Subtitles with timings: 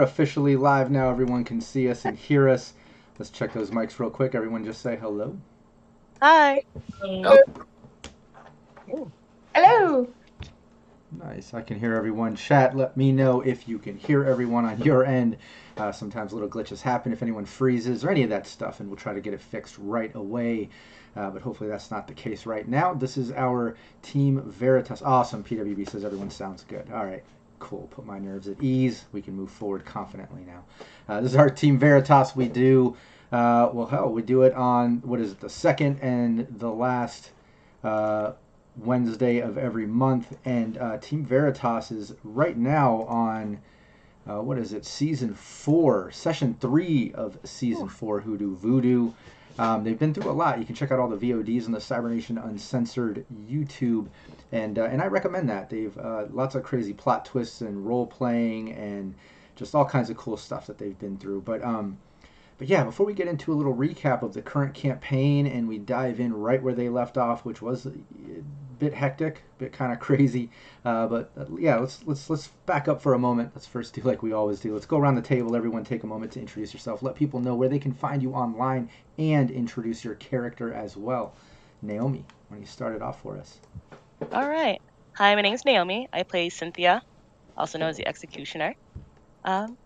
[0.00, 1.10] Hey, we're officially live now.
[1.10, 2.72] Everyone can see us and hear us.
[3.18, 4.34] Let's check those mics real quick.
[4.34, 5.36] Everyone just say hello.
[6.22, 6.62] Hi.
[9.54, 10.08] Hello.
[11.12, 11.52] Nice.
[11.52, 12.34] I can hear everyone.
[12.34, 15.36] Chat, let me know if you can hear everyone on your end.
[15.76, 18.96] Uh, sometimes little glitches happen if anyone freezes or any of that stuff, and we'll
[18.96, 20.70] try to get it fixed right away.
[21.14, 22.94] Uh, but hopefully that's not the case right now.
[22.94, 25.02] This is our Team Veritas.
[25.02, 25.44] Awesome.
[25.44, 26.90] PWB says everyone sounds good.
[26.90, 27.22] All right.
[27.60, 27.88] Cool.
[27.92, 29.04] Put my nerves at ease.
[29.12, 30.64] We can move forward confidently now.
[31.08, 32.34] Uh, this is our Team Veritas.
[32.34, 32.96] We do,
[33.30, 37.30] uh, well, hell, we do it on, what is it, the second and the last
[37.84, 38.32] uh,
[38.76, 40.36] Wednesday of every month.
[40.44, 43.60] And uh, Team Veritas is right now on,
[44.28, 49.12] uh, what is it, season four, session three of season four, Hoodoo Voodoo.
[49.58, 50.58] Um, they've been through a lot.
[50.58, 54.08] You can check out all the VODs on the Cybernation Uncensored YouTube,
[54.52, 55.68] and uh, and I recommend that.
[55.70, 59.14] They've uh, lots of crazy plot twists and role playing and
[59.56, 61.42] just all kinds of cool stuff that they've been through.
[61.42, 61.98] But um,
[62.60, 65.78] but yeah, before we get into a little recap of the current campaign and we
[65.78, 67.92] dive in right where they left off, which was a
[68.78, 70.50] bit hectic, a bit kind of crazy.
[70.84, 73.52] Uh, but uh, yeah, let's let's let's back up for a moment.
[73.54, 74.74] Let's first do like we always do.
[74.74, 75.56] Let's go around the table.
[75.56, 77.02] Everyone, take a moment to introduce yourself.
[77.02, 81.32] Let people know where they can find you online and introduce your character as well.
[81.80, 83.58] Naomi, don't you start it off for us?
[84.32, 84.82] All right.
[85.14, 86.10] Hi, my name is Naomi.
[86.12, 87.00] I play Cynthia,
[87.56, 88.74] also known as the Executioner.
[89.46, 89.78] Um,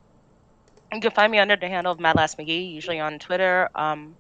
[0.95, 3.69] you can find me under the handle of Mad Last McGee, usually on Twitter.
[3.75, 4.15] Um,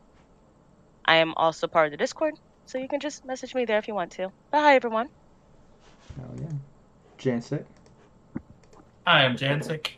[1.04, 2.34] I am also part of the Discord,
[2.66, 4.32] so you can just message me there if you want to.
[4.50, 5.08] Bye, everyone.
[6.18, 6.46] Oh yeah,
[7.18, 7.64] Jancic.
[9.06, 9.90] Hi, I'm Jancic.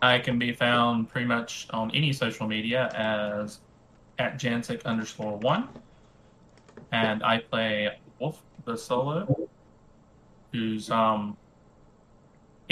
[0.00, 3.60] I can be found pretty much on any social media as
[4.18, 5.68] at Jancic underscore one.
[6.92, 9.48] And I play Wolf the Solo,
[10.52, 11.36] who's um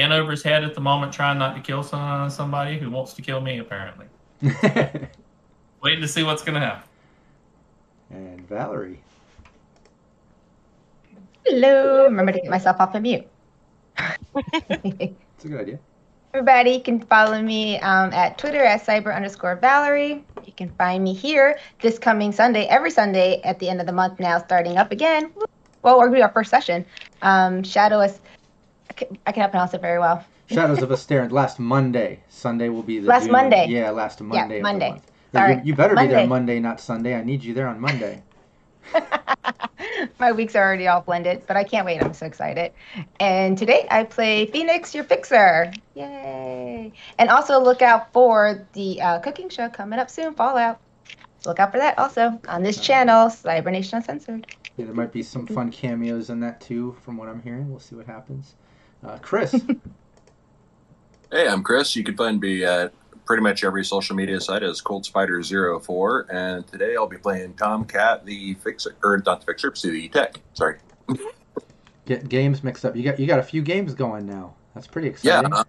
[0.00, 3.14] in over his head at the moment trying not to kill some, somebody who wants
[3.14, 4.06] to kill me, apparently.
[5.82, 6.88] Waiting to see what's going to happen.
[8.10, 9.00] and Valerie.
[11.46, 12.04] Hello.
[12.04, 13.26] Remember to get myself off of mute.
[14.44, 15.78] It's a good idea.
[16.32, 20.24] Everybody can follow me um, at Twitter at cyber underscore Valerie.
[20.44, 23.92] You can find me here this coming Sunday, every Sunday at the end of the
[23.92, 25.32] month now, starting up again.
[25.82, 26.84] Well, we're going to do our first session.
[27.22, 28.20] Um, Shadow is,
[28.90, 30.24] I can, I cannot pronounce it very well.
[30.46, 31.30] Shadows of Astarin.
[31.30, 32.20] Last Monday.
[32.28, 33.66] Sunday will be the Last Doom- Monday.
[33.68, 34.56] Yeah, last Monday.
[34.58, 34.90] the Monday.
[34.90, 35.10] month.
[35.32, 36.26] Sorry, You, you better be there Monday.
[36.26, 37.14] Monday, not Sunday.
[37.14, 38.22] I need you there on Monday.
[40.18, 42.02] My weeks are already all blended, but I can't wait.
[42.02, 42.72] I'm so excited.
[43.20, 45.72] And today I play Phoenix, your fixer.
[45.94, 46.92] Yay!
[47.18, 50.80] And also look out for the uh, cooking show coming up soon, Fallout.
[51.46, 54.46] Look out for that also on this channel, Cybernation Uncensored.
[54.76, 57.70] Yeah, there might be some fun cameos in that too, from what I'm hearing.
[57.70, 58.54] We'll see what happens.
[59.04, 59.54] Uh, Chris.
[61.32, 61.94] Hey, I'm Chris.
[61.94, 62.92] You can find me at
[63.24, 65.40] pretty much every social media site as Cold Spider
[65.78, 70.08] 4 and today I'll be playing Tomcat, the fixer, or not the fixer, but the
[70.08, 70.40] tech.
[70.54, 70.78] Sorry.
[72.06, 72.96] Get games mixed up.
[72.96, 74.54] You got you got a few games going now.
[74.74, 75.38] That's pretty Yeah.
[75.42, 75.52] exciting.
[75.52, 75.64] uh,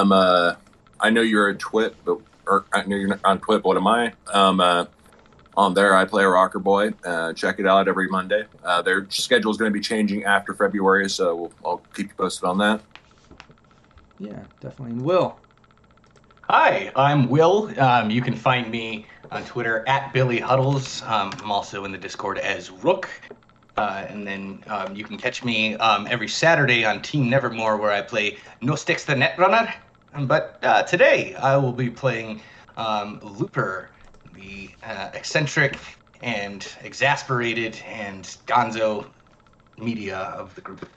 [0.00, 0.56] Um, uh,
[1.00, 3.62] I know you're a Twit, but or I know you're not on Twit.
[3.62, 4.12] But what am I?
[4.34, 4.84] Um, uh,
[5.58, 6.92] on there, I play a Rocker Boy.
[7.04, 8.44] Uh, check it out every Monday.
[8.64, 12.14] Uh, their schedule is going to be changing after February, so we'll, I'll keep you
[12.14, 12.80] posted on that.
[14.20, 14.92] yeah, definitely.
[14.92, 15.36] And Will.
[16.42, 17.72] Hi, I'm Will.
[17.78, 21.02] Um, you can find me on Twitter at Billy Huddles.
[21.02, 23.10] Um, I'm also in the Discord as Rook.
[23.76, 27.92] Uh, and then um, you can catch me um, every Saturday on Team Nevermore, where
[27.92, 29.74] I play No Sticks the Netrunner.
[30.14, 32.40] Um, But uh, today I will be playing
[32.76, 33.90] um, Looper,
[34.38, 35.76] the uh, eccentric
[36.22, 39.06] and exasperated and gonzo
[39.76, 40.88] media of the group.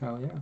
[0.00, 0.40] Hell yeah.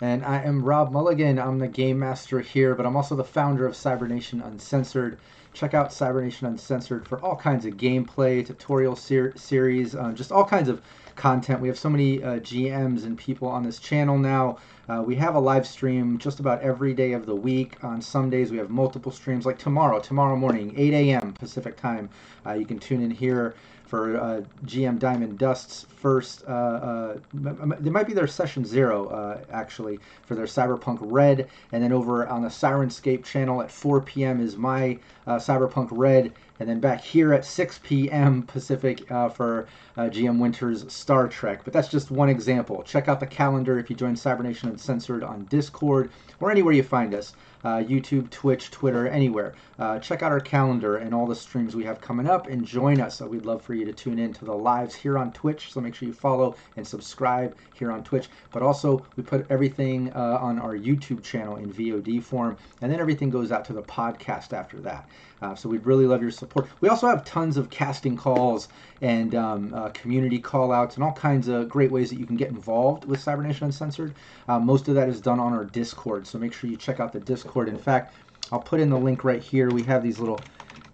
[0.00, 1.38] And I am Rob Mulligan.
[1.38, 5.18] I'm the game master here, but I'm also the founder of Cybernation Uncensored.
[5.54, 10.44] Check out Cybernation Uncensored for all kinds of gameplay, tutorial ser- series, uh, just all
[10.44, 10.82] kinds of
[11.14, 11.60] content.
[11.60, 14.58] We have so many uh, GMs and people on this channel now.
[14.88, 17.82] Uh, we have a live stream just about every day of the week.
[17.84, 21.32] On some days, we have multiple streams, like tomorrow, tomorrow morning, 8 a.m.
[21.34, 22.10] Pacific time.
[22.44, 23.54] Uh, you can tune in here
[23.92, 26.44] for uh, GM Diamond Dust's first.
[26.48, 31.82] Uh, uh, there might be their session zero uh, actually for their Cyberpunk Red, and
[31.82, 34.40] then over on the Syrinscape channel at 4 p.m.
[34.40, 38.42] is my uh, Cyberpunk Red, and then back here at 6 p.m.
[38.42, 39.66] Pacific uh, for
[39.96, 41.62] GM Winter's Star Trek.
[41.64, 42.82] But that's just one example.
[42.82, 46.10] Check out the calendar if you join Cybernation Uncensored on Discord
[46.40, 47.34] or anywhere you find us
[47.64, 49.54] uh, YouTube, Twitch, Twitter, anywhere.
[49.78, 53.00] Uh, check out our calendar and all the streams we have coming up and join
[53.00, 53.20] us.
[53.20, 55.72] Uh, we'd love for you to tune in to the lives here on Twitch.
[55.72, 58.28] So make sure you follow and subscribe here on Twitch.
[58.50, 63.00] But also, we put everything uh, on our YouTube channel in VOD form, and then
[63.00, 65.08] everything goes out to the podcast after that.
[65.42, 66.68] Uh, so we'd really love your support.
[66.80, 68.68] We also have tons of casting calls
[69.00, 72.36] and um, uh, community call outs and all kinds of great ways that you can
[72.36, 74.14] get involved with Cybernation Uncensored.
[74.48, 77.12] Uh, most of that is done on our Discord, so make sure you check out
[77.12, 77.68] the Discord.
[77.68, 78.14] In fact,
[78.52, 79.70] I'll put in the link right here.
[79.70, 80.40] We have these little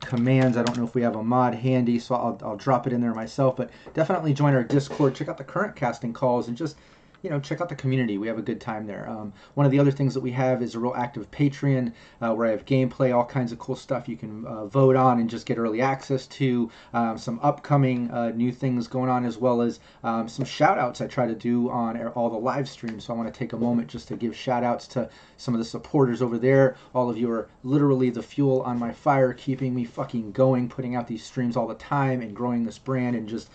[0.00, 0.56] commands.
[0.56, 3.00] I don't know if we have a mod handy, so I'll, I'll drop it in
[3.00, 3.56] there myself.
[3.56, 5.14] But definitely join our Discord.
[5.14, 6.76] Check out the current casting calls and just
[7.22, 8.16] you know, check out the community.
[8.16, 9.08] We have a good time there.
[9.08, 12.32] Um, one of the other things that we have is a real active Patreon uh,
[12.32, 15.28] where I have gameplay, all kinds of cool stuff you can uh, vote on and
[15.28, 16.70] just get early access to.
[16.94, 21.00] Um, some upcoming uh, new things going on, as well as um, some shout outs
[21.00, 23.04] I try to do on all the live streams.
[23.04, 25.58] So I want to take a moment just to give shout outs to some of
[25.58, 26.76] the supporters over there.
[26.94, 30.94] All of you are literally the fuel on my fire, keeping me fucking going, putting
[30.94, 33.50] out these streams all the time and growing this brand and just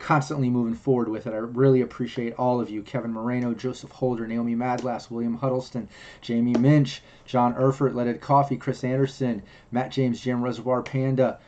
[0.00, 1.32] constantly moving forward with it.
[1.32, 5.88] I really appreciate all of you Kevin Moreno, Joseph Holder, Naomi Madlass, William Huddleston,
[6.22, 11.38] Jamie Minch, John Erfurt, Leaded Coffee, Chris Anderson, Matt James, Jim Reservoir Panda,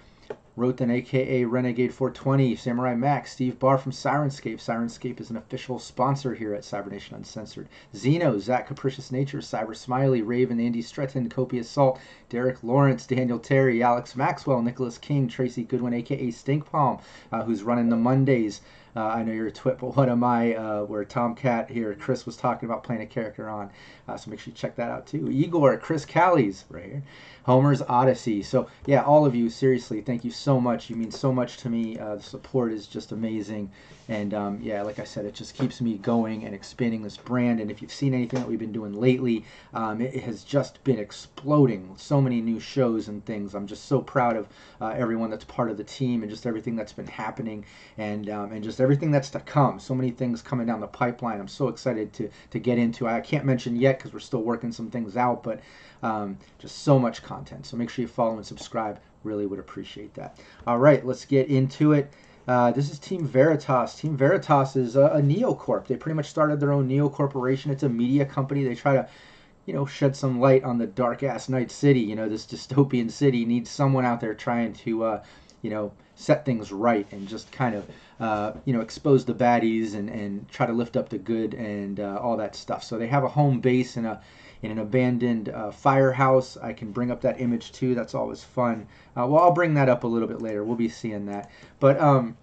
[0.55, 4.59] Rothan, aka Renegade 420, Samurai Max, Steve Barr from Syrinscape.
[4.59, 7.71] Syrinscape is an official sponsor here at Cybernation Uncensored.
[7.97, 13.83] Zeno, Zach Capricious Nature, Cyber Smiley, Raven, Andy Stretton, Copious Salt, Derek Lawrence, Daniel Terry,
[13.83, 16.99] Alex Maxwell, Nicholas King, Tracy Goodwin, aka Stink Palm,
[17.33, 18.61] uh, who's running the Mondays.
[18.95, 20.55] Uh, I know you're a twit, but what am I?
[20.55, 23.71] Uh, where Tomcat here, Chris was talking about playing a character on.
[24.07, 25.31] Uh, so make sure you check that out too.
[25.31, 27.03] Igor, Chris Callies, right here.
[27.45, 28.43] Homer's Odyssey.
[28.43, 30.89] So yeah, all of you, seriously, thank you so much.
[30.89, 31.99] You mean so much to me.
[31.99, 33.71] Uh, the support is just amazing,
[34.09, 37.61] and um, yeah, like I said, it just keeps me going and expanding this brand.
[37.61, 39.45] And if you've seen anything that we've been doing lately,
[39.75, 41.95] um, it, has just been exploding.
[41.97, 43.55] So many new shows and things.
[43.55, 44.49] I'm just so proud of
[44.81, 47.65] uh, everyone that's part of the team and just everything that's been happening,
[47.99, 49.81] and um, and just everything that's to come.
[49.81, 51.41] So many things coming down the pipeline.
[51.41, 53.09] I'm so excited to to get into.
[53.09, 55.61] I can't mention yet because we're still working some things out, but
[56.03, 57.67] um, just so much content.
[57.67, 59.01] So make sure you follow and subscribe.
[59.25, 60.39] Really would appreciate that.
[60.67, 62.13] All right, let's get into it.
[62.49, 63.95] Uh, this is Team Veritas.
[63.95, 65.87] Team Veritas is a, a neocorp.
[65.87, 67.71] They pretty much started their own neo corporation.
[67.71, 68.65] It's a media company.
[68.65, 69.09] They try to,
[69.65, 72.01] you know, shed some light on the dark ass night city.
[72.01, 75.25] You know, this dystopian city needs someone out there trying to, uh,
[75.63, 77.89] you know, set things right and just kind of,
[78.19, 82.01] uh, you know, expose the baddies and, and try to lift up the good and
[82.01, 82.83] uh, all that stuff.
[82.83, 84.21] So they have a home base in a
[84.63, 86.57] in an abandoned uh, firehouse.
[86.57, 87.95] I can bring up that image too.
[87.95, 88.87] That's always fun.
[89.17, 90.65] Uh, well, I'll bring that up a little bit later.
[90.65, 91.51] We'll be seeing that.
[91.81, 92.37] But um,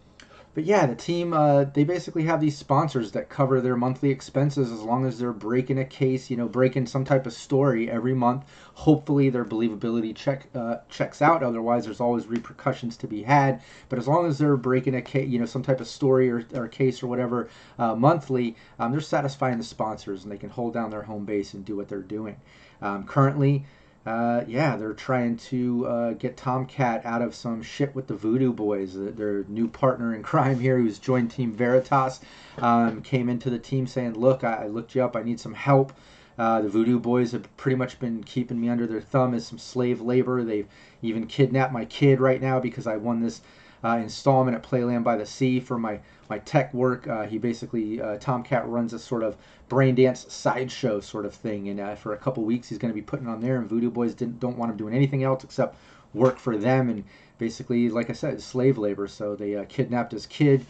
[0.59, 4.73] but yeah, the team uh, they basically have these sponsors that cover their monthly expenses
[4.73, 8.13] as long as they're breaking a case, you know, breaking some type of story every
[8.13, 8.43] month.
[8.73, 11.43] Hopefully, their believability check uh, checks out.
[11.43, 13.61] Otherwise, there's always repercussions to be had.
[13.87, 16.45] But as long as they're breaking a case, you know, some type of story or,
[16.53, 17.47] or case or whatever
[17.77, 21.53] uh, monthly, um, they're satisfying the sponsors and they can hold down their home base
[21.53, 22.35] and do what they're doing.
[22.81, 23.63] Um, currently,
[24.05, 28.53] uh, yeah, they're trying to uh, get Tomcat out of some shit with the Voodoo
[28.53, 28.93] Boys.
[28.95, 32.21] Their new partner in crime here, who's joined Team Veritas,
[32.59, 35.15] um, came into the team saying, "Look, I, I looked you up.
[35.15, 35.93] I need some help."
[36.37, 39.57] Uh, the Voodoo Boys have pretty much been keeping me under their thumb as some
[39.57, 40.41] slave labor.
[40.43, 40.67] They've
[41.01, 43.41] even kidnapped my kid right now because I won this
[43.83, 47.07] uh, installment at Playland by the Sea for my my tech work.
[47.07, 49.35] Uh, he basically uh, Tomcat runs a sort of
[49.67, 52.95] brain dance sideshow sort of thing, and uh, for a couple weeks he's going to
[52.95, 53.57] be putting on there.
[53.57, 55.77] And Voodoo Boys didn't don't want him doing anything else except
[56.13, 57.03] work for them, and
[57.37, 59.07] basically, like I said, slave labor.
[59.07, 60.65] So they uh, kidnapped his kid.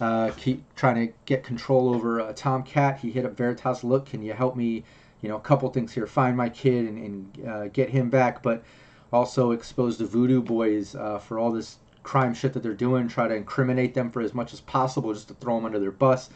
[0.00, 2.98] Uh, keep trying to get control over Tomcat.
[2.98, 3.84] He hit up Veritas.
[3.84, 4.84] Look, can you help me?
[5.22, 6.06] You know, a couple things here.
[6.06, 8.62] Find my kid and, and get him back, but
[9.14, 13.08] also expose the Voodoo Boys uh, for all this crime shit that they're doing.
[13.08, 15.90] Try to incriminate them for as much as possible, just to throw them under their
[15.90, 16.30] bus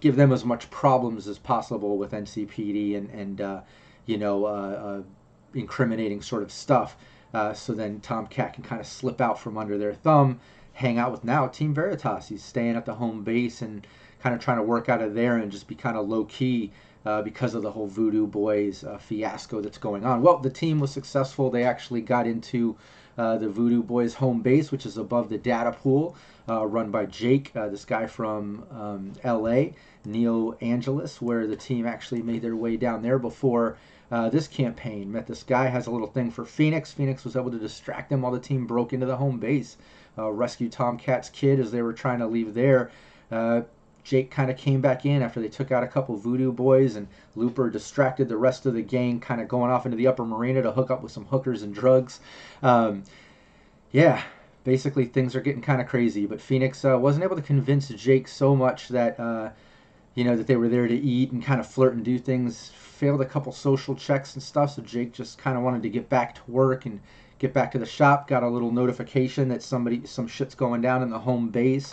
[0.00, 3.60] give them as much problems as possible with NCPD and and uh,
[4.04, 5.02] you know uh, uh,
[5.54, 6.96] incriminating sort of stuff.
[7.34, 10.40] Uh, so then Tomcat can kind of slip out from under their thumb,
[10.74, 12.28] hang out with now Team Veritas.
[12.28, 13.86] He's staying at the home base and
[14.20, 16.72] kind of trying to work out of there and just be kind of low key
[17.04, 20.22] uh, because of the whole Voodoo Boys uh, fiasco that's going on.
[20.22, 21.50] Well, the team was successful.
[21.50, 22.76] They actually got into
[23.18, 26.16] uh, the Voodoo Boys home base, which is above the data pool,
[26.48, 29.70] uh, run by Jake, uh, this guy from um, LA,
[30.04, 33.76] Neil Angelis, where the team actually made their way down there before.
[34.10, 36.92] Uh, this campaign met this guy has a little thing for Phoenix.
[36.92, 39.76] Phoenix was able to distract them while the team broke into the home base,
[40.16, 42.90] rescue Tomcat's kid as they were trying to leave there.
[44.06, 47.08] Jake kind of came back in after they took out a couple voodoo boys, and
[47.34, 50.62] Looper distracted the rest of the gang, kind of going off into the upper marina
[50.62, 52.20] to hook up with some hookers and drugs.
[52.62, 53.02] Um,
[53.90, 54.22] yeah,
[54.62, 56.24] basically things are getting kind of crazy.
[56.24, 59.50] But Phoenix uh, wasn't able to convince Jake so much that uh,
[60.14, 62.68] you know that they were there to eat and kind of flirt and do things.
[62.76, 66.08] Failed a couple social checks and stuff, so Jake just kind of wanted to get
[66.08, 67.00] back to work and
[67.40, 68.28] get back to the shop.
[68.28, 71.92] Got a little notification that somebody some shit's going down in the home base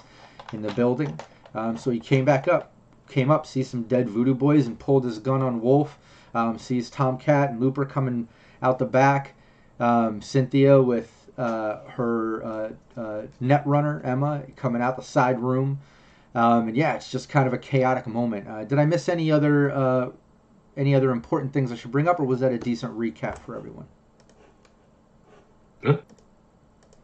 [0.51, 1.19] in the building.
[1.55, 2.71] Um, so he came back up,
[3.09, 5.97] came up, sees some dead voodoo boys, and pulled his gun on Wolf.
[6.33, 8.27] Um, sees Tomcat and Looper coming
[8.61, 9.35] out the back.
[9.79, 15.79] Um, Cynthia with uh, her uh, uh, net runner Emma coming out the side room.
[16.35, 18.47] Um, and yeah, it's just kind of a chaotic moment.
[18.47, 20.09] Uh, did I miss any other uh,
[20.75, 23.55] any other important things I should bring up, or was that a decent recap for
[23.55, 23.85] everyone?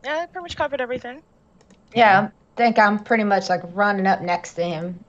[0.03, 1.21] Yeah, I pretty much covered everything.
[1.93, 5.05] Yeah, I think I'm pretty much like running up next to him.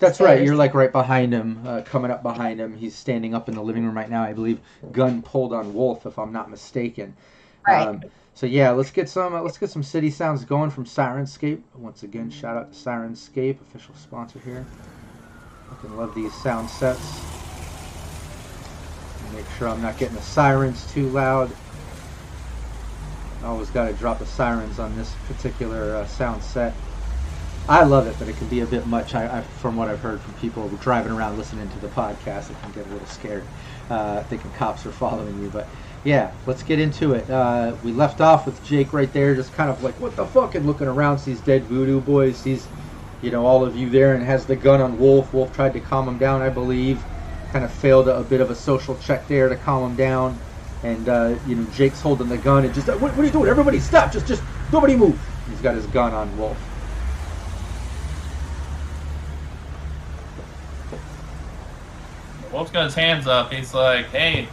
[0.00, 0.42] That's right.
[0.42, 2.76] You're like right behind him, uh, coming up behind him.
[2.76, 4.24] He's standing up in the living room right now.
[4.24, 4.58] I believe
[4.90, 7.14] gun pulled on Wolf, if I'm not mistaken.
[7.66, 7.86] Right.
[7.86, 8.02] Um,
[8.34, 11.62] so yeah, let's get some uh, let's get some city sounds going from Syrinscape.
[11.76, 14.66] Once again, shout out to Syrinscape, official sponsor here.
[15.70, 17.20] Fucking love these sound sets.
[19.32, 21.52] Make sure I'm not getting the sirens too loud.
[23.44, 26.74] Always got to drop the sirens on this particular uh, sound set.
[27.68, 29.14] I love it, but it can be a bit much.
[29.14, 32.56] I, I, from what I've heard from people driving around listening to the podcast, it
[32.62, 33.44] can get a little scared,
[33.90, 35.50] uh, thinking cops are following you.
[35.50, 35.66] But
[36.02, 37.28] yeah, let's get into it.
[37.28, 40.54] Uh, we left off with Jake right there, just kind of like, what the fuck,
[40.54, 42.66] and looking around, sees dead voodoo boys, sees,
[43.20, 45.34] you know, all of you there, and has the gun on Wolf.
[45.34, 47.04] Wolf tried to calm him down, I believe.
[47.52, 50.38] Kind of failed a, a bit of a social check there to calm him down.
[50.84, 53.50] And uh, you know, Jake's holding the gun and just, what, what are you doing?
[53.50, 54.10] Everybody stop!
[54.10, 55.20] Just, just nobody move.
[55.50, 56.56] He's got his gun on Wolf.
[62.52, 63.52] Wolf's got his hands up.
[63.52, 64.48] He's like, "Hey,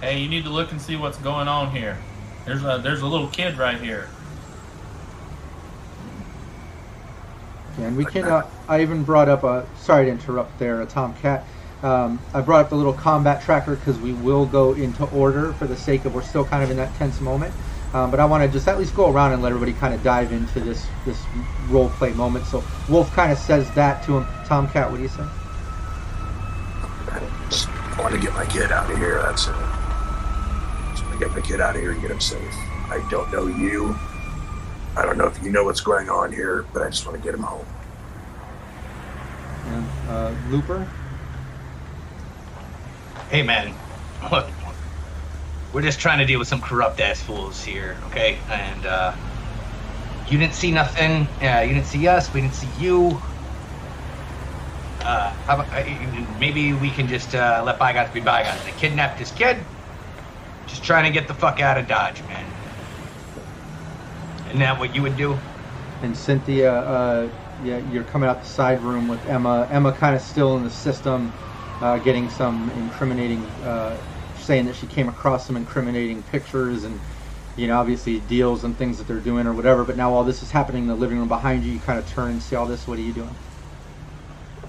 [0.00, 1.98] hey, you need to look and see what's going on here.
[2.44, 4.08] There's a there's a little kid right here."
[7.78, 8.24] And we can.
[8.24, 9.66] Uh, I even brought up a.
[9.76, 11.44] Sorry to interrupt there, a Tomcat.
[11.82, 15.66] Um, I brought up the little combat tracker because we will go into order for
[15.66, 17.54] the sake of we're still kind of in that tense moment.
[17.92, 20.02] Um, but I want to just at least go around and let everybody kind of
[20.02, 21.22] dive into this this
[21.68, 22.46] role play moment.
[22.46, 24.26] So Wolf kind of says that to him.
[24.46, 25.24] Tomcat, what do you say?
[27.96, 29.22] Just want to get my kid out of here.
[29.22, 29.54] That's it.
[30.90, 32.52] Just want to get my kid out of here and get him safe.
[32.90, 33.96] I don't know you.
[34.94, 37.24] I don't know if you know what's going on here, but I just want to
[37.24, 37.64] get him home.
[39.64, 40.86] And uh, Looper.
[43.30, 43.74] Hey man,
[44.30, 44.46] look,
[45.72, 48.36] we're just trying to deal with some corrupt ass fools here, okay?
[48.50, 49.16] And uh,
[50.28, 51.26] you didn't see nothing.
[51.40, 52.30] Yeah, you didn't see us.
[52.34, 53.22] We didn't see you.
[55.06, 55.84] Uh, how about, uh,
[56.40, 58.64] maybe we can just uh, let bygones be bygones.
[58.64, 59.66] They kidnapped this kid.
[60.66, 62.56] Just trying to get the fuck out of Dodge, man.
[64.46, 65.40] Isn't that what you would do?
[66.02, 69.68] and Cynthia, uh, yeah, you're coming out the side room with Emma.
[69.70, 71.36] Emma kind of still in the system,
[71.80, 74.02] uh, getting some incriminating, uh,
[74.34, 77.02] saying that she came across some incriminating pictures and,
[77.56, 79.84] you know, obviously deals and things that they're doing or whatever.
[79.84, 81.72] But now all this is happening in the living room behind you.
[81.72, 82.86] You kind of turn and see all this.
[82.86, 83.38] What are you doing?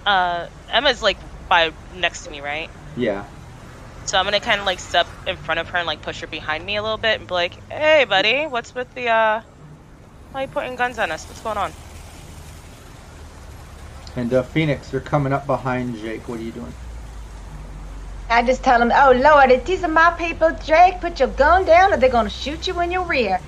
[0.07, 2.71] Uh, Emma's like by next to me, right?
[2.95, 3.27] Yeah.
[4.05, 6.27] So I'm gonna kind of like step in front of her and like push her
[6.27, 9.41] behind me a little bit and be like, "Hey, buddy, what's with the uh?
[10.31, 11.29] Why you pointing guns on us?
[11.29, 11.75] What's going on?"
[14.15, 16.27] And uh, Phoenix, you're coming up behind Jake.
[16.29, 16.75] What are you doing?
[18.29, 21.65] I just tell him, oh Lord, if these are my people, Jake, put your gun
[21.65, 23.41] down or they're gonna shoot you in your rear.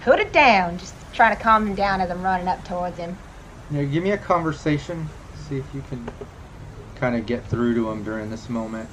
[0.00, 0.78] Put it down.
[0.78, 3.20] Just trying to calm him down as I'm running up towards him.
[3.70, 5.12] Yeah, give me a conversation.
[5.42, 6.12] See if you can
[6.94, 8.90] kind of get through to him during this moment.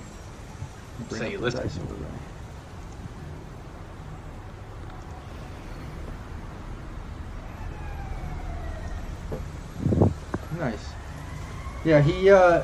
[1.10, 1.62] Bring So you listen.
[1.62, 2.20] dice over there.
[10.52, 10.96] Nice.
[11.84, 12.64] Yeah, he uh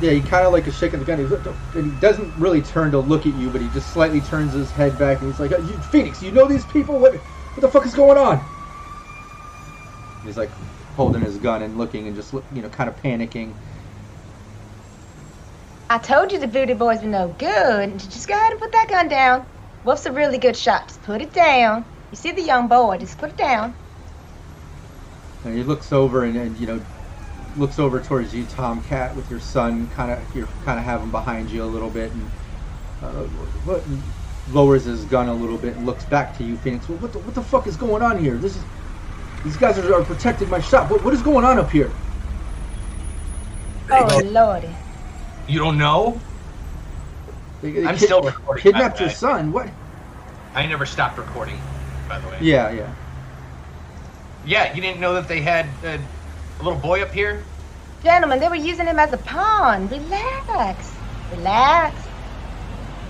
[0.00, 1.18] Yeah, he kind of like is shaking the gun.
[1.18, 4.52] He's, and he doesn't really turn to look at you, but he just slightly turns
[4.54, 6.98] his head back and he's like, "Uh, you, "Phoenix, you know these people?
[6.98, 7.14] What
[7.54, 8.48] what the fuck is going on?"
[10.22, 10.52] He's like
[10.96, 13.52] holding his gun and looking and just you know, kind of panicking.
[15.88, 17.98] I told you the voodoo boys were no good.
[17.98, 19.46] Just go ahead and put that gun down.
[19.84, 20.88] Wolf's a really good shot.
[20.88, 21.84] Just put it down.
[22.10, 22.98] You see the young boy?
[22.98, 23.74] Just put it down.
[25.44, 26.80] And he looks over and, and you know
[27.56, 29.88] looks over towards you, Tomcat, with your son.
[29.88, 32.30] Kind of you're kind of have him behind you a little bit, and
[33.02, 33.80] uh,
[34.52, 36.88] lowers his gun a little bit and looks back to you, Phoenix.
[36.88, 38.36] Well, what the, what the fuck is going on here?
[38.36, 38.62] This is
[39.44, 40.90] these guys are, are protecting my shop.
[40.90, 41.90] What, what is going on up here?
[43.90, 44.74] Oh lordy.
[45.48, 46.20] You don't know?
[47.62, 48.62] They, they I'm kid- still recording.
[48.62, 49.52] kidnapped by the your son.
[49.52, 49.68] What?
[50.54, 51.58] I never stopped recording,
[52.08, 52.38] by the way.
[52.40, 52.94] Yeah, yeah.
[54.44, 55.98] Yeah, you didn't know that they had uh,
[56.58, 57.42] a little boy up here?
[58.02, 59.88] Gentlemen, they were using him as a pawn.
[59.88, 60.94] Relax.
[61.32, 61.94] Relax.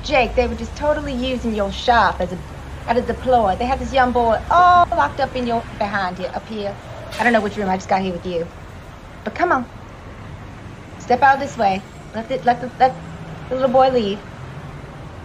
[0.02, 2.38] Jake, they were just totally using your shop as a
[2.87, 3.56] as a deploy.
[3.56, 6.75] They had this young boy all locked up in your behind here, up here.
[7.18, 7.68] I don't know which room.
[7.68, 8.46] I just got here with you.
[9.25, 9.66] But come on.
[10.99, 11.82] Step out this way.
[12.14, 12.94] Let the let the let
[13.49, 14.18] the little boy leave.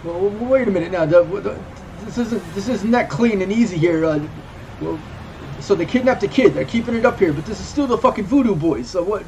[0.04, 1.06] Well, wait a minute now.
[1.06, 1.58] The, the,
[2.04, 4.04] this isn't this isn't that clean and easy here.
[4.04, 4.26] Uh,
[4.80, 4.98] well,
[5.60, 6.54] so they kidnapped a kid.
[6.54, 8.88] They're keeping it up here, but this is still the fucking voodoo boys.
[8.88, 9.24] So what?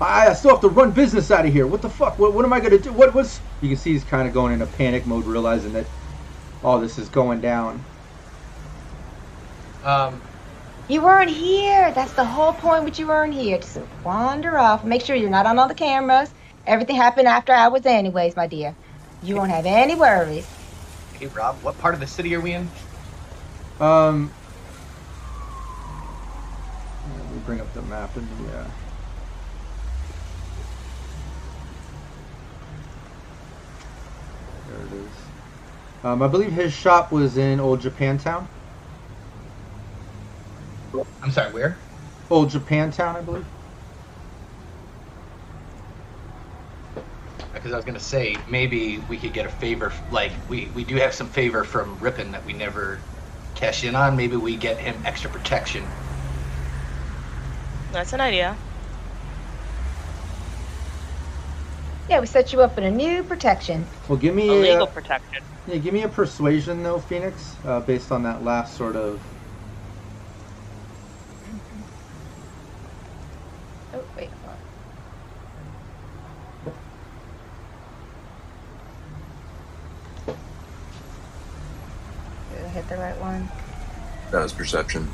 [0.00, 1.66] I, still have to run business out of here.
[1.66, 2.18] What the fuck?
[2.18, 2.92] What, what am I gonna do?
[2.92, 3.40] What was?
[3.60, 5.86] You can see he's kind of going into panic mode, realizing that
[6.62, 7.88] all this is going down.
[9.82, 10.24] Um,
[10.88, 11.92] You weren't here.
[11.92, 12.84] That's the whole point.
[12.84, 13.58] What you weren't here.
[13.58, 14.84] Just wander off.
[14.84, 16.32] Make sure you're not on all the cameras.
[16.66, 18.76] Everything happened after hours, anyways, my dear.
[19.20, 20.58] You won't have any worries.
[21.12, 22.74] hey, Rob, what part of the city are we in?
[23.80, 24.36] Um,
[27.04, 28.52] let me bring up the map and the.
[28.52, 28.72] Uh,
[34.66, 35.21] there it is.
[36.04, 38.48] Um, I believe his shop was in Old Japantown.
[41.22, 41.78] I'm sorry, where?
[42.30, 43.46] Old Japantown, I believe.
[47.52, 49.92] Because I was gonna say maybe we could get a favor.
[50.10, 52.98] Like we we do have some favor from Ripon that we never
[53.54, 54.16] cash in on.
[54.16, 55.84] Maybe we get him extra protection.
[57.92, 58.58] That's an idea.
[62.08, 63.86] Yeah, we set you up in a new protection.
[64.08, 65.40] Well, give me A a, legal uh, protection.
[65.66, 69.20] Yeah, give me a persuasion though, Phoenix, uh, based on that last sort of.
[73.94, 74.30] Oh, wait.
[74.30, 74.56] hold
[80.26, 80.36] on.
[82.52, 83.48] Did I hit the right one?
[84.32, 85.08] That was perception.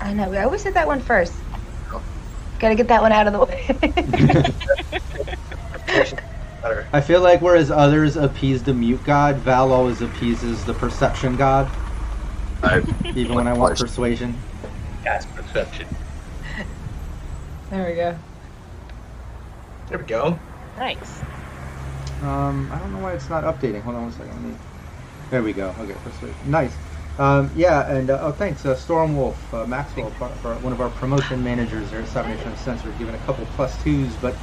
[0.00, 0.28] I know.
[0.30, 1.32] We always hit that one first.
[2.58, 3.66] Gotta get that one out of the way.
[6.66, 6.88] Better.
[6.92, 11.70] I feel like whereas others appease the mute god, Val always appeases the perception god,
[12.60, 12.82] I,
[13.14, 14.36] even when I want persuasion.
[15.04, 15.86] Yes, perception.
[17.70, 18.18] there we go.
[19.88, 20.36] There we go.
[20.76, 21.20] Nice.
[22.22, 23.82] Um, I don't know why it's not updating.
[23.82, 24.30] Hold on one second.
[24.30, 24.54] Let me...
[25.30, 25.72] There we go.
[25.78, 26.36] Okay, persuasion.
[26.46, 26.74] Nice.
[27.20, 30.90] Um, yeah, and uh, oh, thanks, uh, Stormwolf uh, Maxwell, for, for one of our
[30.90, 34.12] promotion managers there at Cybernation Uncensored, giving a couple plus twos.
[34.16, 34.34] But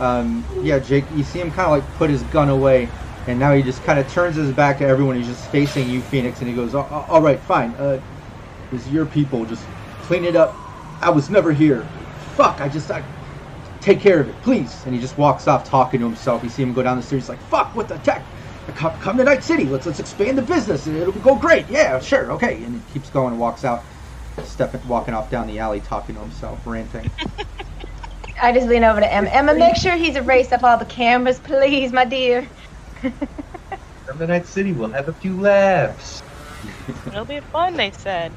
[0.00, 2.88] um, yeah, Jake, you see him kind of like put his gun away,
[3.26, 5.16] and now he just kind of turns his back to everyone.
[5.16, 7.70] He's just facing you, Phoenix, and he goes, "All- right, fine.
[7.76, 8.00] Uh,
[8.88, 9.44] your people.
[9.46, 9.64] Just
[10.00, 10.54] clean it up.
[11.00, 11.84] I was never here.
[12.36, 12.60] Fuck.
[12.60, 13.04] I just I,
[13.80, 16.42] take care of it, please." And he just walks off talking to himself.
[16.42, 17.24] You see him go down the stairs.
[17.24, 17.74] He's like, "Fuck.
[17.74, 18.22] What the tech."
[18.74, 19.64] Come, come to Night City.
[19.66, 20.86] Let's let's expand the business.
[20.86, 21.68] It'll go great.
[21.68, 22.64] Yeah, sure, okay.
[22.64, 23.84] And he keeps going and walks out,
[24.42, 27.10] stepping, walking off down the alley, talking to himself, ranting.
[28.44, 29.30] I just lean over to Emma.
[29.30, 32.50] Emma, make sure he's erased up all the cameras, please, my dear.
[34.06, 36.22] From the Night City, we'll have a few laughs.
[37.12, 38.36] It'll be fun, they said.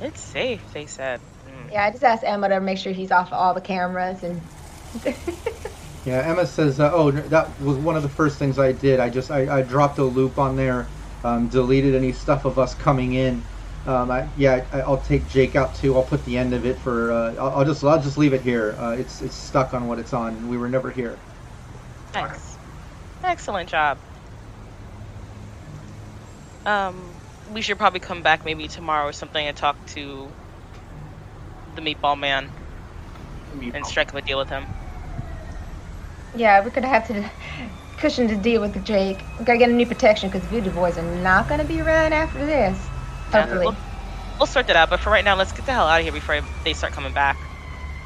[0.00, 1.22] It's safe, they said.
[1.48, 1.70] Mm.
[1.72, 4.50] Yeah, I just asked Emma to make sure he's off all the cameras and.
[6.04, 9.00] Yeah, Emma says, uh, "Oh, that was one of the first things I did.
[9.00, 10.92] I just I, I dropped a loop on there,
[11.24, 13.48] um, deleted any stuff of us coming in.
[13.84, 15.96] Um, I, yeah, I, I'll take Jake out too.
[15.96, 17.12] I'll put the end of it for.
[17.12, 18.76] Uh, I'll, I'll just I'll just leave it here.
[18.78, 20.48] Uh, it's it's stuck on what it's on.
[20.48, 21.18] We were never here.
[22.14, 22.58] Nice.
[23.24, 24.00] Excellent job.
[26.66, 30.36] Um, we should probably come back maybe tomorrow or something and talk to
[31.74, 32.54] the Meatball Man
[33.72, 34.68] and strike up a deal with him.
[36.34, 37.30] Yeah, we're gonna have to
[37.96, 39.26] cushion the deal with Jake.
[39.38, 42.44] We gotta get a new protection because Voodoo Boys are not gonna be around after
[42.46, 42.91] this.
[43.32, 43.66] Yeah, Hopefully.
[43.66, 43.76] we'll,
[44.38, 46.12] we'll sort that out, but for right now, let's get the hell out of here
[46.12, 47.36] before they start coming back.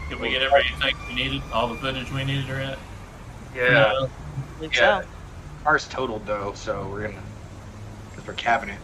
[0.09, 1.43] Did we get everything we needed?
[1.53, 2.79] All the footage we needed or it?
[3.55, 3.93] Yeah.
[4.07, 5.01] I think Yeah.
[5.03, 5.07] so.
[5.65, 7.23] Car's totaled though, so we're gonna
[8.11, 8.79] because we're capping it.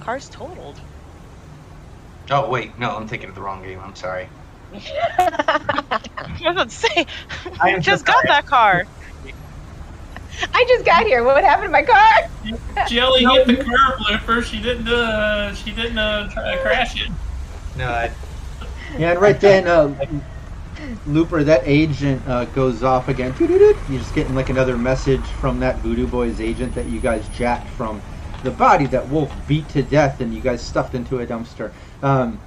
[0.00, 0.78] Car's totaled.
[2.30, 3.80] Oh wait, no, I'm thinking of the wrong game.
[3.82, 4.28] I'm sorry.
[4.74, 5.98] I
[6.42, 7.06] was about to say,
[7.60, 8.84] I you just so got that car.
[10.54, 11.24] I just got here.
[11.24, 12.86] What happened to my car?
[12.88, 14.42] Jelly hit the curb looper.
[14.42, 14.88] She didn't.
[14.88, 17.10] Uh, she didn't uh, try to crash it.
[17.74, 18.10] No, I,
[18.98, 19.94] Yeah, and right then, uh,
[21.06, 23.34] Looper, that agent uh, goes off again.
[23.38, 27.68] You're just getting like another message from that Voodoo Boys agent that you guys jacked
[27.68, 28.02] from
[28.42, 31.72] the body that Wolf beat to death and you guys stuffed into a dumpster.
[32.02, 32.40] Um,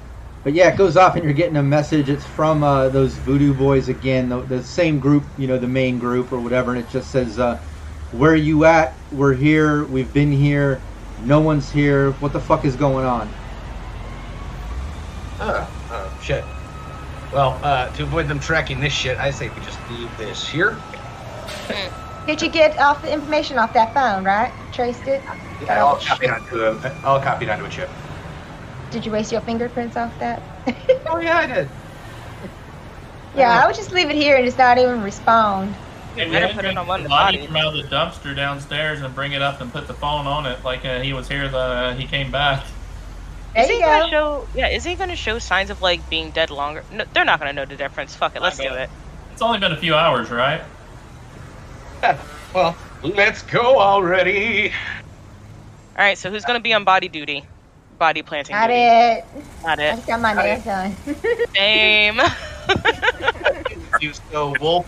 [0.44, 2.10] but yeah, it goes off and you're getting a message.
[2.10, 5.98] It's from uh, those Voodoo Boys again, the, the same group, you know, the main
[5.98, 7.62] group or whatever, and it just says, uh,
[8.12, 8.94] "Where you at?
[9.12, 9.86] We're here.
[9.86, 10.82] We've been here.
[11.24, 12.12] No one's here.
[12.14, 13.30] What the fuck is going on?"
[15.40, 16.44] oh, oh shit.
[17.32, 20.74] Well, uh, to avoid them tracking this shit, I say we just leave this here.
[21.68, 22.28] Hmm.
[22.28, 24.52] Did you get off the information off that phone, right?
[24.72, 25.22] Traced it?
[25.62, 27.90] Yeah, I'll copy it onto a, I'll copy it onto a chip.
[28.90, 30.42] Did you waste your fingerprints off that?
[31.08, 31.70] Oh yeah, I did.
[33.36, 35.76] yeah, I would just leave it here and just not even respond.
[36.16, 37.48] Hey, better we put it on one of the body bodies.
[37.48, 40.46] from out of the dumpster downstairs and bring it up and put the phone on
[40.46, 41.48] it like uh, he was here.
[41.50, 42.66] The he came back.
[43.54, 44.48] There is you he gonna show?
[44.56, 46.84] Yeah, is he gonna show signs of like being dead longer?
[46.92, 48.16] No, they're not gonna know the difference.
[48.16, 48.90] Fuck it, let's do it.
[49.34, 50.62] It's only been a few hours, right?
[52.02, 52.18] Yeah,
[52.54, 54.70] Well, let's go already.
[54.70, 57.46] All right, so who's gonna be on body duty?
[57.98, 58.80] Body planting Got duty.
[58.80, 59.26] it.
[59.64, 59.96] Got I it.
[59.96, 60.96] just got my Got nails done.
[61.56, 62.20] Same.
[64.02, 64.86] You so Wolf.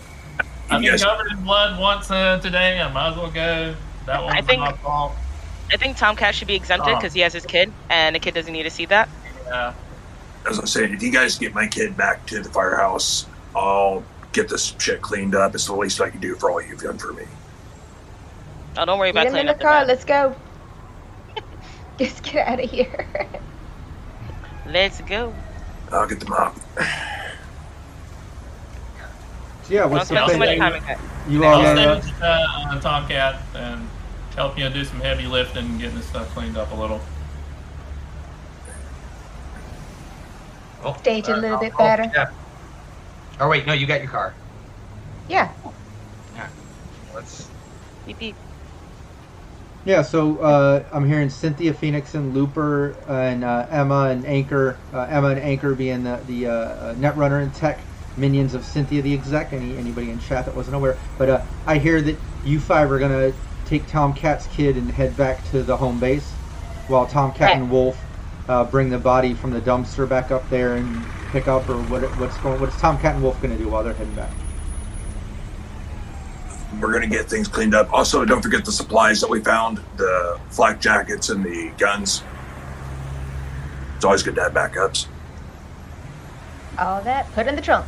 [0.70, 2.80] I've You been guys- covered in blood once uh, today.
[2.80, 3.74] I might as well go.
[4.06, 5.12] That one's I think- my fault.
[5.70, 6.96] I think Tomcat should be exempted Oh.
[6.96, 9.06] because he has his kid, and the kid doesn't need to see that.
[9.46, 9.74] Yeah.
[10.48, 14.02] As I was saying, if you guys get my kid back to the firehouse, I'll
[14.32, 15.54] get this shit cleaned up.
[15.54, 17.24] It's the least I can do for all you've done for me.
[18.78, 19.84] Oh, don't worry Get about him in cleaning the the car.
[19.84, 20.34] Let's go.
[21.98, 23.06] Just get out of here.
[24.66, 25.34] Let's go.
[25.92, 26.56] I'll get the mop.
[29.68, 30.58] So yeah, Don't what's the spend too much plan?
[30.58, 30.98] time in cut.
[31.28, 33.86] You all, I'll uh, stay with uh, on Tomcat and
[34.34, 37.02] help you do some heavy lifting and getting this stuff cleaned up a little.
[40.82, 42.10] Oh, Stage a little uh, bit oh, better.
[42.14, 42.30] Yeah.
[43.40, 44.32] Oh wait, no, you got your car.
[45.28, 45.52] Yeah.
[46.34, 46.48] Yeah.
[47.14, 47.50] Let's.
[48.06, 48.36] Beep, beep.
[49.84, 54.78] Yeah, so uh, I'm hearing Cynthia Phoenix and Looper and uh, Emma and Anchor.
[54.94, 57.78] Uh, Emma and Anchor being the the uh, uh, Netrunner and Tech
[58.18, 59.52] minions of Cynthia the exec.
[59.52, 62.98] Any anybody in chat that wasn't aware, but uh, I hear that you five are
[62.98, 63.32] gonna
[63.66, 66.28] take Tomcat's kid and head back to the home base,
[66.88, 67.98] while Tomcat and Wolf
[68.48, 72.02] uh, bring the body from the dumpster back up there and pick up or what
[72.18, 74.30] what's going what's Tomcat and Wolf gonna do while they're heading back?
[76.80, 77.92] We're gonna get things cleaned up.
[77.92, 82.22] Also, don't forget the supplies that we found: the flak jackets and the guns.
[83.96, 85.06] It's always good to have backups.
[86.78, 87.30] All that.
[87.32, 87.86] Put in the trunk.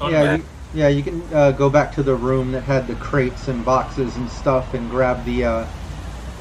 [0.00, 0.38] Go yeah, bed.
[0.40, 3.62] you, yeah, you can uh, go back to the room that had the crates and
[3.64, 5.66] boxes and stuff, and grab the uh,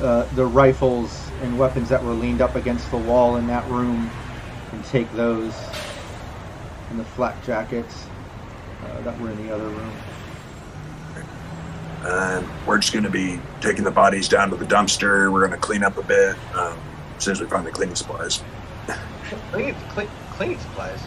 [0.01, 4.09] uh, the rifles and weapons that were leaned up against the wall in that room,
[4.71, 5.53] and take those,
[6.89, 8.05] and the flak jackets
[8.85, 9.91] uh, that were in the other room.
[12.05, 15.31] And we're just gonna be taking the bodies down to the dumpster.
[15.33, 16.77] We're gonna clean up a bit um,
[17.17, 18.41] as soon as we find the cleaning supplies.
[19.51, 20.99] Cleaning, clean, cleaning supplies.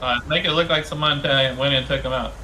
[0.00, 2.34] Uh, make it look like someone uh, went in and took them out.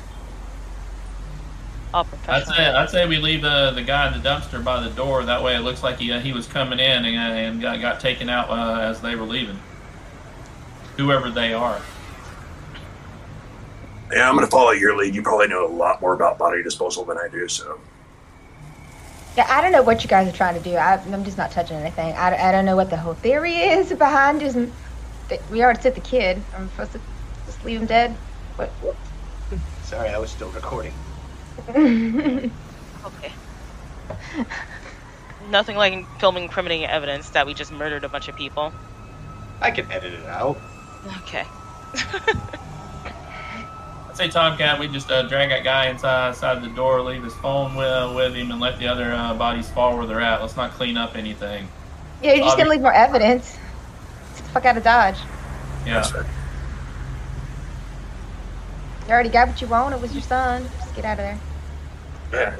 [1.93, 4.90] All I'd say I'd say we leave the the guy in the dumpster by the
[4.90, 5.25] door.
[5.25, 7.81] That way, it looks like he uh, he was coming in and, uh, and got,
[7.81, 9.64] got taken out uh, as they were leaving.
[10.97, 11.87] Whoever they are.
[14.12, 15.14] Yeah, I'm gonna follow your lead.
[15.14, 17.81] You probably know a lot more about body disposal than I do, so
[19.37, 20.77] Yeah, I don't know what you guys are trying to do.
[20.77, 22.14] I, I'm just not touching anything.
[22.16, 24.59] I, I don't know what the whole theory is behind just.
[25.51, 26.43] We already said the kid.
[26.57, 27.10] I'm supposed to just
[27.64, 28.12] leave him dead.
[28.57, 28.70] What?
[29.85, 30.92] Sorry, I was still recording.
[33.05, 33.33] Okay.
[35.49, 38.73] Nothing like filming incriminating evidence that we just murdered a bunch of people.
[39.61, 40.59] I can edit it out.
[41.23, 41.44] Okay.
[44.09, 47.35] I'd say Tomcat, we just uh, drag that guy inside, inside the door, leave his
[47.35, 50.40] phone with, with him, and let the other uh, bodies fall where they're at.
[50.42, 51.66] Let's not clean up anything.
[52.23, 53.57] yeah, you're just gonna leave more evidence.
[54.37, 55.16] Get the fuck out of Dodge.
[55.87, 56.05] Yeah.
[59.11, 59.92] You already got what you want.
[59.92, 60.62] It was your son.
[60.79, 61.40] Just get out of there.
[62.33, 62.57] Yeah.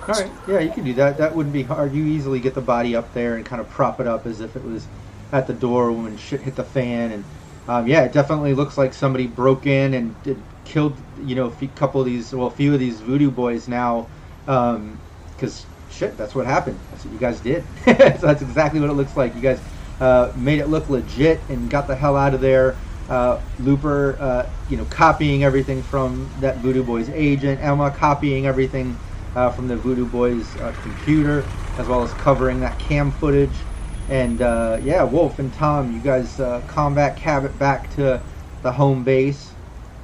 [0.00, 1.18] All right, yeah, you can do that.
[1.18, 1.92] That wouldn't be hard.
[1.92, 4.56] You easily get the body up there and kind of prop it up as if
[4.56, 4.86] it was
[5.30, 7.24] at the door when shit hit the fan, and
[7.68, 11.66] um, yeah, it definitely looks like somebody broke in and did, killed, you know, a
[11.66, 14.08] couple of these, well, a few of these voodoo boys now,
[14.46, 16.78] because shit, that's what happened.
[16.92, 17.62] That's what you guys did.
[17.84, 19.34] so that's exactly what it looks like.
[19.34, 19.60] You guys
[20.00, 22.74] uh, made it look legit and got the hell out of there.
[23.08, 27.60] Uh, Looper, uh, you know, copying everything from that Voodoo Boys agent.
[27.62, 28.96] Emma copying everything
[29.34, 33.68] uh, from the Voodoo Boys uh, computer, as well as covering that cam footage.
[34.08, 38.22] And uh, yeah, Wolf and Tom, you guys uh, combat Cabot back to
[38.62, 39.52] the home base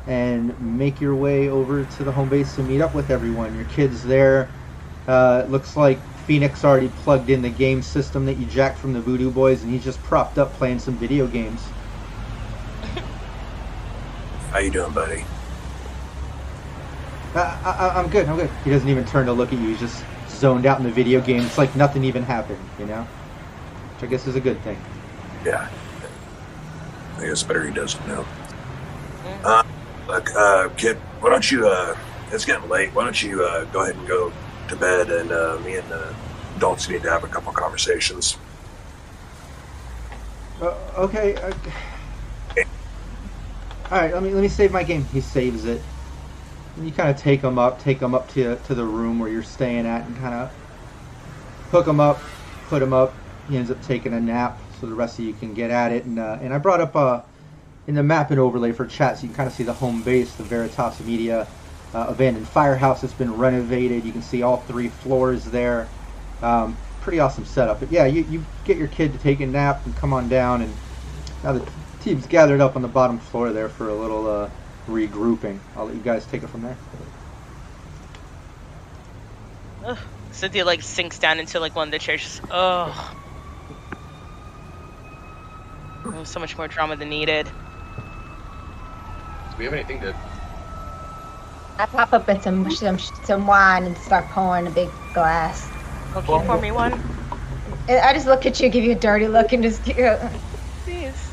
[0.06, 3.54] and make your way over to the home base to meet up with everyone.
[3.54, 4.54] Your kid's there.
[5.08, 9.00] It looks like Phoenix already plugged in the game system that you jacked from the
[9.02, 11.72] Voodoo Boys, and he's just propped up playing some video games.
[14.52, 15.24] How you doing, buddy?
[17.34, 18.28] Uh, I, I, I'm good.
[18.28, 18.50] I'm good.
[18.64, 19.68] He doesn't even turn to look at you.
[19.68, 21.42] He's just zoned out in the video game.
[21.42, 23.04] It's like nothing even happened, you know.
[23.94, 24.78] Which I guess is a good thing.
[25.42, 25.70] Yeah.
[27.16, 28.26] I guess better he doesn't know.
[29.42, 29.62] Uh,
[30.06, 31.96] look, uh, kid, why don't you, uh,
[32.30, 32.94] it's getting late.
[32.94, 34.30] Why don't you, uh, go ahead and go
[34.68, 36.14] to bed and, uh, me and the
[36.56, 38.36] adults need to have a couple conversations.
[40.60, 41.36] Uh, okay.
[41.36, 41.54] Uh,
[43.92, 44.14] all right.
[44.14, 45.07] Let me let me save my game.
[45.07, 45.88] He saves it.
[46.76, 49.31] And you kind of take him up, take him up to to the room where
[49.31, 50.52] you're staying at, and kind of
[51.68, 52.33] hook him up,
[52.64, 53.24] put him up.
[53.44, 56.07] He ends up taking a nap, so the rest of you can get at it.
[56.07, 57.22] And uh, and I brought up uh,
[57.87, 60.02] in the map and overlay for chat, so you can kind of see the home
[60.05, 61.50] base, the Veritas Media
[61.94, 64.07] uh, abandoned firehouse that's been renovated.
[64.07, 65.92] You can see all three floors there.
[66.42, 67.81] Um, pretty awesome setup.
[67.81, 70.62] But yeah, you, you get your kid to take a nap and come on down,
[70.62, 70.78] and
[71.42, 74.50] now the team's gathered up on the bottom floor there for a little uh,
[74.88, 75.58] regrouping.
[75.76, 76.76] I'll let you guys take it from there.
[79.84, 79.98] Ugh.
[80.32, 82.22] Cynthia like sinks down into like one of the chairs.
[82.22, 83.14] Just, oh.
[86.04, 87.46] Oh, so much more drama than needed.
[87.46, 87.52] Do
[89.58, 90.16] we have anything to?
[91.78, 95.68] I pop up with some some some wine and start pouring a big glass.
[96.16, 96.92] Okay, pour me one,
[97.88, 100.28] I just look at you, give you a dirty look, and just uh,
[100.84, 101.31] please.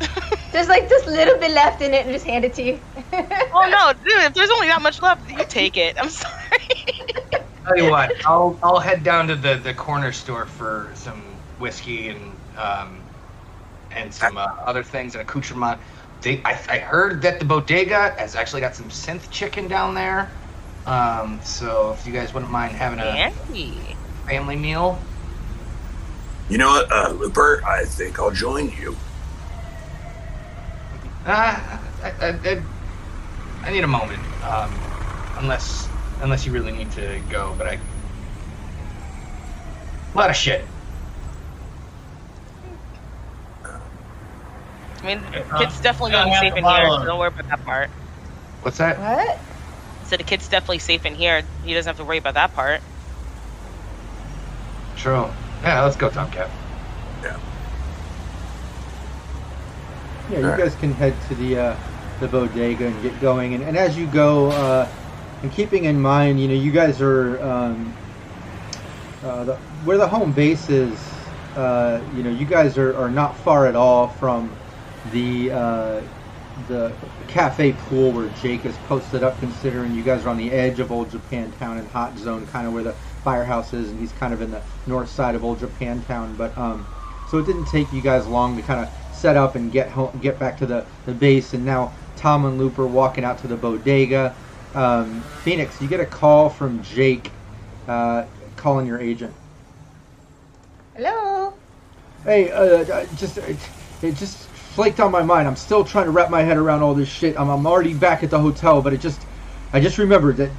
[0.52, 2.80] there's like just a little bit left in it, and just hand it to you.
[3.56, 4.24] Oh no, dude!
[4.24, 5.96] If there's only that much left, you take it.
[6.00, 6.58] I'm sorry.
[7.66, 11.22] Tell you what, I'll I'll head down to the, the corner store for some
[11.58, 13.00] whiskey and um
[13.90, 15.80] and some uh, other things and accoutrement.
[16.22, 20.30] They, I, I heard that the bodega has actually got some synth chicken down there.
[20.86, 23.96] Um, so if you guys wouldn't mind having a Andy.
[24.26, 24.98] family meal,
[26.48, 27.62] You know what, uh, Looper?
[27.64, 28.96] I think I'll join you.
[31.24, 32.66] Uh, I, I, I,
[33.64, 34.28] I need a moment.
[34.42, 34.94] Um,
[35.36, 37.80] unless unless you really need to go, but I a
[40.18, 40.70] lot of shit.
[45.02, 46.68] I mean, the Uh, kid's definitely yeah, going I have safe in here.
[46.84, 46.90] bottle.
[46.90, 47.90] So don't worry about that part.
[48.60, 48.98] What's that?
[48.98, 49.38] what?
[50.02, 51.48] So the kid's definitely safe in here.
[51.62, 52.82] He doesn't have to worry about that part.
[54.96, 55.36] True.
[55.62, 56.52] Yeah, let's go, Tomcat.
[57.24, 57.36] Yeah,
[60.30, 60.58] you Alright.
[60.58, 61.76] guys can head to the uh,
[62.20, 63.54] the bodega and get going.
[63.54, 64.88] And, and as you go, uh,
[65.42, 67.94] and keeping in mind, you know, you guys are um,
[69.22, 70.98] uh, the, where the home base is.
[71.56, 74.50] Uh, you know, you guys are, are not far at all from
[75.12, 76.00] the uh,
[76.68, 76.92] the
[77.28, 79.38] cafe pool where Jake is posted up.
[79.38, 82.66] Considering you guys are on the edge of Old Japan Town and Hot Zone, kind
[82.66, 85.60] of where the firehouse is, and he's kind of in the north side of Old
[85.60, 86.34] Japan Town.
[86.36, 86.86] But um,
[87.30, 88.92] so it didn't take you guys long to kind of
[89.24, 91.54] set up and get home, get back to the, the base.
[91.54, 94.36] And now Tom and Looper walking out to the bodega.
[94.74, 97.30] Um, Phoenix, you get a call from Jake,
[97.88, 99.32] uh, calling your agent.
[100.94, 101.54] Hello.
[102.24, 103.56] Hey, uh, just it,
[104.02, 104.36] just
[104.76, 105.48] flaked on my mind.
[105.48, 107.40] I'm still trying to wrap my head around all this shit.
[107.40, 109.22] I'm, I'm already back at the hotel, but it just
[109.72, 110.50] I just remembered that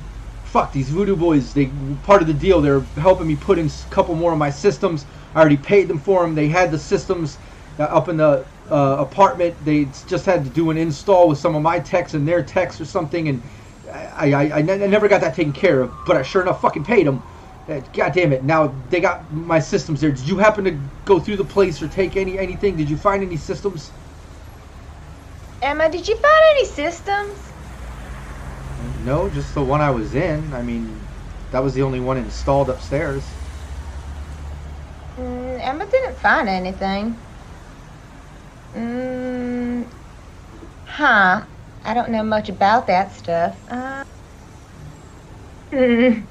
[0.45, 1.53] fuck these voodoo boys.
[1.53, 1.69] They
[2.03, 2.61] part of the deal.
[2.61, 5.05] They're helping me put in a couple more of my systems.
[5.35, 6.33] I already paid them for them.
[6.33, 7.37] They had the systems
[7.77, 9.63] uh, up in the uh, apartment.
[9.63, 12.81] They just had to do an install with some of my techs and their techs
[12.81, 13.43] or something, and
[13.91, 16.05] I, I, I, ne- I never got that taken care of.
[16.05, 17.23] But I sure enough fucking paid them.
[17.69, 18.43] Uh, God damn it!
[18.43, 20.11] Now they got my systems there.
[20.11, 20.71] Did you happen to
[21.05, 22.77] go through the place or take any anything?
[22.77, 23.93] Did you find any systems?
[25.61, 27.53] Emma, did you find any systems?
[29.05, 30.53] No, just the one I was in.
[30.53, 31.07] I mean,
[31.51, 33.37] that was the only one installed upstairs.
[35.17, 37.24] Mm, Emma didn't find anything.
[38.75, 39.91] Mm,
[40.85, 41.47] huh.
[41.83, 43.61] I don't know much about that stuff.
[43.67, 44.03] Uh,
[45.71, 46.27] mm,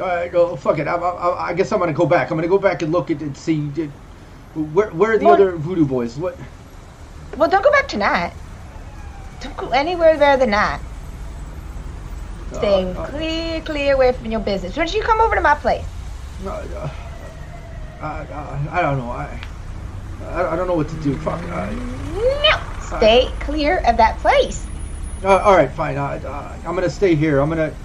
[0.00, 0.88] All right, go fuck it.
[0.88, 2.30] I, I, I guess I'm gonna go back.
[2.30, 3.72] I'm gonna go back and look at and see.
[3.82, 5.32] uh, Where, where are the What?
[5.32, 6.18] other voodoo boys?
[6.18, 6.40] What?
[7.36, 8.36] Well, don't go back tonight.
[9.40, 10.84] Don't go anywhere there than that.
[12.52, 14.76] Stay Uh, uh, clear, clear away from your business.
[14.76, 15.88] Why don't you come over to my place?
[16.44, 16.88] uh,
[18.00, 19.10] uh, I don't know.
[19.10, 19.40] I,
[20.20, 21.16] I, I don't know what to do.
[21.16, 21.46] Fuck.
[21.48, 22.58] I, No.
[22.78, 24.70] Stay clear of that place.
[25.22, 25.98] uh, all right, fine.
[25.98, 27.40] I, uh, I'm gonna stay here.
[27.40, 27.76] I'm gonna.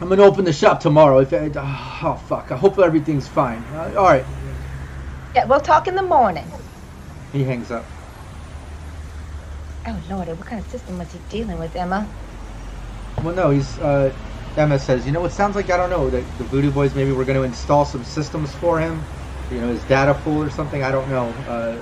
[0.00, 1.20] I'm gonna open the shop tomorrow.
[1.20, 3.68] If I, oh fuck, I hope everything's fine.
[3.72, 4.26] Uh, all right.
[5.34, 6.52] Yeah, we'll talk in the morning.
[7.32, 7.92] He hangs up.
[9.86, 12.14] Oh lord, what kind of system was he dealing with, Emma?
[13.22, 13.78] Well, no, he's.
[13.78, 14.14] Uh,
[14.56, 17.12] Emma says, you know, it sounds like I don't know that the Voodoo Boys maybe
[17.12, 19.08] we're going to install some systems for him.
[19.52, 20.82] You know, his data pool or something.
[20.82, 21.28] I don't know.
[21.46, 21.76] Uh,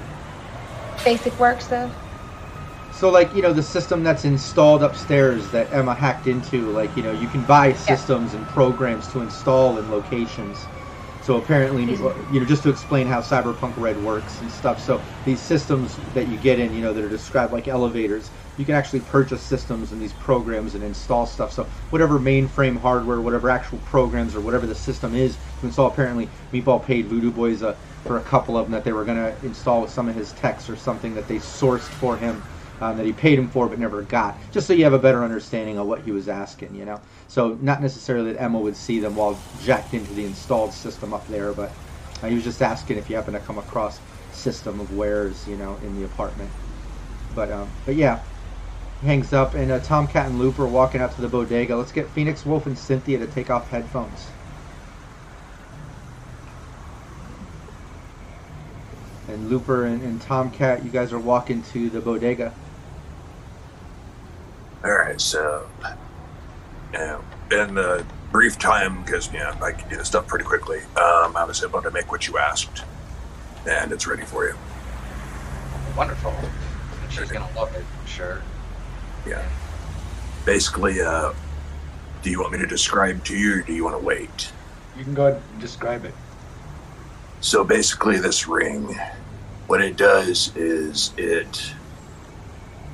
[1.05, 1.91] Basic work stuff.
[2.93, 7.03] so, like, you know, the system that's installed upstairs that Emma hacked into, like, you
[7.03, 10.67] know, you can buy systems and programs to install in locations.
[11.23, 11.85] So apparently,
[12.33, 14.81] you know, just to explain how Cyberpunk Red works and stuff.
[14.81, 18.67] So these systems that you get in, you know, that are described like elevators, you
[18.67, 21.53] can actually purchase systems and these programs and install stuff.
[21.53, 26.33] So whatever mainframe hardware, whatever actual programs or whatever the system is to install, apparently
[26.53, 29.45] Meatball paid Voodoo Boys uh, for a couple of them that they were going to
[29.45, 32.45] install with some of his techs or something that they sourced for him.
[32.81, 35.23] Um, that he paid him for but never got, just so you have a better
[35.25, 37.01] understanding of what he was asking, you know.
[37.29, 41.29] So not necessarily that Emma would see them while jacked into the installed system up
[41.29, 41.77] there, but
[42.23, 45.57] uh, he was just asking if you happen to come across system of wares, you
[45.57, 46.53] know, in the apartment.
[47.31, 48.23] But um, but yeah,
[49.03, 51.75] hangs up, and uh, Tomcat and Loop are walking out to the bodega.
[51.77, 54.27] Let's get Phoenix Wolf and Cynthia to take off headphones.
[59.29, 62.53] And Looper and, and Tomcat, you guys are walking to the bodega.
[64.85, 65.69] All right, so
[66.93, 67.21] yeah,
[67.53, 70.81] in the brief time, because yeah, I can do this stuff pretty quickly.
[70.97, 72.85] Um, I was able to make what you asked,
[73.69, 74.57] and it's ready for you.
[75.97, 76.35] Wonderful.
[77.11, 78.43] She's gonna love it, I'm sure.
[79.27, 79.45] Yeah.
[80.45, 81.33] Basically, uh,
[82.23, 84.53] do you want me to describe to you, or do you want to wait?
[84.97, 86.15] You can go ahead and describe it.
[87.41, 88.99] So basically, this ring,
[89.67, 91.73] what it does is it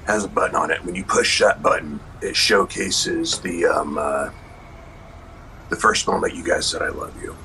[0.06, 0.84] has a button on it.
[0.84, 4.30] When you push that button, it showcases the um, uh,
[5.68, 7.36] the first moment you guys said "I love you,"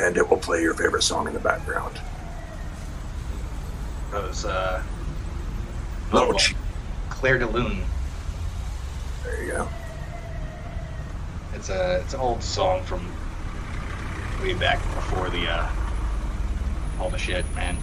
[0.00, 2.00] and it will play your favorite song in the background.
[4.12, 4.82] That was uh
[6.12, 6.38] Little Oh.
[7.20, 7.84] Clair de Lune.
[9.22, 9.68] There you go.
[11.52, 13.06] It's a it's an old song from
[14.40, 15.68] way back before the uh
[16.98, 17.76] all the shit, man.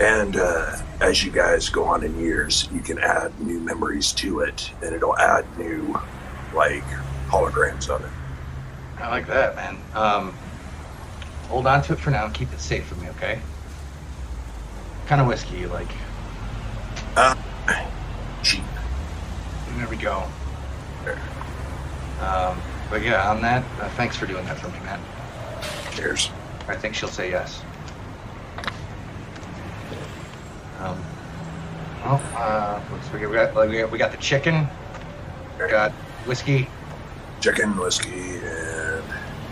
[0.00, 4.40] And uh, as you guys go on in years, you can add new memories to
[4.40, 5.96] it, and it'll add new,
[6.54, 6.82] like,
[7.28, 8.10] holograms of it.
[8.98, 9.76] I like that, man.
[9.92, 10.32] Um
[11.48, 13.38] hold on to it for now and keep it safe for me, okay?
[15.00, 15.90] What kind of whiskey you like?
[17.16, 17.43] Cheap.
[19.76, 20.22] There we go.
[22.20, 22.60] Um,
[22.90, 25.00] but yeah, on that, uh, thanks for doing that for me, man.
[25.92, 26.30] Cheers.
[26.68, 27.62] I think she'll say yes.
[30.80, 30.98] Um,
[32.04, 32.80] well, uh,
[33.12, 34.66] we got, like, we got we got the chicken,
[35.58, 35.92] we got
[36.26, 36.68] whiskey.
[37.40, 39.04] Chicken, whiskey, and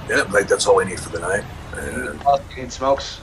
[0.08, 1.44] yeah, like that's all we need for the night.
[1.76, 2.20] And
[2.56, 3.20] You need smokes.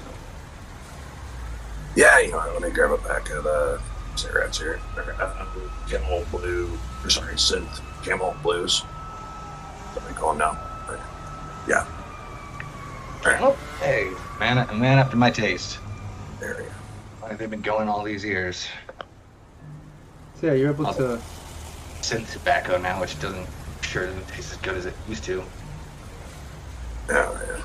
[1.96, 3.78] yeah, you know, let me grab a pack of uh,
[4.16, 4.80] cigarettes here.
[4.98, 5.46] Uh,
[5.88, 6.70] Camel Blue,
[7.04, 8.82] or sorry, Synth Camel Blues.
[8.82, 10.58] What do they call them now?
[11.68, 11.86] Yeah,
[13.26, 14.10] Oh, hey,
[14.40, 15.78] man, a man after my taste.
[16.40, 16.70] there we go.
[17.20, 18.68] Why have they been going all these years?
[20.40, 21.20] So yeah, you're able to.
[22.02, 23.46] Synth tobacco now, which doesn't
[23.82, 25.44] sure doesn't taste as good as it used to.
[27.10, 27.62] Yeah, yeah.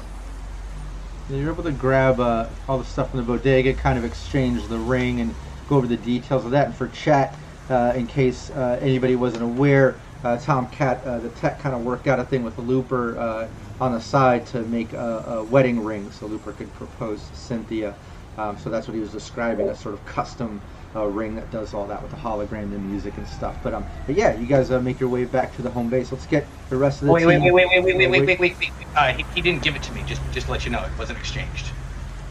[1.30, 4.66] Yeah, you're able to grab uh, all the stuff from the bodega, kind of exchange
[4.66, 5.34] the ring, and
[5.68, 6.66] go over the details of that.
[6.66, 7.34] And for chat,
[7.70, 12.06] in case uh, anybody wasn't aware, uh, Tom Cat, uh, the tech, kind of worked
[12.06, 13.48] out a thing with Looper uh,
[13.80, 17.98] on the side to make a, a wedding ring, so Looper could propose to Cynthia.
[18.36, 20.62] Um, so that's what he was describing, a sort of custom
[20.94, 23.62] uh, ring that does all that with the hologram and music and stuff.
[23.62, 26.10] But um, but yeah, you guys uh, make your way back to the home base.
[26.10, 27.40] Let's get the rest of the Wait, team.
[27.40, 28.72] wait, wait, wait, wait, wait, wait, Uh, wait, wait, wait.
[28.94, 30.02] Uh, he, he didn't give it to me.
[30.04, 31.72] Just, just to let you know, it wasn't exchanged.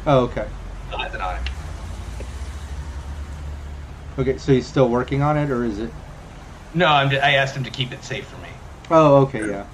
[0.05, 0.47] Oh, okay.
[0.89, 1.49] Nothing on it.
[4.17, 5.91] Okay, so he's still working on it, or is it?
[6.75, 8.49] No, I'm just, I asked him to keep it safe for me.
[8.91, 9.65] Oh, okay, yeah.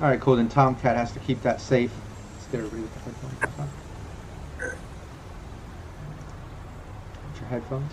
[0.00, 0.36] All right, cool.
[0.36, 1.92] Then Tomcat has to keep that safe.
[2.34, 3.58] Let's get everybody with the headphones.
[3.58, 3.70] on.
[7.32, 7.92] Get your headphones.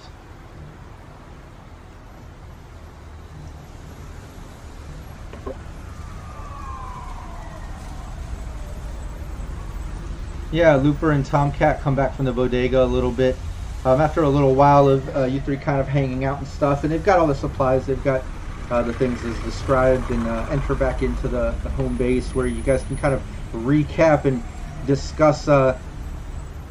[10.52, 13.38] Yeah, Looper and Tomcat come back from the bodega a little bit.
[13.84, 16.84] Um, after a little while of uh, you three kind of hanging out and stuff,
[16.84, 17.86] and they've got all the supplies.
[17.86, 18.28] They've got
[18.70, 22.48] uh, the things as described, and uh, enter back into the, the home base where
[22.48, 24.46] you guys can kind of recap and
[24.84, 25.48] discuss.
[25.48, 25.80] Uh,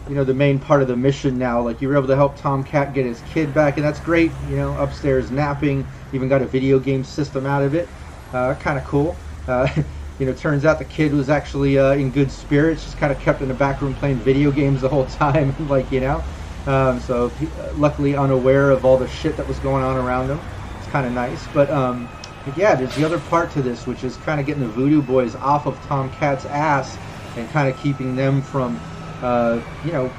[0.09, 1.63] you know the main part of the mission now.
[1.63, 4.41] Like you were able to help Tomcat get his kid back, and that's great.
[4.41, 7.95] You know, upstairs napping, even got a video game system out of it.
[8.33, 9.23] Uh, kind of cool.
[9.47, 9.69] Uh,
[10.19, 13.41] you know, turns out the kid was actually in good spirits, just kind of kept
[13.43, 16.25] in the back room playing video games the whole time, like you know.
[16.67, 20.41] Um, so uh, luckily unaware of all the shit that was going on around him.
[20.79, 22.09] It's kind of nice, but um,
[22.57, 25.35] yeah, there's the other part to this, which is kind of getting the Voodoo Boys
[25.37, 26.97] off of Tomcat's ass
[27.37, 28.79] and kind of keeping them from,
[29.23, 30.11] uh, you know,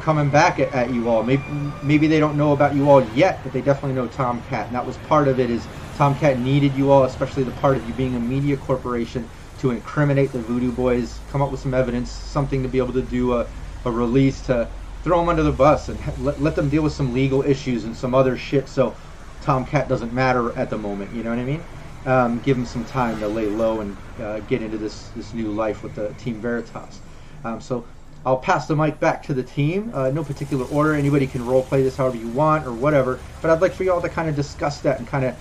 [0.00, 1.22] coming back at, at you all.
[1.22, 1.42] Maybe
[1.82, 4.86] maybe they don't know about you all yet, but they definitely know Tomcat, and that
[4.86, 5.50] was part of it.
[5.50, 9.28] Is Tomcat needed you all, especially the part of you being a media corporation,
[9.58, 13.02] to incriminate the Voodoo Boys, come up with some evidence, something to be able to
[13.02, 13.46] do a,
[13.84, 14.68] a release to
[15.02, 17.96] throw them under the bus and let, let them deal with some legal issues and
[17.96, 18.68] some other shit.
[18.68, 18.94] So
[19.42, 21.14] Tomcat doesn't matter at the moment.
[21.14, 21.62] You know what I mean?
[22.06, 25.50] Um, give them some time to lay low and uh, get into this this new
[25.50, 27.00] life with the Team Veritas.
[27.44, 27.84] Um, so
[28.24, 29.90] I'll pass the mic back to the team.
[29.94, 30.94] Uh, no particular order.
[30.94, 33.20] Anybody can role play this however you want or whatever.
[33.40, 35.36] But I'd like for you all to kind of discuss that and kind of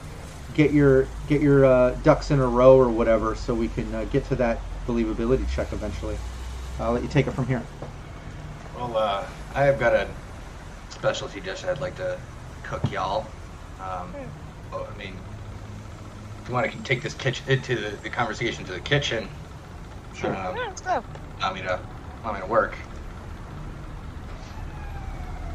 [0.54, 4.06] get your get your uh, ducks in a row or whatever, so we can uh,
[4.06, 6.18] get to that believability check eventually.
[6.80, 7.64] I'll let you take it from here.
[8.76, 9.26] Well, uh,
[9.58, 10.08] I have got a
[10.90, 12.20] specialty dish I'd like to
[12.62, 13.26] cook y'all.
[13.80, 14.14] Um,
[14.72, 15.16] well, I mean,
[16.44, 19.28] if you want to take this kitchen to the, the conversation to the kitchen,
[20.14, 20.30] Sure.
[20.30, 21.04] um, Yeah, let's go.
[21.42, 21.80] allow me to
[22.24, 22.78] allow me to work.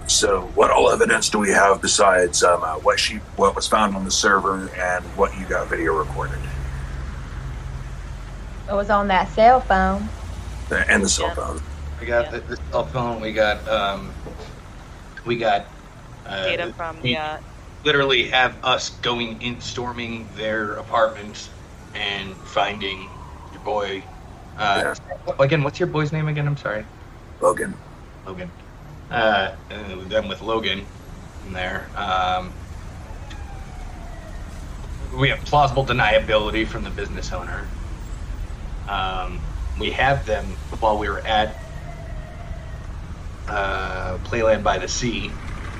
[0.09, 3.94] So, what all evidence do we have besides um, uh, what she, what was found
[3.94, 6.40] on the server, and what you got video recorded,
[8.68, 10.09] It was on that cell phone.
[10.72, 11.34] Uh, and the cell Yeah.
[11.34, 11.61] phone?
[12.03, 12.40] We got Yeah.
[12.40, 13.20] the, the cell phone.
[13.20, 14.12] We got um,
[15.24, 15.68] we got
[16.26, 17.16] uh, Data from we the.
[17.16, 17.36] Uh,
[17.84, 21.48] literally have us going in, storming their apartment,
[21.94, 23.09] and finding
[23.53, 24.03] your boy.
[24.59, 24.92] Uh,
[25.38, 26.48] Again, what's your boy's name again?
[26.48, 26.84] I'm sorry.
[27.40, 27.72] Logan.
[28.26, 28.50] Logan.
[29.09, 30.84] Uh, then with Logan
[31.46, 32.53] in there, um,
[35.14, 37.68] we have plausible deniability from the business owner.
[38.88, 39.38] Um,
[39.78, 40.46] we have them
[40.80, 41.61] while we were at
[43.53, 45.30] uh, Playland by the Sea.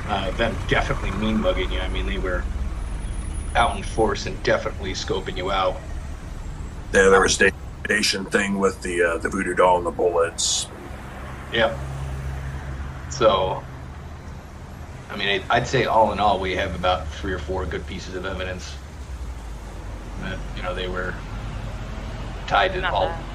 [0.07, 1.81] Uh, them definitely mean mugging you.
[1.81, 2.45] I mean, they were
[3.55, 5.81] out in force and definitely scoping you out.
[6.93, 7.53] Yeah, there was the
[7.87, 10.69] station thing with the uh, the voodoo doll and the bullets.
[11.53, 11.79] Yep.
[13.11, 13.63] So,
[15.11, 17.87] I mean, I- I'd say all in all, we have about three or four good
[17.87, 18.75] pieces of evidence
[20.21, 21.15] that you know they were
[22.47, 23.07] tied to not all.
[23.07, 23.32] bad.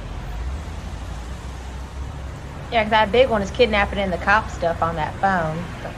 [2.72, 5.66] Yeah, 'cause that big one is kidnapping and the cop stuff on that phone.
[5.84, 5.94] So,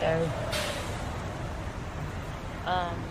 [0.00, 0.32] so
[2.64, 3.04] Um,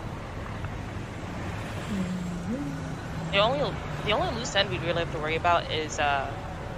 [3.32, 3.60] the only
[4.04, 6.32] the only loose end we'd really have to worry about is uh,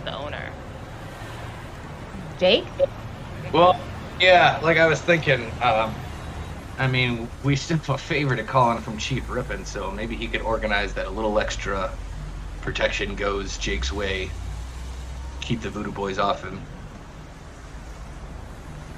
[0.05, 0.51] the owner.
[2.39, 2.69] Jake?
[3.53, 3.75] Well,
[4.21, 5.53] yeah, like I was thinking.
[5.61, 5.95] Um,
[6.79, 10.17] I mean, we still have a favor to call on from Chief Rippin, so maybe
[10.17, 11.97] he could organize that a little extra
[12.61, 14.33] protection goes Jake's way.
[15.45, 16.67] Keep the voodoo boys off him.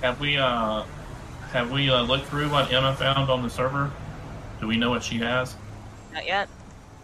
[0.03, 0.84] Have we uh
[1.53, 3.92] have we uh, looked through what Emma found on the server?
[4.61, 5.57] Do we know what she has?
[6.12, 6.51] Not yet.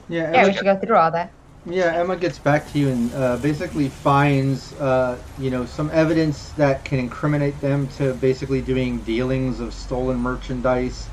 [0.08, 1.34] Yeah, Yeah, we should go through all that.
[1.64, 6.52] yeah, Emma gets back to you and uh, basically finds, uh, you know, some evidence
[6.54, 11.10] that can incriminate them to basically doing dealings of stolen merchandise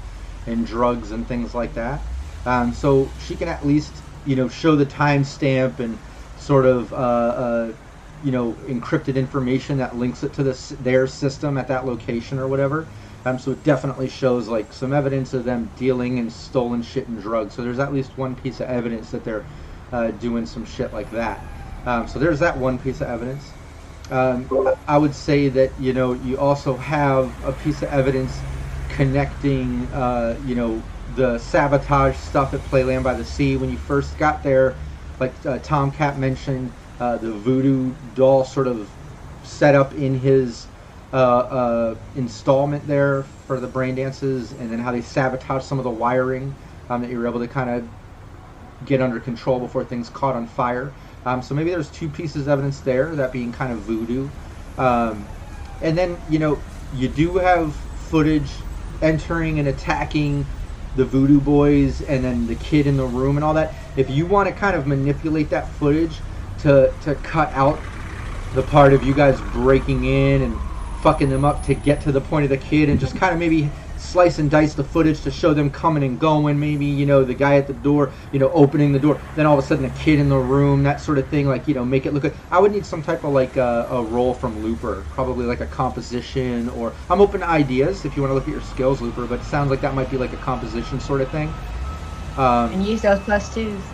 [0.48, 2.08] and drugs and things like that.
[2.46, 6.02] Um, so she can at least, you know, show the timestamp and
[6.36, 7.74] sort of, uh, uh,
[8.22, 12.48] you know, encrypted information that links it to this their system at that location or
[12.48, 12.92] whatever.
[13.26, 17.20] Um, so it definitely shows like some evidence of them dealing in stolen shit and
[17.20, 17.54] drugs.
[17.56, 19.48] So there's at least one piece of evidence that they're
[19.92, 21.48] uh, doing some shit like that.
[21.86, 23.56] Um, so there's that one piece of evidence.
[24.10, 24.50] Um,
[24.88, 28.46] I would say that you know you also have a piece of evidence
[28.88, 33.56] connecting, uh, you know, the sabotage stuff at Playland by the Sea.
[33.58, 34.80] When you first got there,
[35.20, 38.98] like uh, Tomcat mentioned, uh, the voodoo doll sort of
[39.42, 40.68] set up in his
[41.14, 45.84] uh, uh, installment there for the brain dances, and then how they sabotage some of
[45.84, 46.58] the wiring
[46.90, 47.90] um, that you were able to kind of
[48.86, 50.96] get under control before things caught on fire.
[51.26, 54.32] Um, so maybe there's two pieces of evidence there, that being kind of voodoo.
[54.78, 55.32] Um,
[55.82, 58.68] and then, you know, you do have footage
[59.02, 60.52] entering and attacking
[60.96, 63.76] the voodoo boys and then the kid in the room and all that.
[63.96, 66.24] If you want to kind of manipulate that footage
[66.60, 67.88] to, to cut out
[68.52, 72.22] the part of you guys breaking in and fucking them up to get to the
[72.22, 75.32] point of the kid and just kind of maybe slice and dice the footage to
[75.32, 76.60] show them coming and going.
[76.60, 79.22] Maybe you know the guy at the door, you know, opening the door.
[79.36, 81.48] Then all of a sudden a kid in the room, that sort of thing.
[81.48, 82.38] Like you know, make it look good.
[82.52, 85.68] I would need some type of like uh, a role from Looper, probably like a
[85.68, 89.28] composition or I'm open to ideas if you want to look at your skills, Looper.
[89.28, 91.58] But it sounds like that might be like a composition sort of thing.
[92.38, 93.94] Um, And use those plus twos.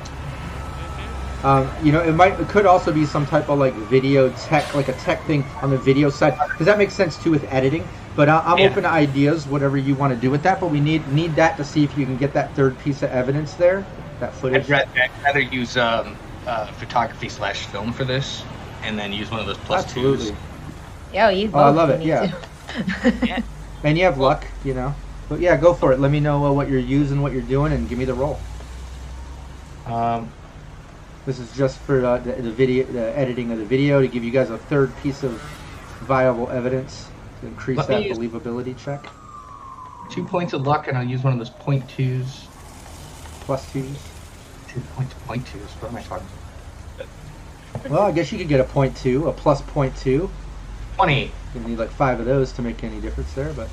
[1.44, 4.74] Um, you know, it might it could also be some type of like video tech,
[4.74, 7.92] like a tech thing on the video side, because that makes sense too with editing.
[8.16, 8.64] But I, I'm Yeah.
[8.64, 10.60] open to ideas, whatever you want to do with that.
[10.60, 13.10] But we need need that to see if you can get that third piece of
[13.12, 14.68] evidence there, that footage.
[14.68, 18.48] I'd, ra- I'd rather use um, uh, photography slash film for this,
[18.82, 19.86] and then use one of those plus Absolutely.
[19.86, 20.34] twos.
[21.10, 22.30] Yo, use Oh, I love it, you
[23.22, 23.42] yeah.
[23.84, 24.98] And you have luck, you know.
[25.28, 26.00] But yeah, go for it.
[26.00, 28.50] Let me know uh, what you're using, what you're doing, and give me the roll.
[29.86, 30.36] Um,
[31.26, 34.24] This is just for uh, the, the video, the editing of the video, to give
[34.24, 35.42] you guys a third piece of
[36.02, 37.08] viable evidence
[37.42, 39.08] to increase Let that believability check.
[40.12, 42.46] two points of luck, and I'll use one of those point twos.
[43.42, 43.98] Plus twos.
[44.68, 45.62] Two points, point twos.
[45.80, 47.90] What am I talking about?
[47.90, 50.30] Well, I guess you could get a point two, a plus point two.
[50.96, 51.32] Twenty.
[51.56, 53.68] You need like five of those to make any difference there, but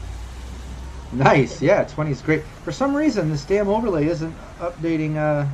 [1.12, 1.61] nice.
[1.61, 2.42] Yeah, 20 is great.
[2.64, 5.46] For some reason, this damn overlay isn't updating uh,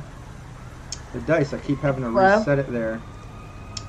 [1.13, 1.53] the dice.
[1.53, 2.39] I keep having to Hello?
[2.39, 3.01] reset it there.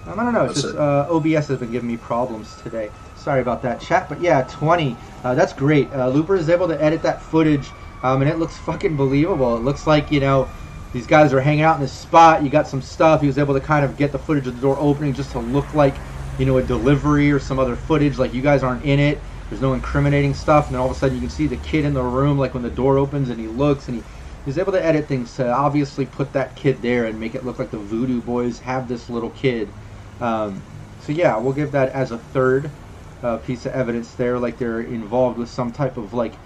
[0.06, 0.44] Um, I don't know.
[0.44, 2.90] It's just uh, OBS has been giving me problems today.
[3.16, 4.08] Sorry about that, chat.
[4.08, 4.96] But yeah, 20.
[5.22, 5.92] Uh, that's great.
[5.92, 7.68] Uh, Looper is able to edit that footage,
[8.02, 9.56] um, and it looks fucking believable.
[9.56, 10.48] It looks like you know.
[10.92, 12.42] These guys are hanging out in this spot.
[12.42, 13.20] You got some stuff.
[13.20, 15.38] He was able to kind of get the footage of the door opening just to
[15.38, 15.94] look like
[16.40, 19.18] you know, a delivery or some other footage, like you guys aren't in it.
[19.50, 21.84] There's no incriminating stuff, and then all of a sudden you can see the kid
[21.84, 24.02] in the room, like when the door opens and he looks and he
[24.44, 27.58] he's able to edit things to obviously put that kid there and make it look
[27.58, 29.74] like the Voodoo Boys have this little kid.
[30.20, 30.66] Um,
[30.98, 32.76] so yeah, we'll give that as a third
[33.22, 36.40] uh, piece of evidence there, like they're involved with some type of like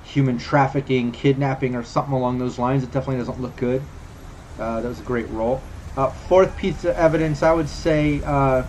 [0.00, 2.84] human trafficking, kidnapping, or something along those lines.
[2.84, 3.88] It definitely doesn't look good.
[4.58, 5.68] Uh, that was a great roll.
[5.96, 8.22] Uh, fourth piece of evidence, I would say.
[8.24, 8.64] Uh,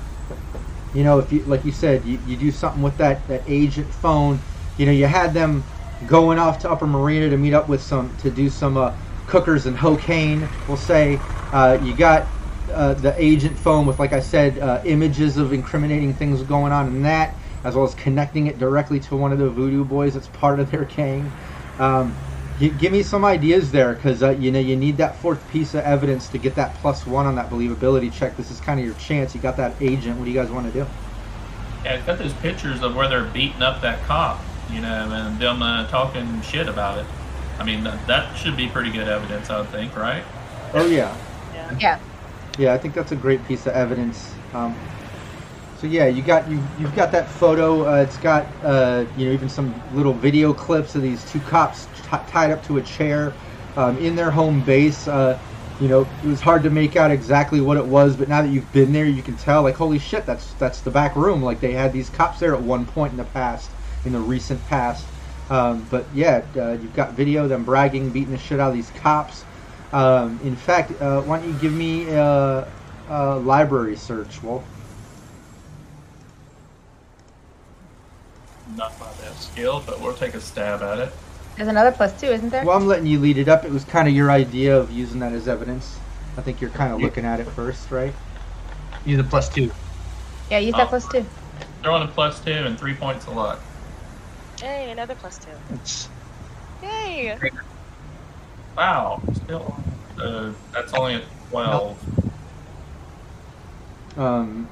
[0.92, 3.94] you know, if you like you said, you, you do something with that that agent
[3.94, 4.46] phone.
[4.78, 5.70] You know, you had them
[6.06, 8.94] going off to Upper Marina to meet up with some to do some uh,
[9.26, 10.50] cookers and cocaine.
[10.68, 12.28] We'll say uh, you got
[12.72, 16.88] uh, the agent phone with, like I said, uh, images of incriminating things going on
[16.88, 20.28] in that, as well as connecting it directly to one of the Voodoo Boys that's
[20.28, 21.32] part of their gang.
[21.80, 22.20] Um,
[22.60, 25.74] you, give me some ideas there, because uh, you know you need that fourth piece
[25.74, 28.36] of evidence to get that plus one on that believability check.
[28.36, 29.36] This is kind of your chance.
[29.36, 30.18] You got that agent.
[30.18, 30.88] What do you guys want to do?
[31.86, 35.40] Yeah, I've got those pictures of where they're beating up that cop, you know, and
[35.40, 37.06] them uh, talking shit about it.
[37.60, 40.24] I mean, that, that should be pretty good evidence, I would think, right?
[40.74, 41.16] Oh yeah,
[41.54, 41.72] Yeah.
[41.80, 42.00] Yeah.
[42.58, 42.74] yeah.
[42.74, 44.34] I think that's a great piece of evidence.
[44.54, 44.76] Um,
[45.80, 47.88] so yeah, you got you you've got that photo.
[47.88, 51.86] Uh, it's got uh, you know even some little video clips of these two cops
[51.86, 53.34] t- tied up to a chair
[53.76, 55.08] um, in their home base.
[55.08, 55.40] Uh,
[55.80, 58.50] you know, it was hard to make out exactly what it was, but now that
[58.50, 59.62] you've been there, you can tell.
[59.62, 61.44] Like, holy shit, that's that's the back room.
[61.44, 63.70] Like they had these cops there at one point in the past,
[64.06, 65.06] in the recent past.
[65.50, 68.74] Um, but yeah, uh, you've got video of them bragging, beating the shit out of
[68.76, 69.46] these cops.
[69.94, 72.68] Um, in fact, uh, why don't you give me a,
[73.10, 74.64] a library search, Wolf?
[78.76, 81.14] Not by that skill, but we'll take a stab at it.
[81.56, 82.66] There's another plus two, isn't there?
[82.66, 83.64] Well, I'm letting you lead it up.
[83.66, 85.98] It was kind of your idea of using that as evidence.
[86.38, 88.14] I think you're kind of looking at it first, right?
[89.06, 89.72] Use a plus two.
[90.52, 90.90] yeah, use that Oh.
[90.90, 91.26] plus two.
[91.82, 93.60] Throwing a plus two and three points of luck.
[94.62, 95.52] Yay, another plus two.
[95.76, 96.10] It's
[96.82, 97.38] Yay!
[98.76, 99.76] Wow, still.
[100.20, 102.28] Uh, that's only a 12.
[104.18, 104.68] Um,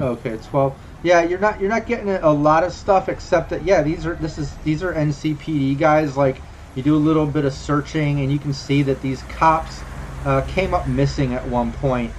[0.00, 0.78] okay, twelve.
[1.02, 4.06] Yeah, you're not you're not getting a, a lot of stuff except that yeah, these
[4.06, 6.16] are this is these are NCPD guys.
[6.16, 6.40] Like
[6.74, 9.80] you do a little bit of searching and you can see that these cops
[10.24, 12.12] uh, came up missing at one point.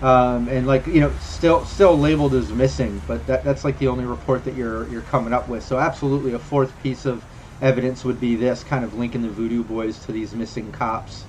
[0.00, 3.88] Um, and like you know, still still labeled as missing, but that, that's like the
[3.88, 5.64] only report that you're you're coming up with.
[5.64, 7.26] So absolutely, a fourth piece of
[7.60, 11.28] evidence would be this kind of linking the Voodoo Boys to these missing cops.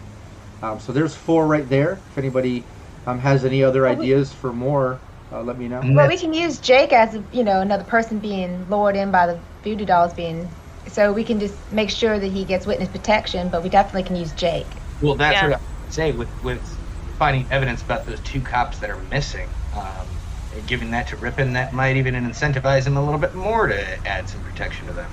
[0.62, 2.06] Um, so there's four right there.
[2.10, 2.70] If anybody
[3.06, 5.90] um, has any other Well, we- ideas for more, uh, let me know.
[5.96, 9.46] Well, we can use Jake as you know another person being lured in by the
[9.64, 10.58] voodoo dolls being,
[10.88, 13.50] so we can just make sure that he gets witness protection.
[13.50, 14.84] But we definitely can use Jake.
[15.02, 15.44] well, that's Yeah.
[15.44, 15.58] what I
[15.90, 16.75] say with with
[17.18, 19.48] finding evidence about those two cops that are missing.
[19.76, 20.08] Um,
[20.56, 24.08] and giving that to Ripon, that might even incentivize him a little bit more to
[24.08, 25.12] add some protection to them.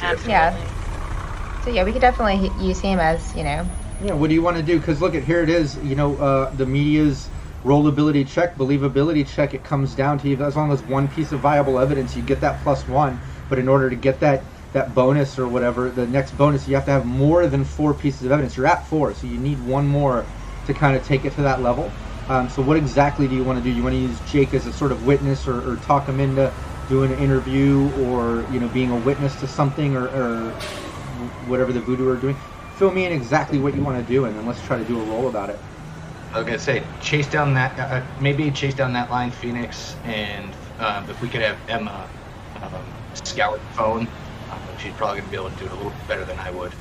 [0.00, 0.30] Absolutely.
[0.30, 1.62] Yeah.
[1.64, 3.68] So yeah, we could definitely use him as you know.
[4.04, 4.78] Yeah, what do you want to do?
[4.78, 5.76] Because look at here it is.
[5.78, 7.28] You know, uh, the media's
[7.64, 9.52] rollability check, believability check.
[9.54, 12.40] It comes down to you as long as one piece of viable evidence, you get
[12.40, 13.18] that plus one.
[13.48, 16.84] But in order to get that that bonus or whatever, the next bonus, you have
[16.84, 18.56] to have more than four pieces of evidence.
[18.56, 20.26] You're at four, so you need one more
[20.66, 21.98] to kind of take it to that level.
[22.28, 23.70] Um, so what exactly do you want to do?
[23.70, 26.56] You want to use Jake as a sort of witness, or, or talk him into
[26.86, 30.60] doing an interview, or you know, being a witness to something, or, or
[31.40, 32.40] whatever the voodoo are doing.
[32.68, 35.00] Fill me in exactly what you want to do, and then let's try to do
[35.00, 35.64] a roll about it.
[36.32, 40.56] I was gonna say chase down that uh, maybe chase down that line, Phoenix, and
[40.78, 42.12] um, if we could have Emma
[42.62, 44.12] um, scour the phone,
[44.50, 46.76] um, she's probably gonna be able to do it a little better than I would.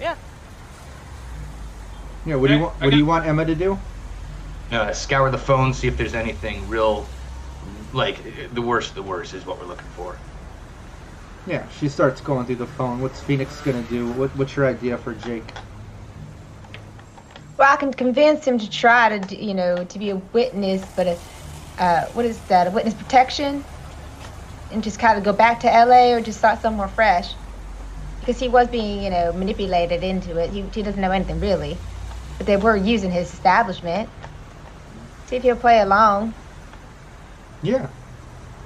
[0.00, 0.16] Yeah.
[2.24, 2.36] Yeah.
[2.36, 2.80] What do you want?
[2.80, 3.78] What do you want Emma to do?
[4.70, 7.06] Uh, scour the phone, see if there's anything real,
[7.92, 8.90] like the worst.
[8.90, 10.22] of The worst is what we're looking for.
[11.44, 11.68] Yeah.
[11.68, 13.00] She starts going through the phone.
[13.00, 14.10] What's Phoenix gonna do?
[14.10, 15.52] What, what's your idea for Jake?
[17.58, 21.06] Well, I can convince him to try to, you know, to be a witness, but
[21.06, 21.20] a,
[21.78, 22.66] uh, what is that?
[22.66, 23.64] A witness protection,
[24.70, 27.36] and just kind of go back to LA or just start somewhere fresh,
[28.20, 30.50] because he was being, you know, manipulated into it.
[30.50, 31.84] He, he doesn't know anything really,
[32.42, 34.10] but they were using his establishment.
[35.26, 36.34] See if he'll play along.
[37.62, 37.86] Yeah,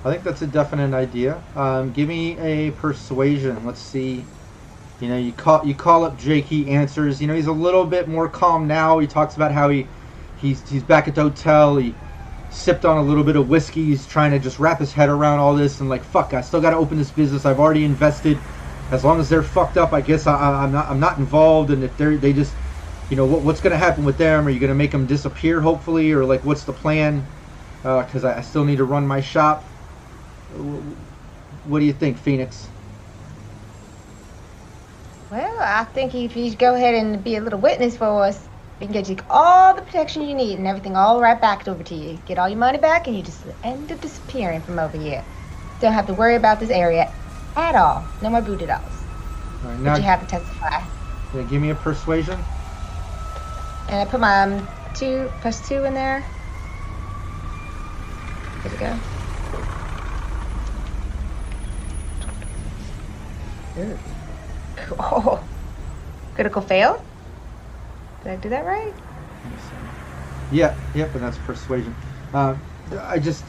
[0.03, 1.43] I think that's a definite idea.
[1.55, 3.67] Um, give me a persuasion.
[3.67, 4.25] Let's see.
[4.99, 6.47] You know, you call you call up Jake.
[6.47, 7.21] He answers.
[7.21, 8.99] You know, he's a little bit more calm now.
[8.99, 9.87] He talks about how he
[10.41, 11.77] he's he's back at the hotel.
[11.77, 11.95] He
[12.49, 13.85] sipped on a little bit of whiskey.
[13.85, 16.63] He's trying to just wrap his head around all this and like, fuck, I still
[16.63, 17.45] got to open this business.
[17.45, 18.39] I've already invested.
[18.91, 21.71] As long as they're fucked up, I guess I, I, I'm not I'm not involved.
[21.71, 22.55] And if they're they just
[23.09, 24.47] you know what, what's going to happen with them?
[24.47, 27.29] Are you going to make them disappear, hopefully, or like what's the plan?
[27.85, 29.71] Uh, because I, I still need to run my shop.
[31.65, 32.71] What do you think, Phoenix?
[35.31, 38.49] Well, I think if you go ahead and be a little witness for us,
[38.81, 41.83] we can get you all the protection you need and everything all right back over
[41.85, 42.19] to you.
[42.19, 45.27] Get all your money back, and you just end up disappearing from over here.
[45.81, 47.13] Don't have to worry about this area
[47.57, 48.15] at all.
[48.21, 49.09] No more voodoo dolls.
[49.63, 50.89] All right, But you have to testify.
[51.33, 52.47] yeah, give me a persuasion.
[53.89, 56.27] And I put my um, two plus two in there.
[58.63, 59.01] There we go.
[63.79, 64.01] Ooh.
[64.99, 65.49] Oh,
[66.35, 67.07] critical fail.
[68.23, 68.95] Did I do that right?
[70.51, 71.97] Yeah, yep, and that's persuasion.
[72.33, 72.57] Uh,
[73.01, 73.45] I just,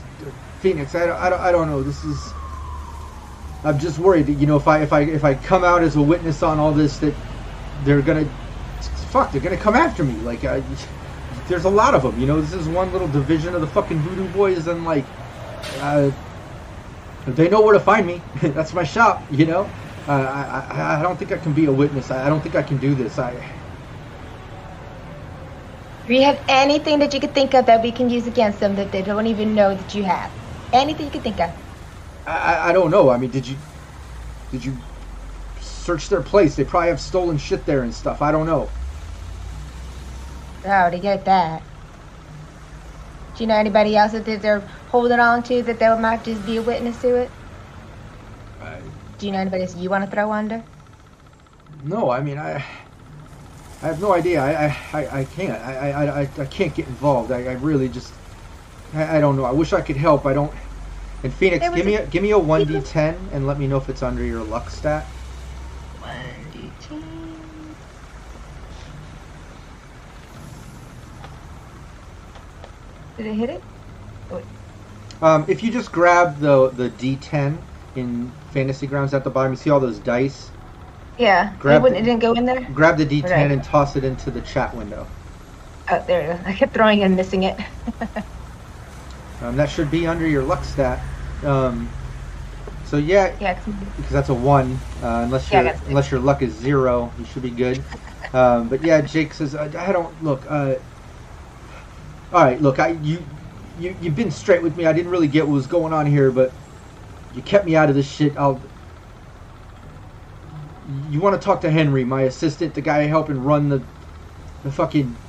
[0.60, 0.96] Phoenix.
[0.96, 1.84] I, don't- I, I don't know.
[1.84, 2.36] This is.
[3.64, 5.96] I'm just worried that you know if I if I if I come out as
[5.96, 7.14] a witness on all this that
[7.84, 8.26] they're gonna
[9.18, 10.64] fuck they're gonna come after me like I,
[11.48, 14.02] there's a lot of them you know this is one little division of the fucking
[14.02, 15.14] voodoo boys and like
[15.78, 16.12] uh,
[17.28, 19.74] they know where to find me that's my shop you know
[20.08, 22.56] uh, I, I I don't think I can be a witness I, I don't think
[22.56, 23.46] I can do this I
[26.06, 28.76] Do you have anything that you could think of that we can use against them
[28.76, 30.32] that they don't even know that you have?
[30.74, 31.52] Anything you could think of?
[32.26, 33.10] I, I- I don't know.
[33.10, 33.60] I mean, did you
[34.52, 34.84] did you
[35.60, 36.56] search their place?
[36.56, 38.22] They probably have stolen shit there and stuff.
[38.22, 38.77] I don't know.
[40.66, 41.66] Oh, I already get that.
[43.36, 46.58] Do you know anybody else that they're holding on to that they might just be
[46.58, 47.34] a witness to it?
[48.60, 48.82] I,
[49.18, 50.66] Do you know anybody else you want to throw under?
[51.70, 52.66] no, I mean, I
[53.82, 54.42] I have no idea.
[54.42, 55.62] I I, I, can't.
[55.62, 57.32] I, I, I, I can't get involved.
[57.32, 58.20] I, I really just
[58.94, 59.46] I, I don't know.
[59.46, 60.26] I wish I could help.
[60.26, 60.58] I don't.
[61.24, 63.68] And Phoenix, give me a- a give me a one d ten and let me
[63.68, 65.14] know if it's under your luck stat.
[66.00, 67.78] One, two, three.
[73.18, 73.64] Did it hit it?
[75.22, 77.64] Um, if you just grab the the d10
[77.96, 80.52] in Fantasy Grounds at the bottom, you see all those dice.
[81.18, 81.56] Yeah.
[81.60, 82.70] Grab it, the- it didn't go in there?
[82.74, 83.54] Grab the d10 Okay.
[83.54, 85.12] and toss it into the chat window.
[85.90, 86.50] Oh, there you go.
[86.50, 87.60] I kept throwing and missing it.
[89.40, 91.08] Um, that should be under your luck stat.
[91.44, 91.94] Um,
[92.84, 93.60] so yeah, yeah,
[93.96, 94.84] because that's a one.
[95.02, 97.86] Uh, unless your unless your luck is zero, you should be good.
[98.34, 100.46] Um, but yeah, Jake says I, I don't look.
[100.50, 100.76] Uh,
[102.32, 103.28] all right, look, I you
[103.78, 104.86] you you've been straight with me.
[104.86, 106.56] I didn't really get what was going on here, but
[107.32, 108.38] you kept me out of this shit.
[108.38, 108.64] I'll.
[110.88, 113.86] You want to talk to Henry, my assistant, the guy helping run the
[114.64, 115.20] the fucking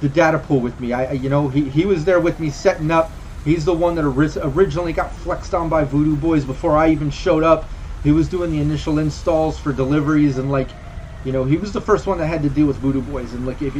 [0.00, 0.92] the data pool with me.
[0.92, 3.16] I, you know he he was there with me setting up.
[3.44, 7.10] He's the one that ori- originally got flexed on by Voodoo Boys before I even
[7.10, 7.70] showed up.
[8.02, 10.76] He was doing the initial installs for deliveries and like,
[11.24, 13.34] you know, he was the first one that had to deal with Voodoo Boys.
[13.34, 13.76] And like, if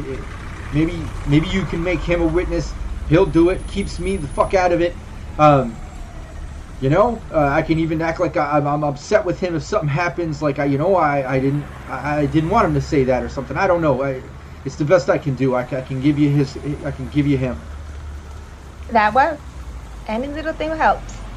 [0.74, 3.66] maybe maybe you can make him a witness, he'll do it.
[3.68, 5.00] Keeps me the fuck out of it.
[5.38, 5.82] Um,
[6.78, 9.62] you know, uh, I can even act like I, I'm, I'm upset with him if
[9.62, 10.42] something happens.
[10.42, 13.22] Like I, you know, I, I didn't I, I didn't want him to say that
[13.22, 13.56] or something.
[13.56, 14.02] I don't know.
[14.02, 14.30] I,
[14.64, 15.54] it's the best I can do.
[15.54, 16.58] I, I can give you his.
[16.84, 17.68] I can give you him.
[18.88, 19.42] That works.
[20.06, 21.28] Any little thing helps.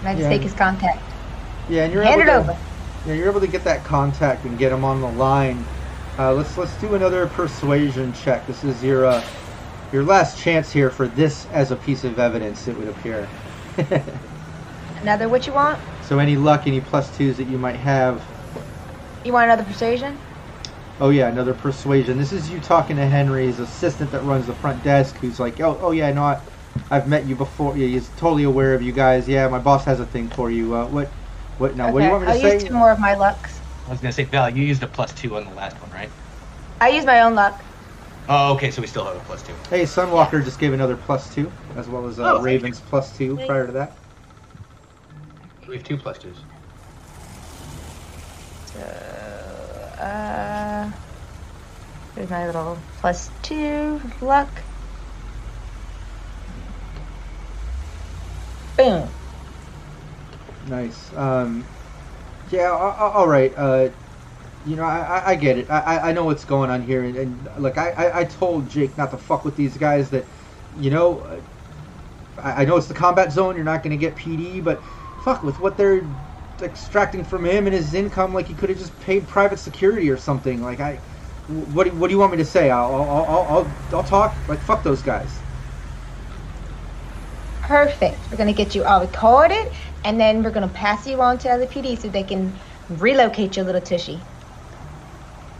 [0.00, 0.30] And I just Yeah.
[0.30, 1.14] take his contact.
[1.66, 2.54] Yeah, and you're Hand able it to, over.
[3.04, 5.72] Yeah, you're able to get that contact and get him on the line.
[6.18, 8.46] Uh, let's let's do another persuasion check.
[8.46, 9.22] This is your uh,
[9.92, 12.66] your last chance here for this as a piece of evidence.
[12.68, 13.28] It would appear.
[15.02, 15.78] Another what you want?
[16.02, 18.24] so any luck, any plus twos that you might have.
[19.24, 20.16] You want another persuasion?
[21.00, 22.16] Oh yeah, another persuasion.
[22.16, 25.78] This is you talking to Henry's assistant that runs the front desk, who's like, oh
[25.82, 26.40] oh yeah, no, I,
[26.90, 27.76] I've met you before.
[27.76, 29.28] Yeah, he's totally aware of you guys.
[29.28, 30.74] Yeah, my boss has a thing for you.
[30.74, 31.08] Uh, what
[31.58, 31.92] what now?
[31.92, 32.46] What do you want me to say?
[32.46, 33.55] I'll use two more of my lucks.
[33.86, 36.10] I was gonna say, Val, you used a plus two on the last one, right?
[36.80, 37.62] I used my own luck.
[38.28, 39.54] Oh, okay, so we still have a plus two.
[39.70, 43.16] Hey, Sunwalker just gave another plus two, as well as uh, Oh, thank Ravens plus
[43.16, 43.96] two Thank prior to that.
[45.68, 46.36] We have two plus twos.
[48.66, 48.80] So,
[50.00, 50.90] uh,
[52.16, 54.48] there's my little plus two luck.
[58.76, 59.08] Boom.
[60.68, 61.12] Nice.
[61.14, 61.64] Um,
[62.50, 62.70] yeah.
[62.70, 63.52] All right.
[63.56, 63.90] Uh,
[64.64, 65.70] you know, I, I, get it.
[65.70, 68.96] I, I- know what's going on here, and, and like I, I, I told Jake
[68.98, 70.10] not to fuck with these guys.
[70.10, 70.28] That,
[70.72, 71.40] you know, uh,
[72.38, 73.56] I, I know it's the combat zone.
[73.56, 74.82] You're not going to get PD, but
[75.16, 76.08] fuck with what they're
[76.62, 78.34] extracting from him and his income.
[78.34, 80.62] Like he could have just paid private security or something.
[80.62, 81.02] Like I,
[81.46, 82.70] what, do- what do you want me to say?
[82.70, 84.44] I'll, I'll, I'll, I'll, I'll talk.
[84.48, 85.45] Like fuck those guys.
[87.66, 88.16] Perfect.
[88.30, 89.66] We're gonna get you all recorded,
[90.04, 92.52] and then we're gonna pass you on to other PD so they can
[92.88, 94.20] relocate your little tushy.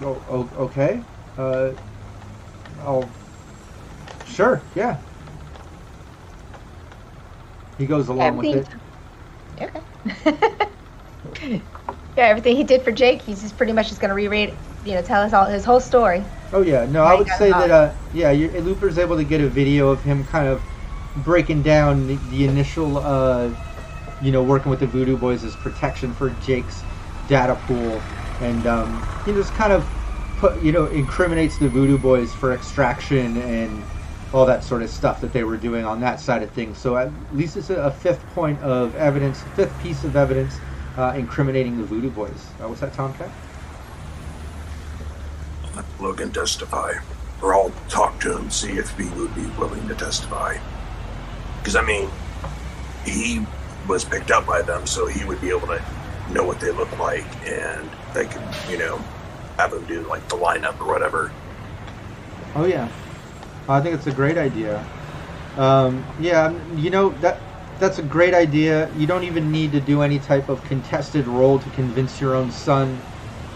[0.01, 1.01] Oh, okay.
[1.37, 1.71] Uh,
[2.85, 3.09] oh,
[4.29, 4.99] sure, yeah.
[7.77, 8.69] He goes along with it.
[9.59, 9.83] Everything-
[11.27, 11.61] Okay.
[12.17, 15.03] yeah, everything he did for Jake, he's just pretty much just gonna reread, you know,
[15.03, 16.23] tell us all his whole story.
[16.53, 17.71] Oh yeah, no, I would say that.
[17.71, 20.61] Uh, yeah, you Looper's able to get a video of him kind of
[21.25, 23.51] breaking down the, the initial, uh,
[24.23, 26.83] you know, working with the Voodoo Boys as protection for Jake's
[27.29, 28.01] data pool,
[28.41, 29.87] and um, you know, just kind of
[30.39, 33.83] put, you know, incriminates the Voodoo Boys for extraction and
[34.33, 36.79] all that sort of stuff that they were doing on that side of things.
[36.79, 40.59] So at least it's a, a fifth point of evidence, fifth piece of evidence
[40.97, 42.31] uh, incriminating the Voodoo Boys.
[42.61, 43.31] Uh, what's that, Tomcat?
[46.01, 46.93] Logan testify,
[47.43, 50.59] or I'll talk to him, see if he would be willing to testify.
[51.67, 52.09] Because I mean,
[53.05, 53.45] he
[53.89, 55.81] was picked up by them, so he would be able to
[56.33, 59.01] know what they look like, and they could, you know,
[59.59, 61.33] have him do like the lineup or whatever.
[62.55, 62.87] Oh yeah,
[63.69, 64.87] I think it's a great idea.
[65.57, 67.41] Um, yeah, you know that
[67.81, 68.89] that's a great idea.
[68.95, 72.53] You don't even need to do any type of contested role to convince your own
[72.53, 73.01] son.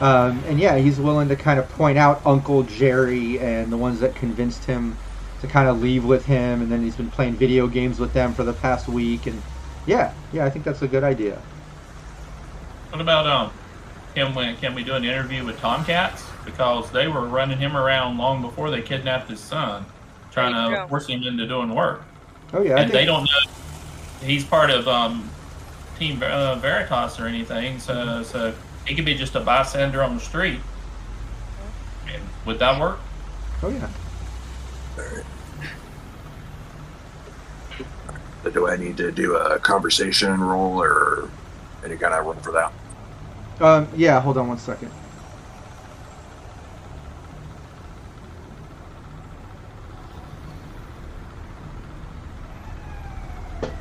[0.01, 4.01] Um, and yeah, he's willing to kind of point out Uncle Jerry and the ones
[4.01, 4.97] that convinced him
[5.41, 8.35] to kind of leave with him, and then he's been playing video games with them
[8.35, 9.27] for the past week.
[9.27, 9.41] And
[9.87, 11.41] yeah, yeah, I think that's a good idea.
[12.91, 13.53] What about um?
[14.15, 18.19] Can we can we do an interview with Tomcats because they were running him around
[18.19, 19.87] long before they kidnapped his son,
[20.33, 20.89] trying to go.
[20.89, 22.03] force him into doing work,
[22.53, 23.53] Oh yeah, I and they don't know
[24.23, 25.29] he's part of um
[25.99, 27.79] Team uh, Veritas or anything.
[27.79, 28.55] So so
[28.87, 30.61] he could be just a bystander on the street.
[32.13, 32.99] And would that work?
[33.63, 33.89] oh yeah.
[38.43, 41.33] But do I need to do a conversation role or
[41.85, 42.73] any kind of room for that?
[43.61, 44.93] Um, yeah, hold on one second.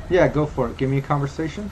[0.08, 0.76] Yeah, go for it.
[0.78, 1.70] Give me a conversation.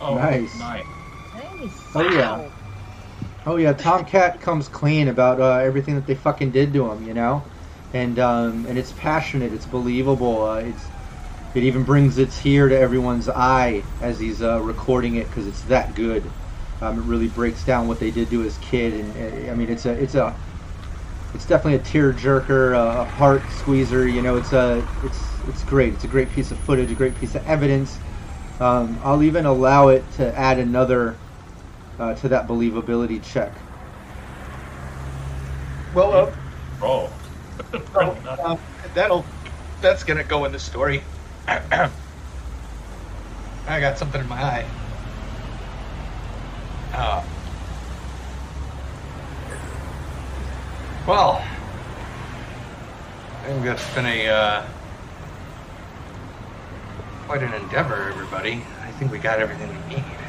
[0.00, 0.54] Oh, Nice.
[0.58, 0.86] nice.
[1.34, 1.90] Nice.
[1.94, 2.50] Oh yeah.
[3.46, 7.14] Oh yeah, Tomcat comes clean about uh, everything that they fucking did to him, you
[7.14, 7.48] know,
[7.92, 10.92] and um, and it's passionate, it's believable, uh, it's
[11.54, 15.62] it even brings its here to everyone's eye as he's uh, recording it because it's
[15.64, 16.34] that good.
[16.80, 19.70] Um, it really breaks down what they did to his kid, and uh, I mean
[19.70, 20.38] it's a it's a
[21.32, 24.06] it's definitely a tear jerker, a, a heart squeezer.
[24.06, 25.94] You know, it's a it's it's great.
[25.94, 28.00] It's a great piece of footage, a great piece of evidence.
[28.60, 31.20] Um, I'll even allow it to add another
[32.00, 33.52] uh, to that believability check.
[35.94, 36.32] Well, uh,
[36.80, 37.12] Roll.
[37.94, 38.58] Oh, um,
[38.94, 39.24] that'll
[39.82, 41.02] that's gonna go in the story.
[41.48, 41.90] I
[43.66, 44.66] got something in my eye.
[46.94, 47.22] Uh,
[51.06, 51.44] well,
[53.42, 54.64] I think that's been a uh,
[57.26, 58.64] quite an endeavor, everybody.
[58.82, 60.19] I think we got everything we need.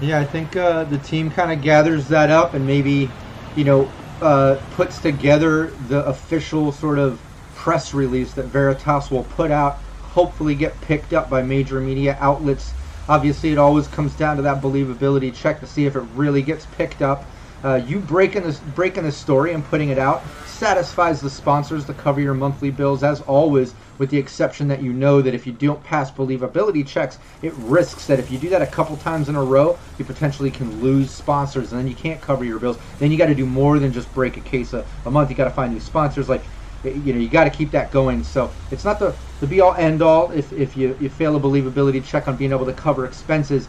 [0.00, 3.10] Yeah, I think uh, the team kind of gathers that up and maybe,
[3.56, 3.90] you know,
[4.20, 7.20] uh, puts together the official sort of
[7.56, 9.78] press release that Veritas will put out.
[10.02, 12.72] Hopefully, get picked up by major media outlets.
[13.08, 16.66] Obviously, it always comes down to that believability check to see if it really gets
[16.66, 17.24] picked up.
[17.64, 21.92] Uh, you breaking this breaking the story and putting it out satisfies the sponsors to
[21.92, 25.52] cover your monthly bills as always with the exception that you know that if you
[25.52, 29.36] don't pass believability checks it risks that if you do that a couple times in
[29.36, 32.78] a row you potentially can lose sponsors and then you can't cover your bills.
[32.98, 35.30] Then you got to do more than just break a case a, a month.
[35.30, 36.48] You got to find new sponsors like
[36.82, 38.22] you know you got to keep that going.
[38.22, 41.40] So it's not the the be all end all if, if you, you fail a
[41.40, 43.68] believability check on being able to cover expenses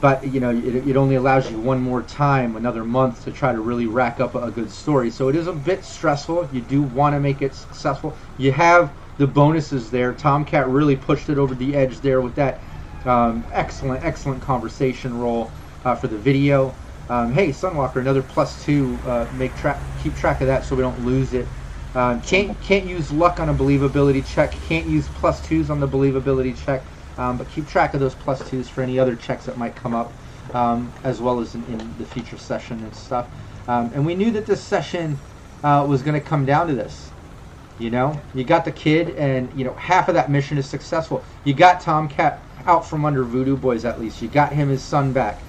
[0.00, 3.52] but you know it, it only allows you one more time another month to try
[3.52, 5.10] to really rack up a, a good story.
[5.10, 6.48] So it is a bit stressful.
[6.52, 8.18] You do want to make it successful.
[8.36, 10.12] You have the bonuses there.
[10.12, 12.60] Tomcat really pushed it over the edge there with that
[13.04, 15.50] um, excellent excellent conversation roll
[15.84, 16.74] uh, for the video.
[17.08, 20.82] Um, hey sunwalker another plus two uh, make track keep track of that so we
[20.82, 21.46] don't lose it.
[21.94, 24.52] Um, can't can't use luck on a believability check.
[24.68, 26.82] Can't use plus twos on the believability check.
[27.16, 29.94] Um, but keep track of those plus twos for any other checks that might come
[29.94, 30.12] up,
[30.52, 33.28] um, as well as in, in, the future session and stuff.
[33.68, 35.16] Um, and we knew that this session
[35.62, 37.12] uh, was going to come down to this.
[37.76, 41.24] You know, you got the kid, and you know half of that mission is successful.
[41.42, 44.22] You got Tomcat out from under Voodoo Boys at least.
[44.22, 45.44] You got him his son back.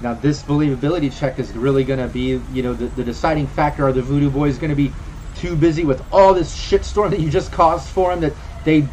[0.00, 3.86] Now this believability check is really going to be, you know, the, the deciding factor.
[3.86, 4.96] Are the Voodoo Boys going to be
[5.34, 8.92] too busy with all this shitstorm that you just caused for them that they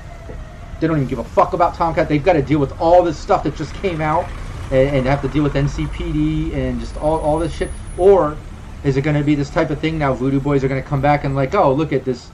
[0.79, 2.09] they don't even give a fuck about Tomcat.
[2.09, 4.33] They've got to deal with all this stuff that just came out
[4.69, 7.73] and, and have to deal with NCPD and just all, all this shit.
[7.95, 8.43] Or
[8.85, 10.13] is it going to be this type of thing now?
[10.13, 12.29] Voodoo Boys are going to come back and like, oh, look at this.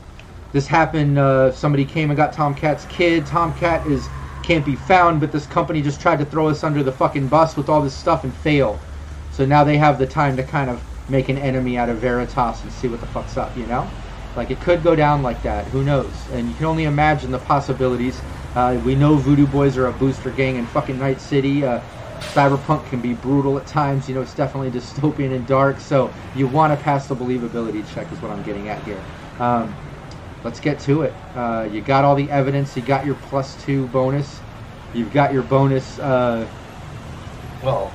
[0.51, 1.17] This happened.
[1.17, 3.25] Uh, somebody came and got Tomcat's kid.
[3.25, 4.09] Tomcat is
[4.43, 7.55] can't be found, but this company just tried to throw us under the fucking bus
[7.55, 8.79] with all this stuff and failed.
[9.31, 12.63] So now they have the time to kind of make an enemy out of Veritas
[12.63, 13.87] and see what the fuck's up, you know?
[14.35, 15.67] Like it could go down like that.
[15.67, 16.11] Who knows?
[16.33, 18.21] And you can only imagine the possibilities.
[18.55, 21.63] Uh, we know Voodoo Boys are a booster gang in fucking Night City.
[21.63, 21.79] Uh,
[22.33, 24.07] cyberpunk can be brutal at times.
[24.07, 25.79] You know, it's definitely dystopian and dark.
[25.79, 29.01] So you want to pass the believability check, is what I'm getting at here.
[29.39, 29.75] Um,
[30.43, 31.13] let's get to it.
[31.35, 32.75] Uh, you got all the evidence.
[32.75, 34.39] You got your plus two bonus.
[34.93, 35.99] You've got your bonus.
[35.99, 36.47] Uh,
[37.63, 37.91] well,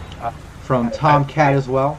[0.66, 1.98] from Tomcat as well.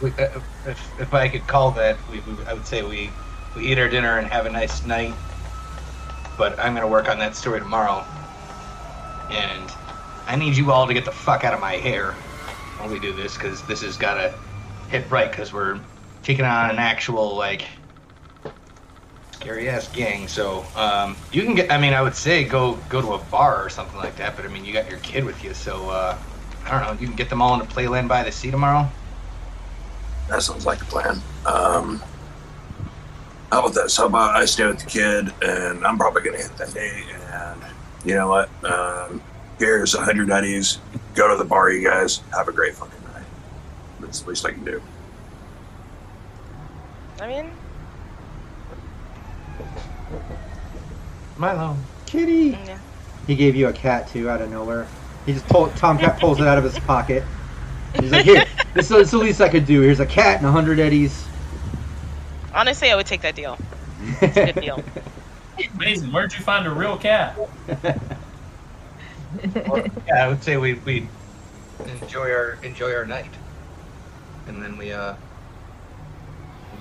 [0.00, 3.10] We, uh, if, if I could call that, we, we, I would say we
[3.56, 5.14] we eat our dinner and have a nice night.
[6.38, 8.04] But I'm gonna work on that story tomorrow.
[9.30, 9.68] And
[10.28, 12.12] I need you all to get the fuck out of my hair
[12.76, 14.34] while we do this, because this has gotta
[14.90, 15.80] hit right, because we're
[16.22, 17.64] taking on an actual, like,
[19.32, 20.28] scary ass gang.
[20.28, 23.64] So, um, you can get, I mean, I would say go go to a bar
[23.64, 26.18] or something like that, but I mean, you got your kid with you, so, uh,
[26.66, 28.86] I don't know, you can get them all into Playland by the Sea tomorrow?
[30.28, 31.22] That sounds like a plan.
[31.46, 32.02] Um,
[33.50, 33.96] how about this?
[33.96, 37.02] How about I stay with the kid, and I'm probably gonna hit that day.
[37.32, 37.62] And
[38.04, 38.50] you know what?
[38.62, 39.22] Um,
[39.58, 40.78] here's a hundred eddies.
[41.14, 42.20] Go to the bar, you guys.
[42.34, 43.24] Have a great fucking night.
[44.00, 44.80] That's the least I can do.
[47.20, 47.50] I mean,
[51.36, 51.76] Milo.
[52.06, 52.58] Kitty.
[52.66, 52.78] yeah.
[53.26, 54.86] He gave you a cat too out of nowhere.
[55.26, 57.22] He just pulled Tomcat pulls it out of his pocket.
[57.98, 58.44] He's like, "Here,
[58.74, 59.80] this is the least I could do.
[59.80, 61.26] Here's a cat and a hundred eddies."
[62.54, 63.58] Honestly, I would take that deal.
[64.20, 64.82] It's a good deal.
[65.74, 66.12] Amazing.
[66.12, 67.38] Where'd you find a real cat?
[69.66, 71.08] Well, yeah, I would say we we
[71.86, 73.30] enjoy our enjoy our night,
[74.46, 75.14] and then we uh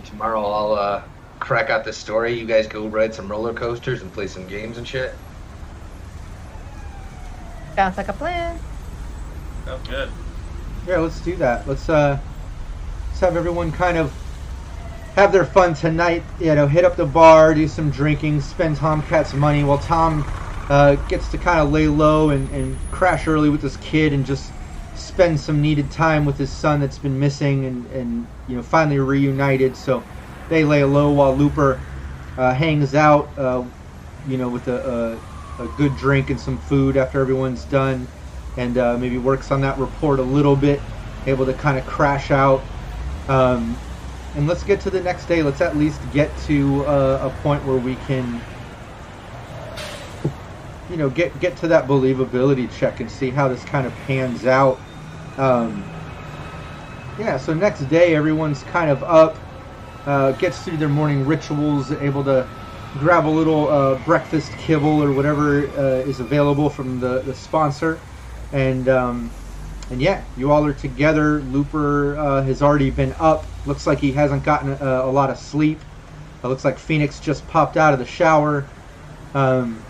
[0.04, 1.04] tomorrow I'll uh
[1.40, 2.34] crack out this story.
[2.40, 5.14] You guys go ride some roller coasters and play some games and shit.
[7.76, 8.60] Sounds like a plan.
[9.68, 10.10] Oh, good.
[10.88, 11.68] Yeah, let's do that.
[11.68, 12.18] Let's uh,
[13.10, 14.12] let's have everyone kind of
[15.16, 16.24] have their fun tonight.
[16.40, 20.24] You know, hit up the bar, do some drinking, spend Tomcat's money while Tom
[20.70, 24.26] uh, gets to kind of lay low and, and crash early with this kid and
[24.26, 24.54] just
[24.94, 29.00] spend some needed time with his son that's been missing and, and you know finally
[29.00, 29.78] reunited.
[29.78, 30.08] So
[30.50, 31.86] they lay low while Looper
[32.38, 33.66] uh, hangs out, uh,
[34.24, 35.22] you know, with a,
[35.58, 38.12] a, a good drink and some food after everyone's done,
[38.56, 40.90] and uh, maybe works on that report a little bit,
[41.26, 42.70] able to kind of crash out.
[43.28, 43.82] Um,
[44.34, 45.44] and let's get to the next day.
[45.44, 48.46] Let's at least get to uh, a point where we can,
[50.88, 54.46] you know, get get to that believability check and see how this kind of pans
[54.46, 54.86] out.
[55.38, 55.94] Um,
[57.18, 59.40] yeah, so next day everyone's kind of up,
[60.06, 62.50] uh, gets through their morning rituals, able to
[62.98, 68.06] grab a little uh, breakfast kibble or whatever uh, is available from the, the sponsor,
[68.52, 69.36] and um,
[69.90, 71.42] and yeah, you all are together.
[71.44, 73.48] Looper uh, has already been up.
[73.66, 75.86] Looks like he hasn't gotten a, a lot of sleep.
[76.44, 78.74] It looks like Phoenix just popped out of the shower.
[79.34, 79.87] Um,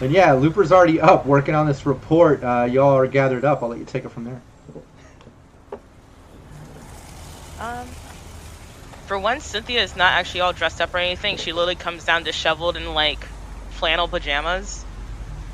[0.00, 2.42] and yeah, Looper's already up working on this report.
[2.42, 3.62] Uh, y'all are gathered up.
[3.62, 4.40] I'll let you take it from there.
[7.58, 7.86] Um,
[9.06, 11.38] for once, Cynthia is not actually all dressed up or anything.
[11.38, 13.24] She literally comes down disheveled in like
[13.70, 14.84] flannel pajamas,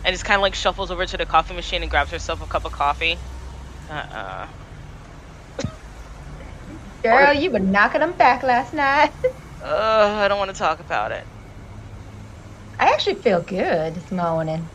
[0.04, 2.46] and just kind of like shuffles over to the coffee machine and grabs herself a
[2.46, 3.18] cup of coffee.
[3.88, 4.48] Uh-uh.
[7.02, 9.12] Girl, you were knocking them back last night.
[9.62, 11.26] Ugh, I don't want to talk about it.
[12.78, 14.68] I actually feel good this morning.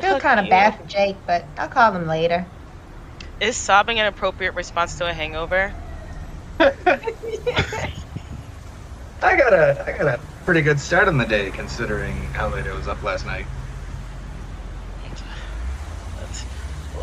[0.00, 2.52] Feel Fuck kind of bad for Jake, but I'll call him later.
[3.40, 5.74] Is sobbing an appropriate response to a hangover?
[6.60, 6.72] I
[9.36, 12.72] got a I got a pretty good start on the day considering how late I
[12.72, 13.46] was up last night.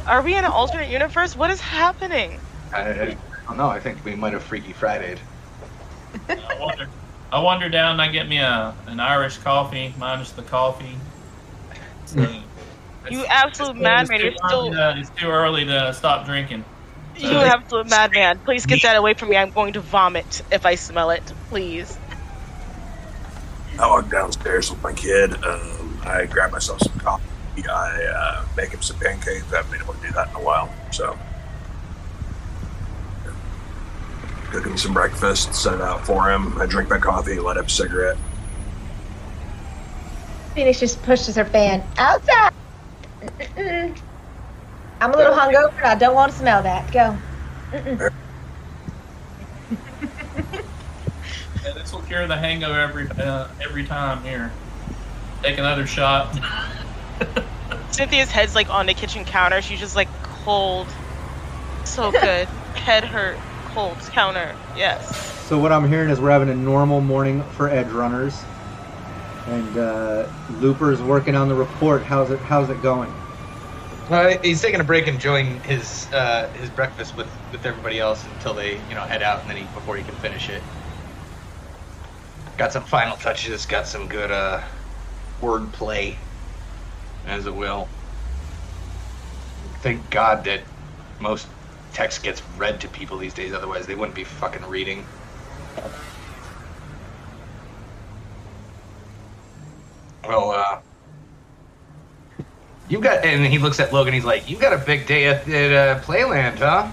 [0.05, 1.35] Are we in an alternate universe?
[1.35, 2.41] What is happening?
[2.73, 3.69] I, I don't know.
[3.69, 5.21] I think we might have Freaky Friday'd.
[7.33, 10.95] I wander, down and I get me a an Irish coffee minus the coffee.
[12.05, 12.27] So,
[13.09, 16.63] You absolute madman, It's you're too, still- early to, it's too early to stop drinking.
[17.17, 18.37] You absolute madman.
[18.39, 19.37] Please get that away from me.
[19.37, 21.23] I'm going to vomit if I smell it.
[21.49, 21.97] Please.
[23.79, 25.33] I walk downstairs with my kid.
[25.43, 27.23] Um, I grab myself some coffee.
[27.67, 29.51] I uh, make him some pancakes.
[29.51, 30.71] I haven't been able to do that in a while.
[30.91, 31.17] So,
[34.53, 36.55] cook him some breakfast, set it out for him.
[36.61, 38.17] I drink my coffee, light up a cigarette.
[40.53, 42.53] Phoenix just pushes her fan outside.
[43.39, 43.97] Mm-mm.
[45.01, 46.91] I'm a little hungover and I don't want to smell that.
[46.91, 47.17] Go.
[51.63, 54.21] Yeah, this will cure the hangover every uh, every time.
[54.23, 54.51] Here,
[55.41, 56.37] take another shot.
[57.91, 59.63] Cynthia's head's like on the kitchen counter.
[59.63, 60.87] She's just like cold.
[61.85, 62.47] So good.
[62.75, 63.37] Head hurt.
[63.73, 64.55] Cold counter.
[64.77, 65.15] Yes.
[65.47, 68.39] So what I'm hearing is we're having a normal morning for edge runners,
[69.47, 70.27] and uh,
[70.59, 72.03] Looper's working on the report.
[72.03, 72.39] How's it?
[72.39, 73.11] How's it going?
[74.09, 78.23] Uh, he's taking a break, and enjoying his uh, his breakfast with, with everybody else
[78.25, 80.61] until they you know head out, and then he before he can finish it.
[82.57, 83.65] Got some final touches.
[83.65, 84.61] Got some good uh,
[85.41, 86.17] word play,
[87.25, 87.87] as it will.
[89.81, 90.61] Thank God that
[91.19, 91.47] most
[91.93, 93.53] text gets read to people these days.
[93.53, 95.05] Otherwise, they wouldn't be fucking reading.
[100.25, 100.79] Well, uh,
[102.89, 104.13] you got, and he looks at Logan.
[104.13, 106.91] He's like, "You got a big day at, at uh, Playland, huh?"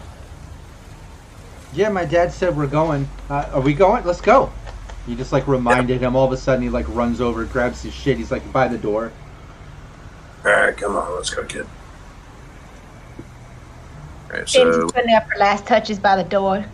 [1.72, 3.09] Yeah, my dad said we're going.
[3.28, 4.05] Uh, are we going?
[4.05, 4.53] Let's go.
[5.07, 6.16] He just like reminded him.
[6.16, 8.18] All of a sudden, he like runs over, grabs his shit.
[8.18, 9.12] He's like by the door.
[10.44, 11.66] All right, come on, let's go, kid.
[14.31, 16.64] All right, Phoenix so putting up her last touches by the door.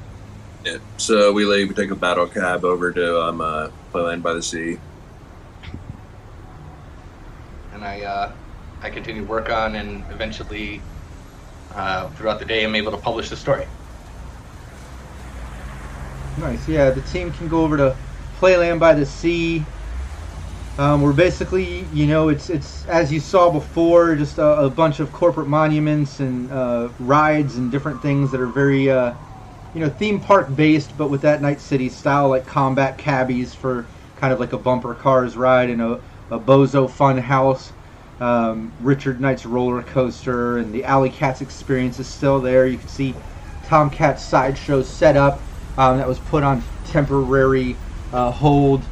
[0.65, 1.69] yeah, so we leave.
[1.69, 4.79] We take a battle cab over to um, uh, Playland by the Sea.
[7.73, 8.33] And I, uh,
[8.83, 10.83] I continue to work on, and eventually,
[11.75, 13.67] uh, throughout the day, I'm able to publish the story.
[16.39, 16.69] Nice.
[16.69, 17.97] Yeah, the team can go over to
[18.39, 19.65] Playland by the Sea.
[20.79, 25.01] Um, we're basically, you know, it's it's as you saw before, just a, a bunch
[25.01, 29.15] of corporate monuments and uh, rides and different things that are very, uh,
[29.75, 33.87] you know, theme park based, but with that Night City style, like combat cabbies for
[34.17, 36.01] kind of like a bumper cars ride and a,
[36.31, 37.73] a Bozo fun house.
[38.21, 42.67] Um, Richard Night's roller coaster and the Alley Cats experience is still there.
[42.67, 43.15] You can see
[43.63, 45.41] Tomcat's sideshow set up
[45.79, 47.77] um, that was put on temporary
[48.13, 48.83] uh, hold.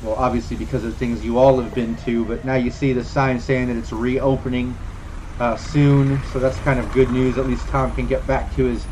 [0.00, 3.02] Well, obviously because of things you all have been to, but now you see the
[3.04, 4.78] sign saying that it's reopening
[5.40, 6.22] uh, soon.
[6.22, 7.38] So that's kind of good news.
[7.38, 8.88] At least Tom can get back to his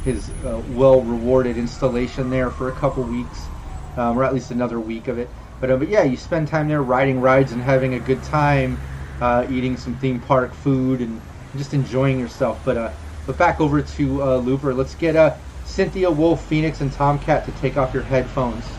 [0.00, 3.50] his uh, well-rewarded installation there for a couple weeks,
[3.96, 5.34] um, or at least another week of it.
[5.60, 8.80] But, uh, but yeah, you spend time there riding rides and having a good time,
[9.20, 11.22] uh, eating some theme park food and
[11.56, 12.64] just enjoying yourself.
[12.64, 12.92] But uh,
[13.26, 14.74] but back over to uh, Looper.
[14.74, 18.77] Let's get Cynthia, Wolf, Phoenix, and Tomcat to take off your headphones.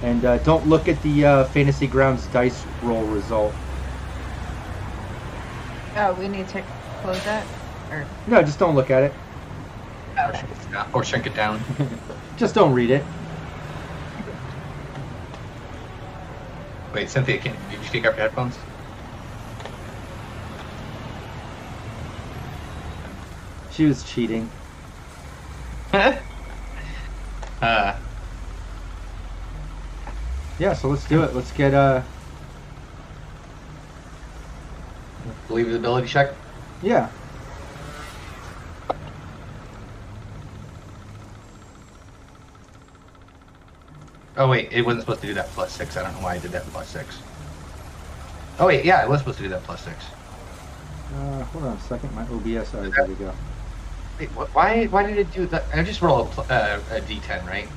[0.00, 3.54] And uh, don't look at the uh, Fantasy Grounds dice roll result.
[5.94, 6.64] Oh, we need to
[7.02, 7.46] close that?
[7.90, 9.14] Or No, just don't look at it.
[10.16, 12.00] Yeah, or shrink it down.
[12.36, 13.06] Just don't read it.
[16.94, 18.58] Wait, Cynthia, can did you take off your headphones?
[23.70, 24.52] She was cheating.
[25.92, 26.22] uh,
[30.58, 31.34] Yeah, so let's do it.
[31.34, 32.04] Let's get uh
[35.48, 36.38] believability check.
[36.80, 37.10] yeah.
[44.36, 45.96] Oh wait, it wasn't supposed to do that plus six.
[45.96, 47.22] I don't know why I did that plus six.
[48.58, 50.04] Oh wait, yeah, it was supposed to do that plus six.
[51.12, 52.12] Uh, hold on a second.
[52.14, 52.74] My OBS.
[52.74, 53.38] Oh, there we go.
[54.18, 54.86] Wait, wh- why?
[54.86, 55.68] Why did it do that?
[55.74, 57.74] I just roll a, uh, a d10, right?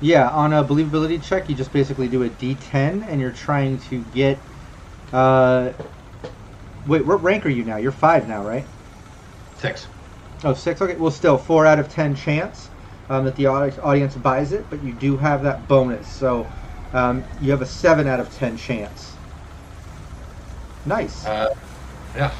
[0.00, 4.00] Yeah, on a believability check, you just basically do a D10, and you're trying to
[4.12, 4.38] get.
[5.12, 5.72] Uh,
[6.86, 7.76] wait, what rank are you now?
[7.76, 8.66] You're five now, right?
[9.56, 9.88] Six.
[10.42, 10.82] Oh, six.
[10.82, 10.96] Okay.
[10.96, 12.70] Well, still four out of ten chance
[13.08, 16.50] um, that the audi- audience buys it, but you do have that bonus, so
[16.92, 19.16] um, you have a seven out of ten chance.
[20.84, 21.24] Nice.
[21.24, 21.48] Uh,
[22.14, 22.32] yeah.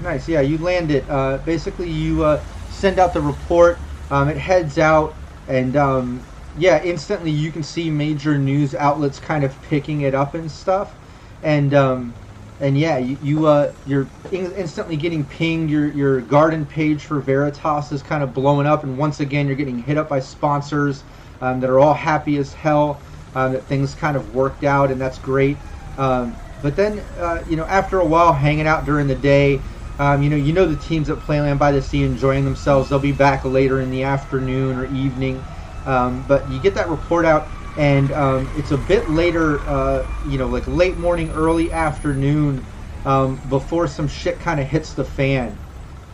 [0.00, 0.28] Nice.
[0.28, 1.08] Yeah, you land it.
[1.08, 3.78] Uh, basically, you uh, send out the report.
[4.12, 5.16] Um, it heads out,
[5.48, 10.34] and um, yeah, instantly you can see major news outlets kind of picking it up
[10.34, 10.96] and stuff.
[11.42, 12.16] And um,
[12.60, 15.70] and yeah, you, you uh, you're in- instantly getting pinged.
[15.70, 19.56] Your your garden page for Veritas is kind of blowing up, and once again, you're
[19.56, 21.04] getting hit up by sponsors
[21.40, 23.02] um, that are all happy as hell
[23.34, 25.64] um, that things kind of worked out, and that's great.
[25.96, 29.64] Um, but then, uh, you know, after a while, hanging out during the day,
[30.02, 32.88] um, you know, you know the teams at Playland by the Sea enjoying themselves.
[32.88, 35.46] They'll be back later in the afternoon or evening.
[35.86, 40.38] Um, but you get that report out, and um, it's a bit later, uh, you
[40.38, 42.66] know, like late morning, early afternoon,
[43.04, 45.60] um, before some shit kind of hits the fan.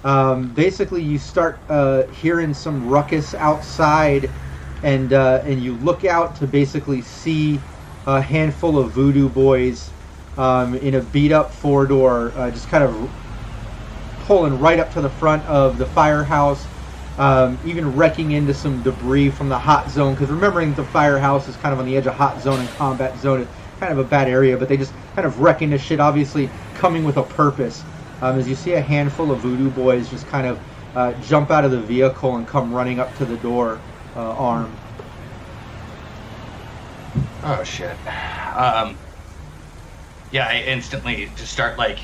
[0.05, 4.34] Um, basically, you start uh, hearing some ruckus outside,
[4.82, 7.64] and uh, and you look out to basically see
[8.07, 9.95] a handful of voodoo boys
[10.36, 13.14] um, in a beat up four door, uh, just kind of
[14.29, 16.68] pulling right up to the front of the firehouse,
[17.16, 20.14] um, even wrecking into some debris from the hot zone.
[20.14, 23.16] Because remembering the firehouse is kind of on the edge of hot zone and combat
[23.16, 23.51] zone, it's
[23.81, 27.05] kind of a bad area, but they just kind of wrecking the shit, obviously coming
[27.05, 27.87] with a purpose.
[28.20, 30.61] Um, as you see a handful of voodoo boys just kind of
[30.95, 33.81] uh, jump out of the vehicle and come running up to the door,
[34.14, 34.83] uh, armed.
[37.43, 37.97] Oh shit.
[38.55, 38.99] Um.
[40.31, 42.01] Yeah, I instantly just start like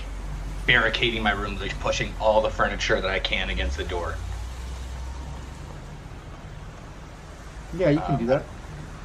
[0.66, 4.22] barricading my room, like pushing all the furniture that I can against the door.
[7.72, 8.52] Yeah, you can do that.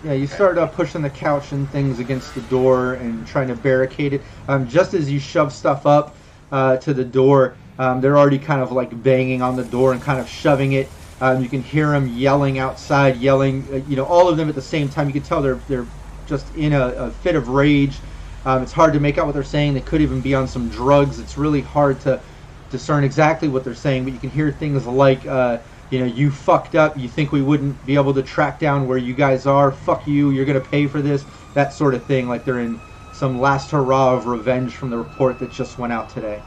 [0.01, 3.55] Yeah, you start uh, pushing the couch and things against the door and trying to
[3.55, 4.26] barricade it.
[4.47, 6.18] Um, just as you shove stuff up
[6.51, 10.01] uh, to the door, um, they're already kind of like banging on the door and
[10.01, 10.93] kind of shoving it.
[11.22, 13.70] Um, you can hear them yelling outside, yelling.
[13.74, 15.07] Uh, you know, all of them at the same time.
[15.07, 15.91] You can tell they're they're
[16.26, 18.03] just in a, a fit of rage.
[18.46, 19.74] Um, it's hard to make out what they're saying.
[19.74, 21.20] They could even be on some drugs.
[21.20, 22.24] It's really hard to
[22.70, 25.60] discern exactly what they're saying, but you can hear things like, uh,
[25.90, 26.98] you know, you fucked up.
[26.98, 29.72] You think we wouldn't be able to track down where you guys are?
[29.72, 30.30] Fuck you.
[30.32, 31.26] You're gonna pay for this.
[31.54, 32.28] That sort of thing.
[32.28, 36.10] Like they're in some last hurrah of revenge from the report that just went out
[36.10, 36.46] today.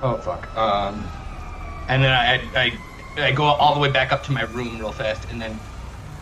[0.00, 0.54] Oh fuck.
[0.56, 1.12] Um.
[1.88, 2.78] And then I, I
[3.22, 5.62] I go all the way back up to my room real fast, and then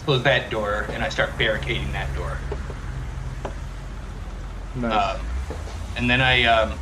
[0.06, 2.44] close that door, and I start barricading that door.
[4.76, 5.16] Nice.
[5.16, 5.20] Um,
[5.96, 6.78] and then I um,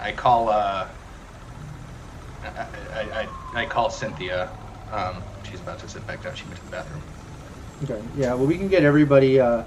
[0.00, 0.88] I call uh,
[2.44, 2.48] I,
[2.94, 3.00] I,
[3.54, 4.48] I, I call Cynthia.
[4.92, 6.34] Um, she's about to sit back down.
[6.34, 7.02] She went to the bathroom.
[7.84, 8.02] Okay.
[8.16, 8.34] Yeah.
[8.34, 9.40] Well, we can get everybody.
[9.40, 9.64] Uh,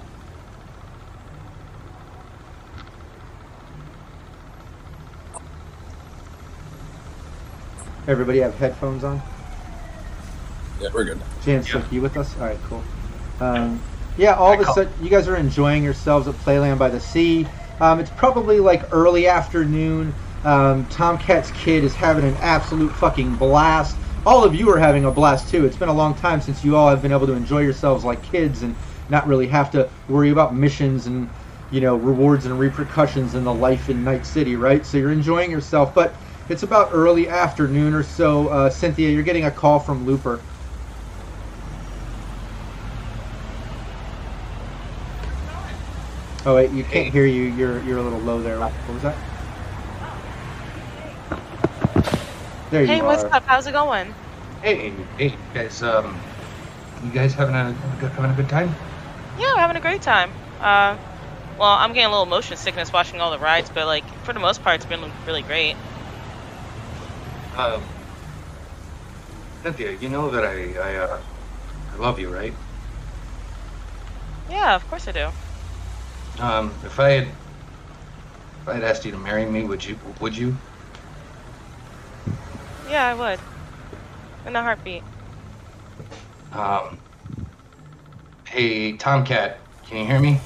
[8.08, 9.22] everybody have headphones on.
[10.80, 11.20] Yeah, we're good.
[11.44, 11.84] Chance, Yeah.
[11.90, 12.34] you with us?
[12.38, 12.82] All right, cool.
[13.40, 13.78] Um, yeah,
[14.28, 17.46] all of a sudden, you guys are enjoying yourselves at Playland by the Sea.
[17.80, 20.14] Um, it's probably like early afternoon.
[20.44, 23.98] Um, Tomcat's kid is having an absolute fucking blast.
[24.26, 25.64] All of you are having a blast too.
[25.64, 28.22] It's been a long time since you all have been able to enjoy yourselves like
[28.22, 28.76] kids and
[29.08, 31.30] not really have to worry about missions and
[31.70, 34.84] you know rewards and repercussions in the life in Night City, right?
[34.84, 36.14] So you're enjoying yourself, but
[36.48, 38.48] it's about early afternoon or so.
[38.48, 40.44] Uh, Cynthia, you're getting a call from Looper.
[46.44, 47.44] Oh wait, you can't hear you.
[47.44, 48.58] You're you're a little low there.
[48.58, 49.16] What was that?
[52.70, 53.32] There Hey, you what's are.
[53.32, 53.44] up?
[53.46, 54.16] How's it going?
[54.62, 55.82] Hey, hey, guys.
[55.82, 56.20] Um,
[57.02, 57.72] you guys having a
[58.10, 58.74] having a good time?
[59.36, 60.34] Yeah, we're having a great time.
[60.60, 60.98] Uh,
[61.56, 64.40] well, I'm getting a little motion sickness watching all the rides, but like for the
[64.40, 65.76] most part, it's been really great.
[67.56, 67.82] Um,
[69.62, 71.22] Cynthia, you know that I I, uh,
[71.92, 72.54] I love you, right?
[74.48, 75.32] Yeah, of course I do.
[76.40, 77.28] Um, if I had
[78.62, 79.98] If I'd asked you to marry me, would you?
[80.20, 80.56] Would you?
[82.88, 83.40] Yeah, I would.
[84.46, 85.02] In a heartbeat.
[86.52, 86.98] Um.
[88.46, 90.40] Hey, Tomcat, can you hear me?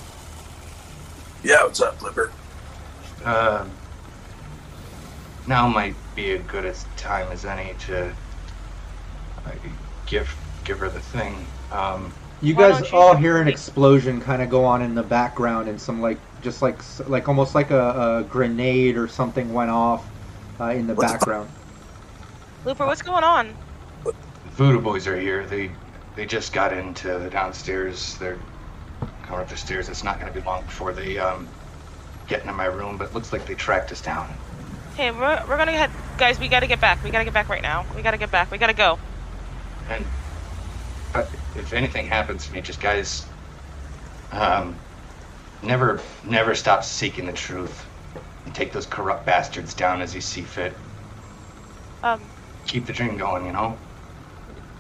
[1.43, 2.31] Yeah, what's up, Flipper?
[3.25, 3.65] Uh,
[5.47, 8.09] now might be a good as time as any to
[9.47, 9.51] uh,
[10.07, 10.35] give
[10.65, 11.47] give her the thing.
[11.73, 12.13] Um,
[12.45, 15.03] You Why guys don't you all hear an explosion kind of go on in the
[15.03, 19.71] background, and some like just like like almost like a, a grenade or something went
[19.71, 20.13] off
[20.61, 21.29] uh, in the What the fuck?
[21.29, 21.51] background.
[22.65, 23.57] Looper, what's going on?
[24.45, 25.47] The voodoo boys are here.
[25.47, 25.77] They
[26.15, 28.17] they just got into the downstairs.
[28.19, 28.39] They're
[29.23, 29.89] coming up the stairs.
[29.89, 31.49] It's not going to be long before they um
[32.27, 32.99] get into my room.
[32.99, 34.39] But it looks like they tracked us down.
[34.95, 35.91] Hey, we're, we're gonna head.
[36.17, 37.03] Guys, we gotta get back.
[37.03, 37.87] We gotta get back right now.
[37.95, 38.51] We gotta get back.
[38.51, 38.99] We gotta go.
[39.89, 40.07] And
[41.55, 43.27] if anything happens to me, just guys,
[44.33, 44.79] um,
[45.63, 47.89] never never stop seeking the truth.
[48.47, 50.77] And take those corrupt bastards down as you see fit.
[52.03, 52.31] Um,
[52.67, 53.79] Keep the dream going, you know.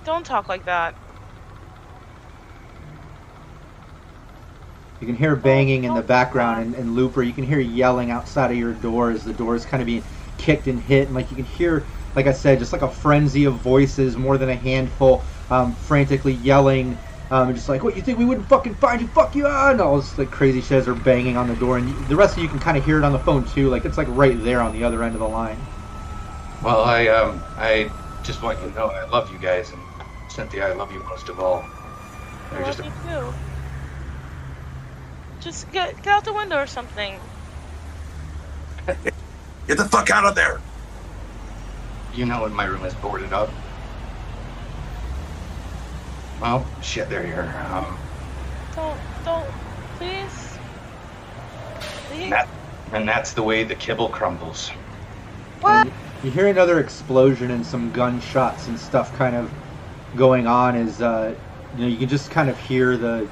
[0.04, 0.96] don't talk like that.
[5.00, 8.50] You can hear banging in the background, and, and Looper, you can hear yelling outside
[8.50, 10.04] of your door as the door is kind of being
[10.38, 13.44] kicked and hit, and like you can hear, like I said, just like a frenzy
[13.44, 16.98] of voices, more than a handful, um, frantically yelling,
[17.30, 19.08] um, and just like, what you think we wouldn't fucking find you?
[19.08, 19.46] Fuck you!
[19.46, 19.70] Ah!
[19.70, 22.36] And all this like crazy shit as they're banging on the door, and the rest
[22.36, 24.42] of you can kind of hear it on the phone too, like it's like right
[24.42, 25.58] there on the other end of the line.
[26.62, 27.90] Well, I um, I
[28.22, 29.80] just want you to know I love you guys, and
[30.28, 31.64] Cynthia, I love you most of all.
[32.52, 33.34] I love just you too.
[35.40, 37.18] Just get get out the window or something.
[39.66, 40.60] Get the fuck out of there!
[42.16, 43.50] you know when my room is boarded up.
[46.44, 47.50] Well, shit, they're here.
[47.72, 47.96] Um,
[48.76, 49.46] Don't don't
[49.96, 50.58] please.
[52.10, 52.30] Please.
[52.30, 52.50] that,
[52.92, 54.70] and that's the way the kibble crumbles.
[55.62, 55.88] What?
[56.22, 59.50] You hear another explosion and some gunshots and stuff kind of
[60.18, 61.34] going on as uh,
[61.72, 63.26] you know you can just kind of hear the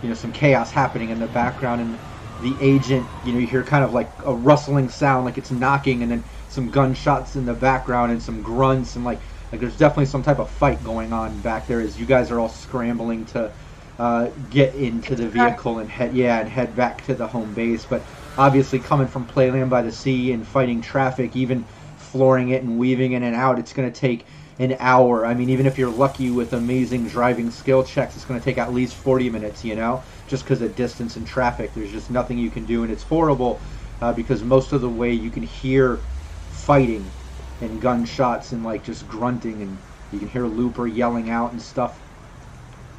[0.00, 1.98] you know some chaos happening in the background and
[2.38, 6.02] the agent you know you hear kind of like a rustling sound like it's knocking
[6.04, 9.20] and then some gunshots in the background and some grunts and like
[9.54, 12.40] like there's definitely some type of fight going on back there as you guys are
[12.40, 13.52] all scrambling to
[14.00, 17.86] uh, get into the vehicle and head yeah and head back to the home base.
[17.86, 18.02] But
[18.36, 21.64] obviously coming from playland by the sea and fighting traffic even
[21.96, 24.26] flooring it and weaving in and out it's going to take
[24.58, 25.24] an hour.
[25.24, 28.58] I mean even if you're lucky with amazing driving skill checks it's going to take
[28.58, 30.02] at least 40 minutes you know?
[30.26, 32.82] Just because of distance and traffic there's just nothing you can do.
[32.82, 33.62] And it's horrible
[34.00, 36.00] uh, because most of the way you can hear
[36.48, 37.12] fighting
[37.60, 39.78] and gunshots and like just grunting and
[40.10, 42.00] you can hear looper yelling out and stuff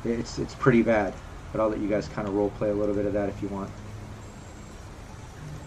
[0.03, 1.13] it's it's pretty bad
[1.51, 3.41] but i'll let you guys kind of role play a little bit of that if
[3.41, 3.69] you want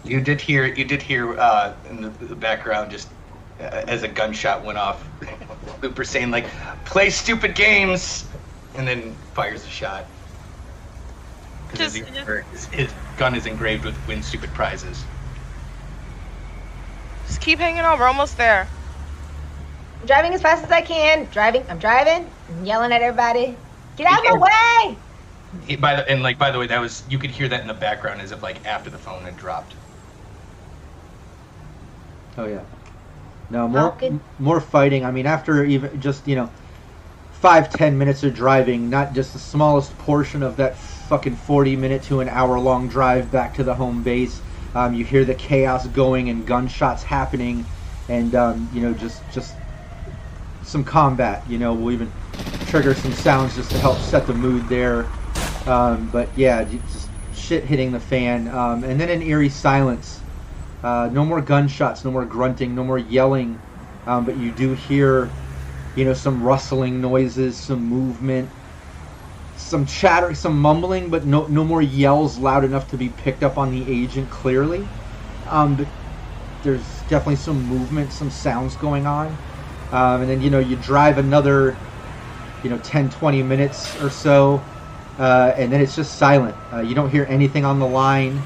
[0.03, 3.09] You did hear, you did hear uh, in the, the background just
[3.59, 5.03] uh, as a gunshot went off,
[5.83, 6.45] Looper saying like,
[6.85, 8.25] "Play stupid games,"
[8.75, 10.05] and then fires a shot.
[11.67, 15.05] 'Cause Just- his, his, his gun is engraved with "Win stupid prizes."
[17.27, 17.99] Just keep hanging on.
[17.99, 18.69] We're almost there.
[20.01, 21.29] I'm driving as fast as I can.
[21.29, 21.65] Driving.
[21.69, 22.33] I'm driving.
[22.49, 23.59] I'm yelling at everybody.
[23.97, 25.03] Get out of my way!
[25.61, 27.67] He, by the, and like by the way, that was you could hear that in
[27.67, 29.77] the background as if like after the phone had dropped.
[32.37, 32.65] Oh yeah.
[33.49, 35.05] No more m- more fighting.
[35.05, 36.53] I mean, after even just you know
[37.31, 42.03] five ten minutes of driving, not just the smallest portion of that fucking forty minute
[42.03, 44.43] to an hour long drive back to the home base.
[44.75, 47.69] Um, you hear the chaos going and gunshots happening,
[48.09, 49.58] and um, you know just just
[50.69, 51.43] some combat.
[51.49, 52.11] You know, we'll even
[52.67, 55.07] trigger some sounds just to help set the mood there.
[55.65, 60.19] Um, but yeah, just shit hitting the fan, um, and then an eerie silence.
[60.83, 63.59] Uh, no more gunshots, no more grunting, no more yelling,
[64.05, 65.29] um, but you do hear,
[65.95, 68.49] you know, some rustling noises, some movement,
[69.57, 73.57] some chatter, some mumbling, but no no more yells loud enough to be picked up
[73.57, 74.87] on the agent clearly.
[75.47, 75.87] Um, but
[76.63, 79.35] there's definitely some movement, some sounds going on,
[79.91, 81.75] um, and then you know you drive another,
[82.63, 84.61] you know, 10, 20 minutes or so,
[85.17, 86.55] uh, and then it's just silent.
[86.71, 88.41] Uh, you don't hear anything on the line,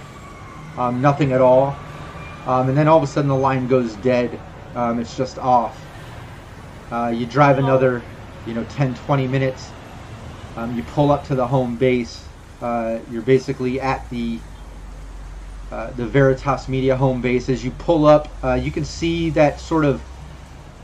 [0.77, 1.75] um, nothing at all.
[2.45, 4.39] Um, and then all of a sudden the line goes dead.
[4.75, 5.79] Um, it's just off.
[6.91, 8.01] Uh, you drive another,
[8.45, 9.69] you know, 10, 20 minutes.
[10.57, 12.23] Um, you pull up to the home base.
[12.61, 14.39] Uh, you're basically at the
[15.71, 17.49] uh, the Veritas Media home base.
[17.49, 20.01] As you pull up, uh, you can see that sort of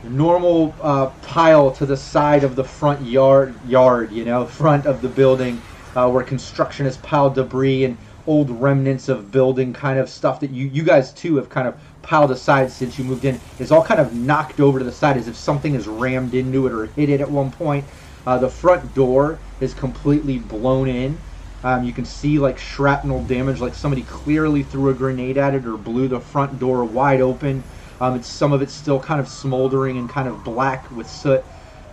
[0.02, 3.60] normal uh, pile to the side of the front yard.
[3.64, 5.62] Yard, you know, front of the building
[5.94, 10.50] uh, where construction has piled debris and old remnants of building kind of stuff that
[10.50, 13.84] you you guys too have kind of piled aside since you moved in is all
[13.84, 16.86] kind of knocked over to the side as if something is rammed into it or
[16.86, 17.88] hit it at one point.
[18.26, 21.18] Uh, the front door is completely blown in.
[21.62, 25.66] Um, you can see like shrapnel damage, like somebody clearly threw a grenade at it
[25.66, 27.64] or blew the front door wide open.
[28.00, 31.44] Um, it's some of it's still kind of smoldering and kind of black with soot.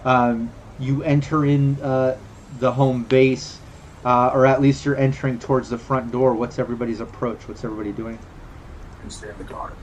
[0.06, 2.18] Um, you enter in uh,
[2.60, 3.60] the home base,
[4.06, 6.34] uh, or at least you're entering towards the front door.
[6.34, 7.48] What's everybody's approach?
[7.48, 8.20] What's everybody doing?
[9.02, 9.74] And stay in the car.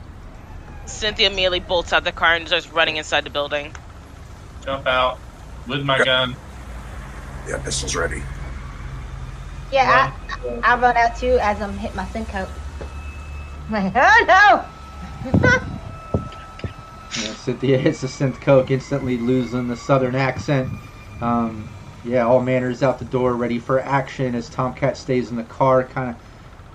[0.86, 3.74] Cynthia immediately bolts out the car and starts running inside the building.
[4.64, 5.18] Jump out
[5.66, 6.04] with my Okay.
[6.04, 6.36] gun.
[7.48, 8.22] Yeah, pistols ready.
[9.72, 10.12] Yeah,
[10.62, 12.48] I, I run out too as I'm hit my synth coke.
[13.68, 14.24] I'm like, oh
[15.32, 15.60] no!
[17.22, 20.72] Yeah, Cynthia hits the synth coke, instantly losing the southern accent.
[21.20, 21.70] Um,
[22.02, 25.86] yeah, all manners out the door, ready for action as Tomcat stays in the car,
[25.86, 26.16] kind of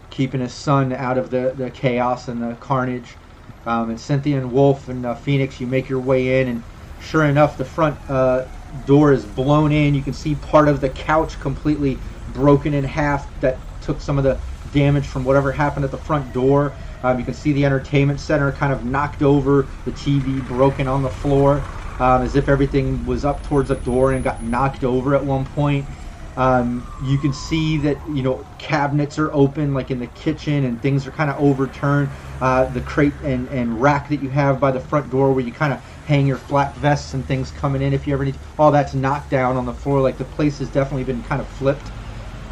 [0.10, 3.18] keeping his son out of the, the chaos and the carnage.
[3.66, 6.64] Um, and Cynthia and Wolf and uh, Phoenix, you make your way in, and
[6.98, 8.46] sure enough, the front uh,
[8.86, 9.94] door is blown in.
[9.96, 14.24] You can see part of the couch completely broken in half that took some of
[14.24, 16.78] the damage from whatever happened at the front door.
[17.04, 21.02] Um, you can see the entertainment center kind of knocked over, the TV broken on
[21.02, 21.68] the floor,
[22.00, 25.46] um, as if everything was up towards the door and got knocked over at one
[25.46, 25.90] point.
[26.38, 30.82] Um, you can see that you know cabinets are open, like in the kitchen, and
[30.82, 32.14] things are kind of overturned.
[32.40, 35.52] Uh, the crate and, and rack that you have by the front door, where you
[35.52, 38.72] kind of hang your flak vests and things coming in, if you ever need, all
[38.72, 40.00] that's knocked down on the floor.
[40.02, 41.92] Like the place has definitely been kind of flipped.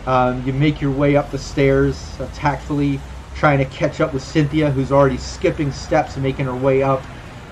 [0.05, 3.05] Um, you make your way up the stairs uh, tactfully,
[3.37, 7.07] trying to catch up with Cynthia, who's already skipping steps and making her way up.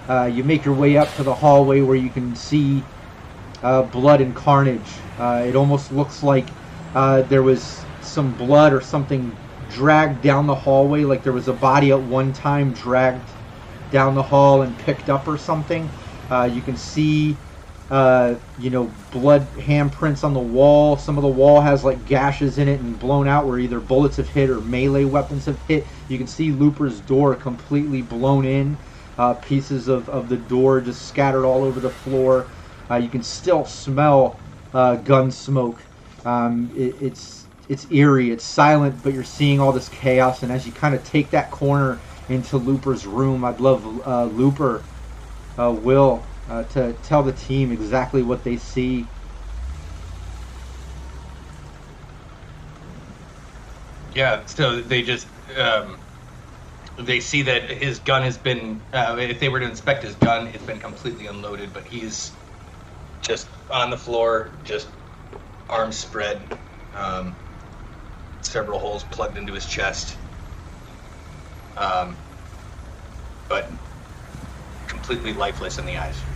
[0.09, 2.83] Uh, you make your way up to the hallway where you can see
[3.61, 5.03] uh, blood and carnage.
[5.17, 6.55] Uh, it almost looks like
[6.95, 9.37] uh, there was some blood or something
[9.67, 13.29] dragged down the hallway, like there was a body at one time dragged
[13.91, 15.93] down the hall and picked up or something.
[16.29, 17.37] Uh, you can see,
[17.89, 20.97] uh, you know, blood handprints on the wall.
[20.97, 24.17] Some of the wall has like gashes in it and blown out where either bullets
[24.17, 25.87] have hit or melee weapons have hit.
[26.07, 28.79] You can see Looper's door completely blown in.
[29.17, 32.51] Uh, pieces of, of the door just scattered all over the floor.
[32.91, 34.41] Uh, you can still smell
[34.73, 35.87] uh, gun smoke.
[36.25, 38.31] Um, it, it's it's eerie.
[38.31, 40.43] It's silent, but you're seeing all this chaos.
[40.43, 44.87] And as you kind of take that corner into Looper's room, I'd love uh, Looper,
[45.57, 49.09] uh, Will, uh, to tell the team exactly what they see.
[54.13, 55.27] Yeah, so they just
[55.57, 55.97] um,
[56.97, 58.81] they see that his gun has been.
[58.93, 62.31] Uh, if they were to inspect his gun, it's been completely unloaded, but he's
[63.21, 64.89] just on the floor, just
[65.69, 66.59] arms spread,
[66.93, 67.35] um,
[68.41, 70.17] several holes plugged into his chest,
[71.75, 72.17] um,
[73.49, 73.71] but
[74.87, 76.34] completely lifeless in the eyes.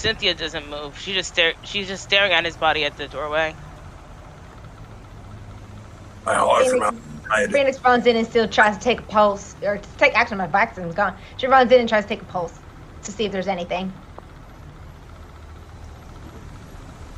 [0.00, 0.98] Cynthia doesn't move.
[0.98, 1.52] She just stare.
[1.62, 3.54] She's just staring at his body at the doorway.
[6.26, 6.96] I holler from Phoenix-
[7.26, 7.52] outside.
[7.52, 10.38] Phoenix runs in and still tries to take a pulse, or to take action.
[10.38, 11.14] My vaccination's gone.
[11.36, 12.58] She runs in and tries to take a pulse
[13.02, 13.92] to see if there's anything.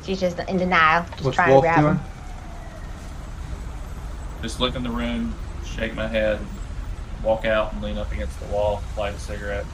[0.05, 1.95] She's just in denial, just What's trying Wolf to grab doing?
[1.95, 2.01] him.
[4.41, 5.33] Just look in the room,
[5.65, 6.37] shake my head,
[7.23, 9.65] walk out and lean up against the wall, light a cigarette.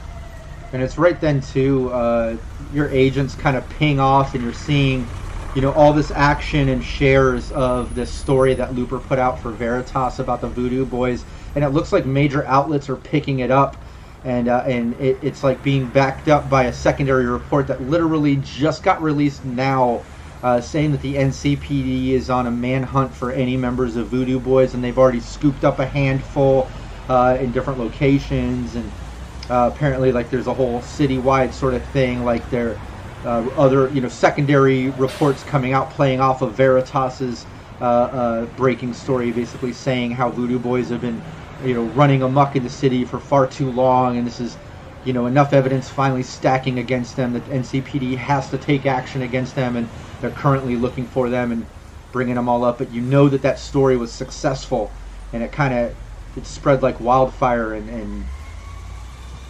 [0.72, 1.90] And it's right then too.
[1.90, 5.12] Uh, your agents kind of ping off, and you're seeing,
[5.54, 9.52] you know, all this action and shares of this story that Looper put out for
[9.52, 11.24] Veritas about the Voodoo Boys,
[11.56, 13.84] and it looks like major outlets are picking it up,
[14.24, 18.36] and uh, and it, it's like being backed up by a secondary report that literally
[18.36, 20.06] just got released now.
[20.42, 24.72] Uh, saying that the NCPD is on a manhunt for any members of Voodoo Boys,
[24.74, 26.72] and they've already scooped up a handful
[27.10, 28.94] uh, in different locations, and
[29.50, 32.82] uh, apparently like there's a whole citywide sort of thing like there
[33.24, 37.48] uh, other you know secondary reports coming out playing off of veritas's
[37.80, 41.24] uh, uh, breaking story basically saying how voodoo boys have been
[41.60, 44.58] you know running amuck in the city for far too long and this is
[45.02, 49.54] you know enough evidence finally stacking against them that ncpd has to take action against
[49.56, 51.68] them and they're currently looking for them and
[52.12, 52.78] bringing them all up.
[52.78, 54.96] But you know that that story was successful
[55.32, 55.96] and it kind of
[56.36, 58.30] it spread like wildfire and, and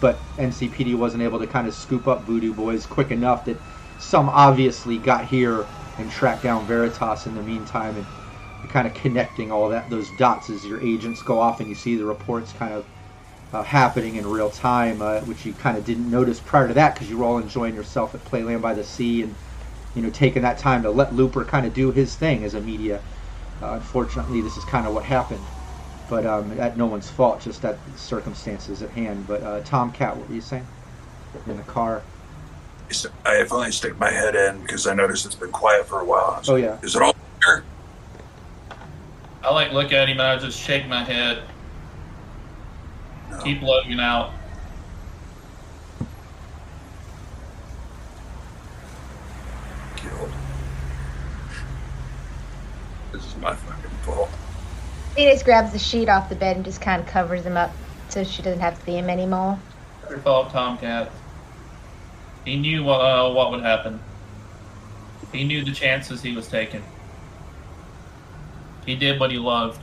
[0.01, 3.57] but NCPD wasn't able to kind of scoop up Voodoo Boys quick enough that
[3.97, 5.67] some obviously got here
[5.97, 8.07] and tracked down Veritas in the meantime, and
[8.69, 11.95] kind of connecting all that those dots as your agents go off and you see
[11.95, 12.85] the reports kind of
[13.53, 16.95] uh, happening in real time, uh, which you kind of didn't notice prior to that
[16.95, 19.35] because you were all enjoying yourself at Playland by the Sea and
[19.93, 22.61] you know taking that time to let Looper kind of do his thing as a
[22.61, 23.03] media.
[23.61, 25.51] Uh, unfortunately, this is kind of what happened,
[26.11, 29.25] but um, at no one's fault, just that circumstances at hand.
[29.25, 30.67] But uh, Tomcat, what were you saying
[31.47, 32.03] in the car?
[33.25, 36.43] I finally stick my head in because I noticed it's been quiet for a while.
[36.49, 36.77] Oh yeah.
[36.83, 37.15] Is it all
[37.45, 37.63] there?
[39.41, 41.43] I like look at him and I just shake my head.
[43.29, 43.39] No.
[43.39, 44.33] Keep looking out.
[49.95, 50.31] Killed.
[53.13, 54.29] This is my fucking fault.
[55.15, 57.71] Phoenix grabs the sheet off the bed and just kind of covers him up
[58.09, 59.59] so she doesn't have to see him anymore.
[60.09, 61.11] Your fault, Tomcat.
[62.45, 63.99] He knew uh, what would happen.
[65.31, 66.83] He knew the chances he was taking.
[68.85, 69.81] He did what he loved.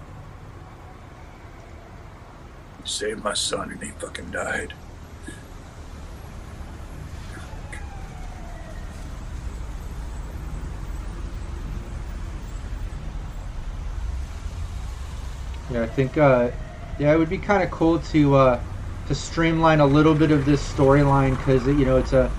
[2.82, 4.74] He saved my son and he fucking died.
[15.68, 16.52] Yeah, I think uh,
[16.96, 18.62] yeah, it would be kind of cool to uh,
[19.06, 22.34] to streamline a little bit of this storyline because you know it's a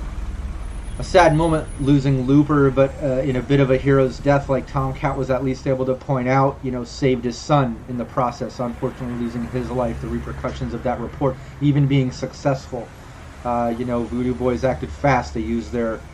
[0.97, 4.67] a sad moment losing Looper, but uh, in a bit of a hero's death, like
[4.67, 8.05] Tomcat was at least able to point out, you know, saved his son in the
[8.05, 8.59] process.
[8.59, 12.93] Unfortunately, losing his life, the repercussions of that report, even being successful.
[13.45, 15.33] Uh, you know, Voodoo Boys acted fast.
[15.33, 16.05] They used their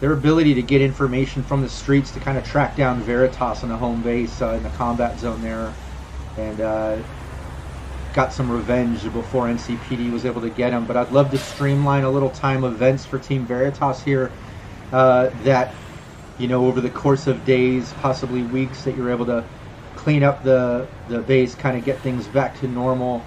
[0.00, 3.68] their ability to get information from the streets to kind of track down Veritas on
[3.68, 5.80] the home base uh, in the combat zone there,
[6.38, 6.98] and uh,
[8.14, 10.86] got some revenge before NCPD was able to get him.
[10.86, 14.30] But I'd love to streamline a little time events for Team Veritas here.
[14.92, 15.74] Uh, that
[16.38, 19.44] you know over the course of days, possibly weeks, that you're able to
[19.96, 23.22] clean up the the base, kind of get things back to normal.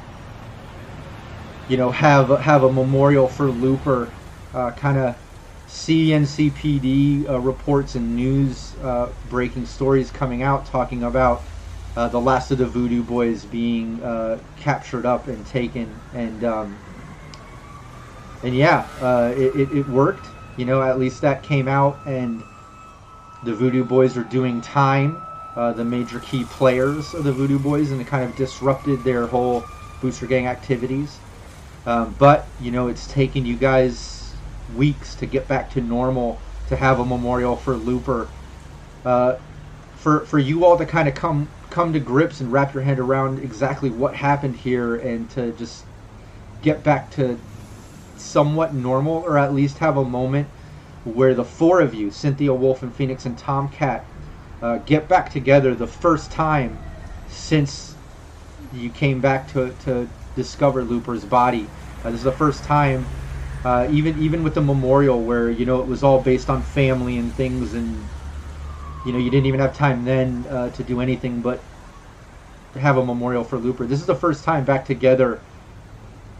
[1.68, 4.10] You know, have have a memorial for Looper,
[4.54, 5.16] uh, kind of
[5.68, 11.44] see NCPD uh, reports and news uh, breaking stories coming out talking about
[11.96, 16.80] uh, the last of the Voodoo Boys being uh, captured up and taken, and um,
[18.44, 20.30] and yeah, uh, it, it, it worked.
[20.56, 22.44] You know, at least that came out, and
[23.44, 25.22] the Voodoo Boys are doing time.
[25.56, 29.28] Uh, the major key players of the Voodoo Boys, and it kind of disrupted their
[29.28, 29.68] whole
[30.00, 31.20] booster gang activities.
[31.86, 34.36] Um, but you know, it's taken you guys
[34.70, 38.30] weeks to get back to normal to have a memorial for Looper.
[39.04, 39.36] Uh,
[39.96, 43.00] for for you all to kind of come come to grips and wrap your head
[43.00, 45.86] around exactly what happened here and to just
[46.62, 47.40] get back to
[48.18, 50.48] somewhat normal or at least have a moment
[51.06, 54.06] where the four of you cynthia wolf and phoenix and tomcat
[54.62, 56.78] uh, get back together the first time
[57.28, 57.96] since
[58.72, 61.68] you came back to, to discover looper's body.
[62.04, 63.08] Uh, this is the first time
[63.64, 67.18] uh, even even with the memorial where you know it was all based on family
[67.18, 68.08] and things and
[69.04, 71.64] you know you didn't even have time then uh, to do anything but
[72.76, 73.86] have a memorial for Looper.
[73.86, 75.44] This is the first time back together,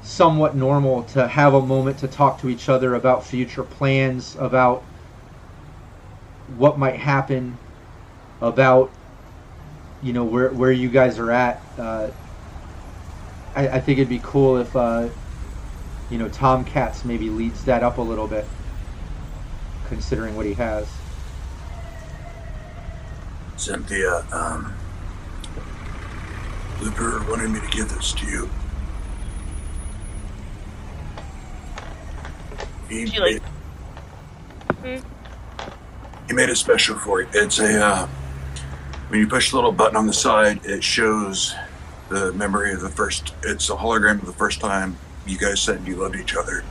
[0.02, 4.86] somewhat normal to have a moment to talk to each other about future plans, about
[6.48, 7.60] what might happen,
[8.42, 8.94] about
[10.02, 11.66] you know where where you guys are at.
[11.78, 12.10] Uh,
[13.56, 15.10] I, I think it'd be cool if uh,
[16.10, 18.50] you know Tomcat maybe leads that up a little bit,
[19.84, 21.01] considering what he has.
[23.62, 24.74] Cynthia, um,
[26.82, 28.50] Looper wanted me to give this to you.
[32.90, 33.44] He, She, like-
[34.82, 35.04] made,
[36.28, 37.28] he made it special for you.
[37.34, 38.08] It's a uh,
[39.10, 41.54] when you push the little button on the side, it shows
[42.10, 43.36] the memory of the first.
[43.44, 44.98] It's a hologram of the first time
[45.28, 46.64] you guys said you loved each other,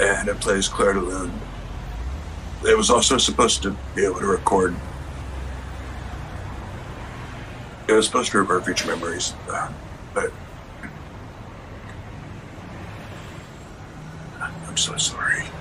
[0.00, 1.38] and it plays Clair de Lune.
[2.66, 4.74] It was also supposed to be able to record
[7.88, 9.70] it was supposed to revert future memories, uh,
[10.14, 10.34] but
[14.68, 15.52] I'm so sorry.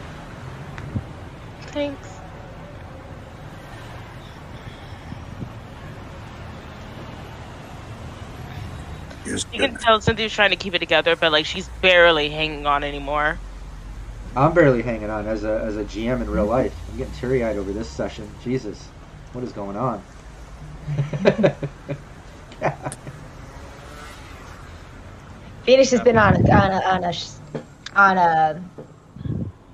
[1.74, 2.24] Thanks.
[9.52, 12.84] You can tell Cynthia's trying to keep it together, but like she's barely hanging on
[12.84, 13.42] anymore.
[14.36, 16.84] I'm barely hanging on as a as a GM in real life.
[16.90, 18.38] I'm getting teary eyed over this session.
[18.40, 18.94] Jesus,
[19.34, 20.06] what is going on?
[25.64, 27.14] Phoenix has been on a, on a, on a
[27.96, 28.62] on a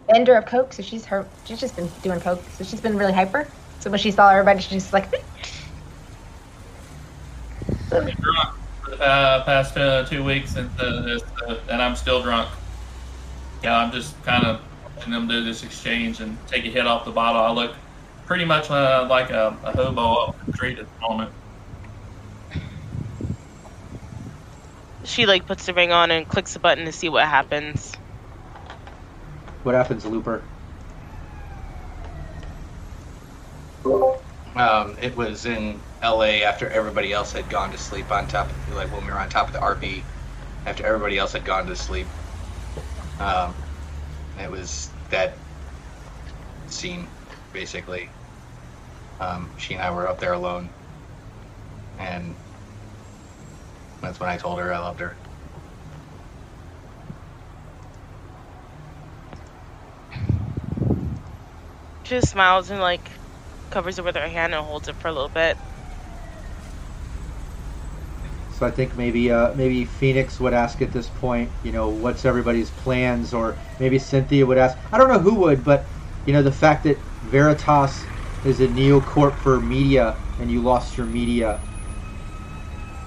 [0.08, 3.14] bender of coke, so she's her she's just been doing coke, so she's been really
[3.14, 3.48] hyper.
[3.80, 5.10] So when she saw everybody, she's just like,
[7.90, 8.02] For
[8.90, 12.50] the uh, past uh, two weeks uh, uh, and I'm still drunk.
[13.62, 14.62] Yeah, I'm just kind of
[14.96, 17.42] watching them do this exchange and take a hit off the bottle.
[17.42, 17.76] I look
[18.26, 21.32] pretty much uh, like a, a hobo up the street at the moment.
[25.06, 27.92] She like puts the ring on and clicks the button to see what happens.
[29.64, 30.46] What happens, Looper?
[34.56, 36.44] Um, it was in L.A.
[36.44, 39.30] after everybody else had gone to sleep on top, of, like when we were on
[39.30, 40.04] top of the RV,
[40.66, 42.08] after everybody else had gone to sleep.
[43.20, 43.56] Um,
[44.40, 45.40] it was that
[46.68, 47.12] scene,
[47.52, 48.12] basically.
[49.20, 50.72] Um, she and I were up there alone,
[51.98, 52.43] and
[54.04, 55.20] that's when I told her I loved her.
[62.06, 63.12] She just smiles and like
[63.72, 65.58] covers it with her hand and holds it for a little bit.
[68.50, 72.26] So I think maybe uh, maybe Phoenix would ask at this point, you know, what's
[72.26, 74.78] everybody's plans, or maybe Cynthia would ask.
[74.92, 75.90] I don't know who would, but
[76.26, 78.10] you know, the fact that Veritas
[78.44, 81.64] is a neocorp for media, and you lost your media,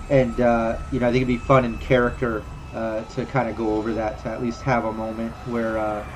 [0.08, 3.56] and uh, you know, I think it'd be fun in character uh, to kind of
[3.56, 5.78] go over that, to at least have a moment where.
[5.78, 6.06] Uh,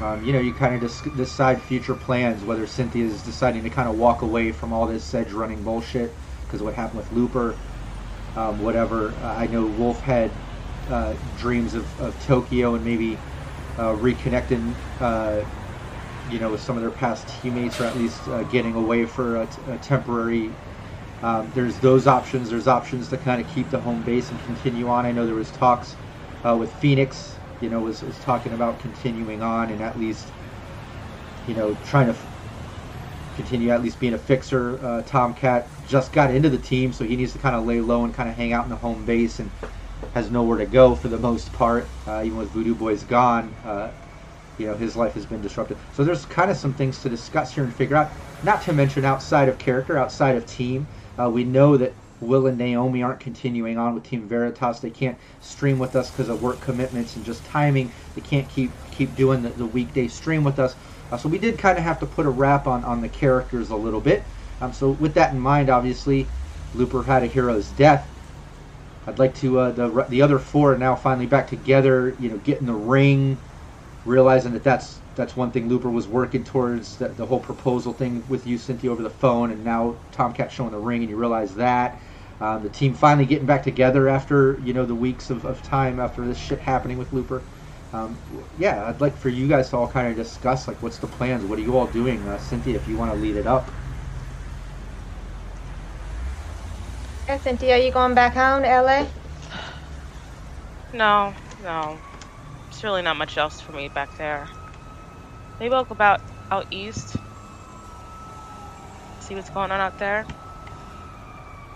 [0.00, 3.70] um, you know, you kind of dis- decide future plans, whether Cynthia is deciding to
[3.70, 7.62] kind of walk away from all this sedge running bullshit because what happened with Looper,
[8.34, 9.18] um, whatever.
[9.20, 10.40] Uh, I know Wolf had
[10.88, 13.24] uh, dreams of, of Tokyo and maybe
[13.76, 14.80] uh, reconnecting,
[16.24, 19.46] you know, with some of their past teammates, or at least getting away for a,
[19.48, 20.60] t- a temporary.
[21.22, 22.50] Um, there's those options.
[22.50, 25.06] There's options to kind of keep the home base and continue on.
[25.06, 25.94] I know there was talks
[26.44, 30.32] uh, with Phoenix you know, was, was talking about continuing on and at least,
[31.46, 32.16] you know, trying to
[33.36, 34.84] continue at least being a fixer.
[34.84, 38.04] Uh, Tomcat just got into the team, so he needs to kind of lay low
[38.04, 39.48] and kind of hang out in the home base and
[40.12, 41.86] has nowhere to go for the most part.
[42.04, 43.92] Uh, even with Voodoo Boy's gone, uh,
[44.58, 45.78] you know, his life has been disrupted.
[45.92, 48.12] So there's kind of some things to discuss here and figure out.
[48.42, 50.88] Not to mention outside of character, outside of team,
[51.22, 54.80] uh, we know that Will and Naomi aren't continuing on with Team Veritas.
[54.80, 57.92] They can't stream with us because of work commitments and just timing.
[58.14, 60.76] They can't keep keep doing the, the weekday stream with us.
[61.10, 63.70] Uh, so we did kind of have to put a wrap on, on the characters
[63.70, 64.22] a little bit.
[64.60, 66.26] Um, so with that in mind, obviously,
[66.74, 68.08] Looper had a hero's death.
[69.06, 72.16] I'd like to uh, the the other four are now finally back together.
[72.20, 73.36] You know, get in the ring,
[74.04, 76.96] realizing that that's that's one thing Looper was working towards.
[76.96, 80.72] The, the whole proposal thing with you, Cynthia, over the phone, and now Tomcat showing
[80.72, 82.00] the ring, and you realize that.
[82.40, 86.00] Um, the team finally getting back together after you know the weeks of, of time
[86.00, 87.46] after this shit happening with Looper.
[87.92, 88.22] Um,
[88.58, 91.44] yeah, I'd like for you guys to all kind of discuss like what's the plans.
[91.44, 92.76] What are you all doing, uh, Cynthia?
[92.76, 93.70] If you want to lead it up.
[97.28, 99.06] Yeah, Cynthia, are you going back home to LA?
[100.92, 102.02] No, no.
[102.70, 104.50] There's really not much else for me back there.
[105.62, 106.20] Maybe I'll go about
[106.50, 107.14] out east.
[109.20, 110.26] See what's going on out there.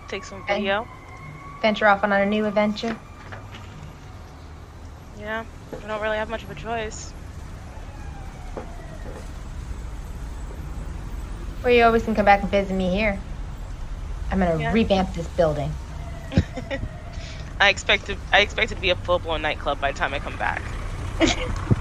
[0.09, 0.85] Take some video.
[1.61, 2.97] Venture off on a new adventure.
[5.17, 5.45] Yeah,
[5.85, 7.13] I don't really have much of a choice.
[11.63, 13.17] Or you always can come back and visit me here.
[14.29, 14.73] I'm gonna Yeah.
[14.73, 15.71] revamp this building.
[17.61, 20.13] I expect to, I expect it to be a full blown nightclub by the time
[20.13, 20.61] I come back.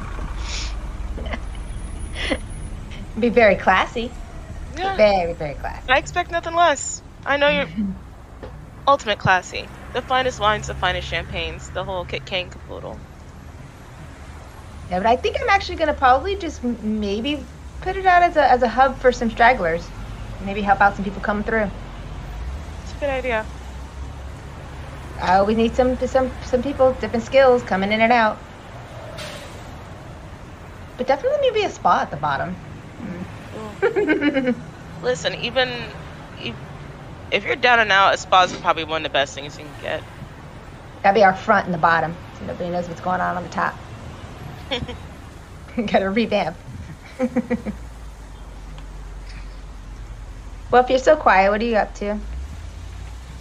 [3.18, 4.10] Be very classy.
[4.76, 5.90] Yeah, Very, very classy.
[5.90, 7.02] I expect nothing less.
[7.24, 7.68] I know you're
[8.86, 9.66] ultimate classy.
[9.94, 12.98] The finest wines, the finest champagnes, the whole kit king caboodle.
[14.90, 17.42] Yeah, but I think I'm actually gonna probably just m- maybe
[17.80, 19.88] put it out as a as a hub for some stragglers.
[20.44, 21.70] Maybe help out some people coming through.
[22.82, 23.46] It's a good idea.
[25.22, 28.38] I always need some some some people, different skills coming in and out.
[30.98, 32.54] But definitely maybe a spa at the bottom.
[33.84, 34.54] Ooh.
[35.02, 35.68] Listen, even
[36.36, 36.56] if,
[37.30, 39.76] if you're down and out, a spa's probably one of the best things you can
[39.76, 40.04] get.
[41.02, 43.48] That'd be our front and the bottom, so nobody knows what's going on on the
[43.48, 43.80] top.
[45.76, 46.56] Gotta revamp.
[50.70, 52.20] well, if you're so quiet, what are you up to?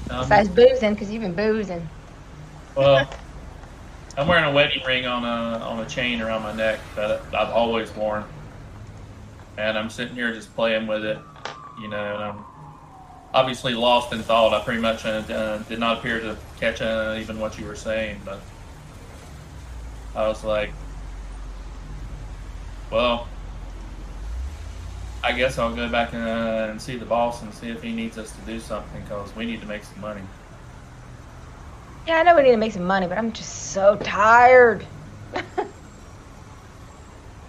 [0.09, 1.89] Um, Besides boozing, because you've been boozing.
[2.75, 3.09] well,
[4.17, 7.49] I'm wearing a wedding ring on a on a chain around my neck that I've
[7.49, 8.25] always worn,
[9.57, 11.17] and I'm sitting here just playing with it,
[11.81, 12.15] you know.
[12.15, 12.45] And I'm
[13.33, 14.53] obviously lost in thought.
[14.53, 17.75] I pretty much uh, uh, did not appear to catch uh, even what you were
[17.75, 18.41] saying, but
[20.15, 20.71] I was like,
[22.91, 23.27] well.
[25.23, 27.91] I guess I'll go back and, uh, and see the boss and see if he
[27.91, 30.21] needs us to do something because we need to make some money.
[32.05, 34.85] Yeah, I know we need to make some money, but I'm just so tired.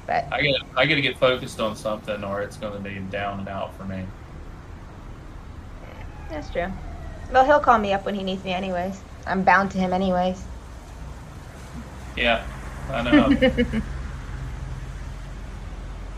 [0.06, 2.98] but I get I got to get focused on something, or it's going to be
[3.10, 4.04] down and out for me.
[6.28, 6.70] that's true.
[7.32, 9.00] Well, he'll call me up when he needs me, anyways.
[9.26, 10.42] I'm bound to him, anyways.
[12.16, 12.46] Yeah,
[12.90, 13.36] I know.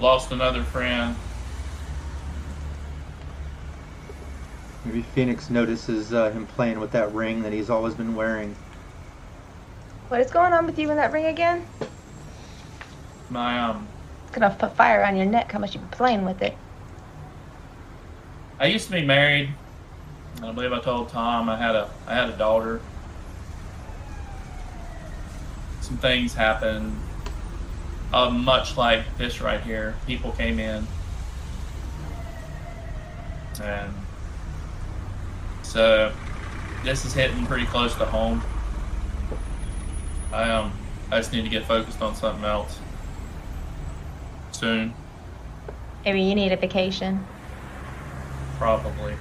[0.00, 1.16] Lost another friend.
[4.84, 8.54] Maybe Phoenix notices uh, him playing with that ring that he's always been wearing.
[10.08, 11.66] what is going on with you and that ring again?
[13.30, 13.86] My um,
[14.26, 15.52] It's gonna put fire on your neck.
[15.52, 16.56] How much you been playing with it?
[18.58, 19.50] I used to be married.
[20.42, 22.80] I believe I told Tom I had a I had a daughter.
[25.80, 26.98] Some things happened.
[28.12, 30.86] Uh, much like this right here, people came in,
[33.62, 33.92] and
[35.62, 36.12] so
[36.84, 38.42] this is hitting pretty close to home.
[40.32, 40.72] I um
[41.10, 42.78] I just need to get focused on something else
[44.58, 44.94] soon,
[46.04, 47.26] Maybe you need a vacation.
[48.56, 49.14] probably.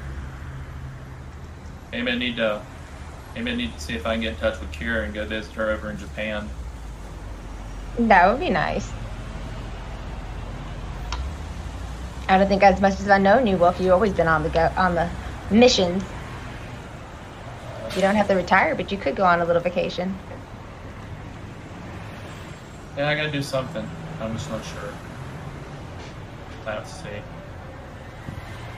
[1.92, 2.62] Maybe I need to
[3.36, 5.26] maybe I need to see if I can get in touch with Kira and go
[5.26, 6.50] visit her over in Japan.
[8.00, 8.92] That would be nice.
[12.30, 14.50] I don't think as much as I know you, Wolf, you've always been on the
[14.50, 15.10] go on the
[15.50, 16.04] missions.
[17.96, 20.16] You don't have to retire, but you could go on a little vacation.
[22.98, 23.88] Yeah, I gotta do something.
[24.20, 24.94] I'm just not sure.
[26.68, 27.10] I have see.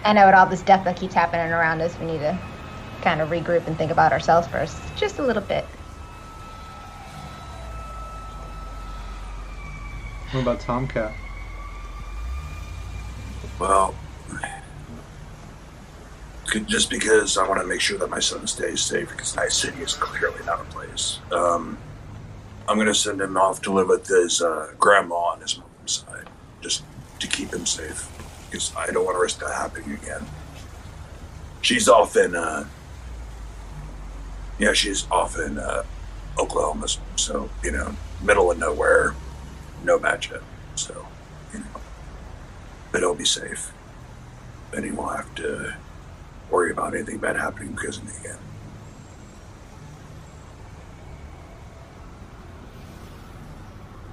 [0.05, 2.37] I know with all this death that keeps happening around us, we need to
[3.01, 5.65] kind of regroup and think about ourselves first, just a little bit.
[10.31, 11.11] What about Tomcat?
[13.57, 13.95] Well,
[16.67, 19.81] just because I want to make sure that my son stays safe, because Night City
[19.81, 21.19] is clearly not a place.
[21.31, 21.77] Um,
[22.67, 26.05] I'm going to send him off to live with his uh, grandma on his mom's
[26.07, 26.27] side,
[26.61, 26.83] just
[27.19, 28.09] to keep him safe,
[28.49, 30.25] because I don't want to risk that happening again.
[31.61, 32.65] She's off in, uh,
[34.57, 35.83] yeah, she's off in uh,
[36.37, 39.15] Oklahoma, so you know, middle of nowhere,
[39.83, 40.43] no matchup,
[40.75, 41.05] so
[41.53, 41.79] you know
[42.91, 43.71] but he'll be safe.
[44.73, 45.75] And he won't have to
[46.49, 48.37] worry about anything bad happening because of me again.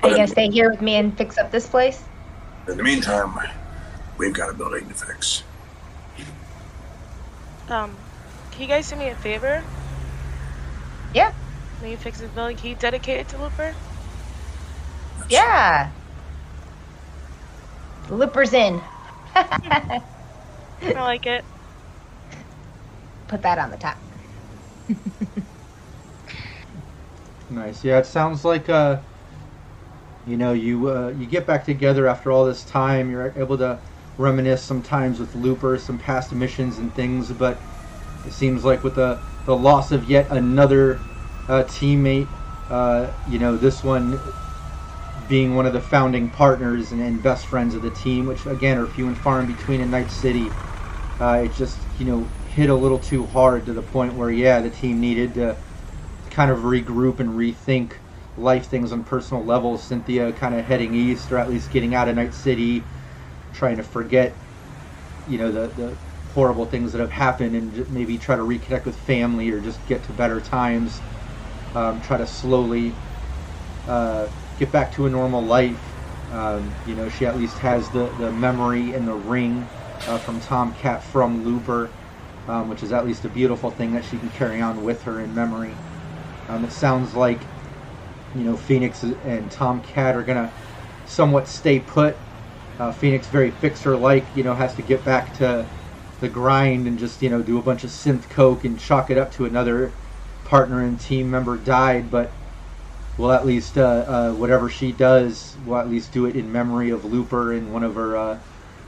[0.02, 2.04] Are you gonna stay here with me and fix up this place?
[2.68, 3.38] In the meantime,
[4.18, 5.44] we've got a building to fix.
[7.68, 7.96] Um,
[8.50, 9.62] can you guys do me a favor?
[11.14, 11.32] Yeah.
[11.80, 13.74] When you fix this building, can you dedicate it to Looper?
[15.28, 15.90] Yeah.
[18.10, 18.80] Loopers in.
[19.34, 20.02] I
[20.82, 21.44] like it.
[23.28, 23.98] Put that on the top.
[27.50, 27.84] Nice.
[27.84, 28.98] Yeah, it sounds like uh,
[30.26, 33.10] you know, you uh, you get back together after all this time.
[33.10, 33.82] You're able to
[34.18, 37.32] reminisce sometimes with Looper, some past missions and things.
[37.32, 37.62] But
[38.24, 41.06] it seems like with the the loss of yet another
[41.48, 42.32] uh, teammate,
[42.70, 44.34] uh, you know, this one
[45.26, 48.78] being one of the founding partners and, and best friends of the team, which again
[48.78, 50.58] are few and far in between in Night City.
[51.20, 54.60] Uh, it just you know hit a little too hard to the point where yeah,
[54.60, 55.58] the team needed to
[56.30, 57.94] kind of regroup and rethink
[58.36, 59.84] life things on personal levels.
[59.84, 62.88] Cynthia kind of heading east, or at least getting out of Night City,
[63.52, 64.36] trying to forget,
[65.26, 65.96] you know, the, the
[66.34, 70.02] horrible things that have happened, and maybe try to reconnect with family or just get
[70.04, 71.02] to better times.
[71.74, 72.94] Um, try to slowly
[73.86, 75.96] uh, get back to a normal life.
[76.30, 79.70] Um, you know, she at least has the, the memory and the ring
[80.06, 81.94] uh, from Tomcat from Looper,
[82.48, 85.20] um, which is at least a beautiful thing that she can carry on with her
[85.20, 85.82] in memory.
[86.48, 87.55] Um, it sounds like
[88.38, 90.52] you know Phoenix and Tomcat are gonna
[91.06, 92.16] somewhat stay put.
[92.78, 95.64] Uh, Phoenix very fixer like, you know, has to get back to
[96.20, 99.18] the grind and just you know do a bunch of synth coke and chalk it
[99.18, 99.92] up to another
[100.44, 102.30] partner and team member died, but
[103.18, 106.90] will at least uh, uh, whatever she does will at least do it in memory
[106.90, 108.38] of Looper and one of her uh,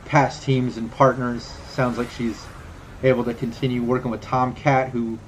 [0.05, 1.45] past teams and partners.
[1.45, 2.47] Sounds like she's
[3.03, 5.19] able to continue working with Tomcat, who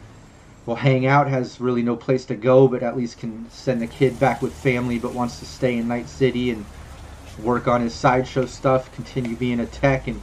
[0.66, 3.86] will hang out, has really no place to go, but at least can send the
[3.86, 6.64] kid back with family, but wants to stay in Night City and
[7.38, 10.20] work on his sideshow stuff, continue being a tech, and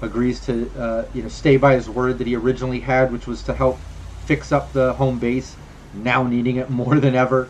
[0.00, 3.42] agrees to uh, you know stay by his word that he originally had, which was
[3.42, 3.78] to help
[4.26, 5.56] fix up the home base,
[5.92, 7.48] now needing it more than ever.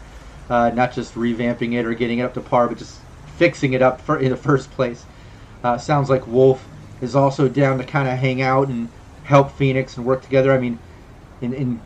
[0.48, 3.80] Uh, not just revamping it or getting it up to par, but just fixing it
[3.80, 5.06] up for, in the first place.
[5.62, 6.68] Uh, sounds like Wolf
[7.00, 8.90] is also down to kind of hang out and
[9.22, 10.52] help Phoenix and work together.
[10.52, 10.78] I mean,
[11.40, 11.82] in, in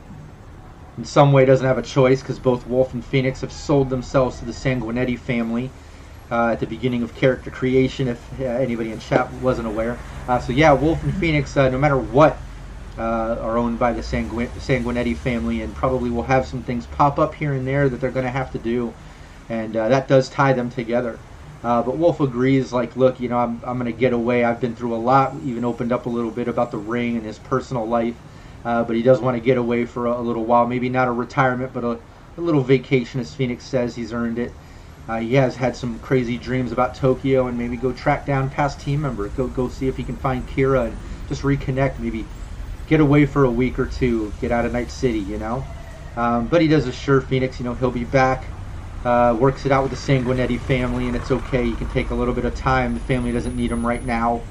[0.99, 4.39] in some way doesn't have a choice because both Wolf and Phoenix have sold themselves
[4.41, 5.73] to the Sanguinetti family
[6.31, 10.03] uh, at the beginning of character creation, if uh, anybody in chat wasn't aware.
[10.29, 12.45] Uh, so yeah, Wolf and Phoenix, uh, no matter what,
[12.99, 17.19] uh, are owned by the Sangu- Sanguinetti family, and probably will have some things pop
[17.19, 18.95] up here and there that they're going to have to do,
[19.49, 21.21] and uh, that does tie them together.
[21.87, 24.45] But Wolf agrees, like, look, you know, I'm, I'm going to get away.
[24.45, 27.27] I've been through a lot, even opened up a little bit about the ring and
[27.27, 28.17] his personal life.
[28.65, 30.67] Uh, but he does want to get away for a, a, little while.
[30.67, 32.01] Maybe not a retirement, but a,
[32.37, 33.95] a little vacation, as Phoenix says.
[33.95, 34.53] He's earned it.
[35.09, 38.81] Uh, he has had some crazy dreams about Tokyo and maybe go track down past
[38.81, 39.33] team members.
[39.33, 40.97] Go, go see if he can find Kira and
[41.29, 41.99] just reconnect.
[41.99, 42.25] Maybe
[42.87, 44.35] get away for a week or two.
[44.41, 45.65] Get out of Night City, you know.
[46.17, 48.45] Um, but he does assure Phoenix, you know, he'll be back
[49.05, 51.65] uh, works it out with the Sanguinetti family, and it's okay.
[51.65, 52.95] He can take a little bit of time.
[52.95, 54.43] The family doesn't need him right now,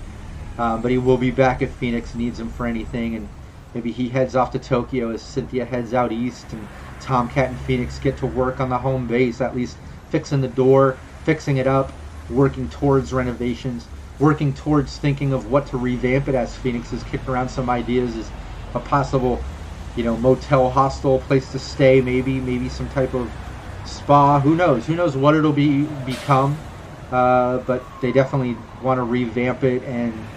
[0.57, 3.15] um, but he will be back if Phoenix needs him for anything.
[3.15, 3.29] And
[3.73, 7.99] maybe he heads off to Tokyo as Cynthia heads out east, and Tomcat and Phoenix
[7.99, 11.99] get to work on the home base, at least fixing the door, fixing it up,
[12.27, 16.55] working towards renovations, working towards thinking of what to revamp it as.
[16.55, 18.33] Phoenix is kicking around some ideas as
[18.73, 19.47] a possible,
[19.95, 23.37] you know, motel, hostel, place to stay, maybe, maybe some type of
[23.83, 24.39] spa.
[24.41, 24.85] Who knows?
[24.87, 26.65] Who knows what it'll be become?
[27.11, 30.31] Uh, but they definitely want to revamp it and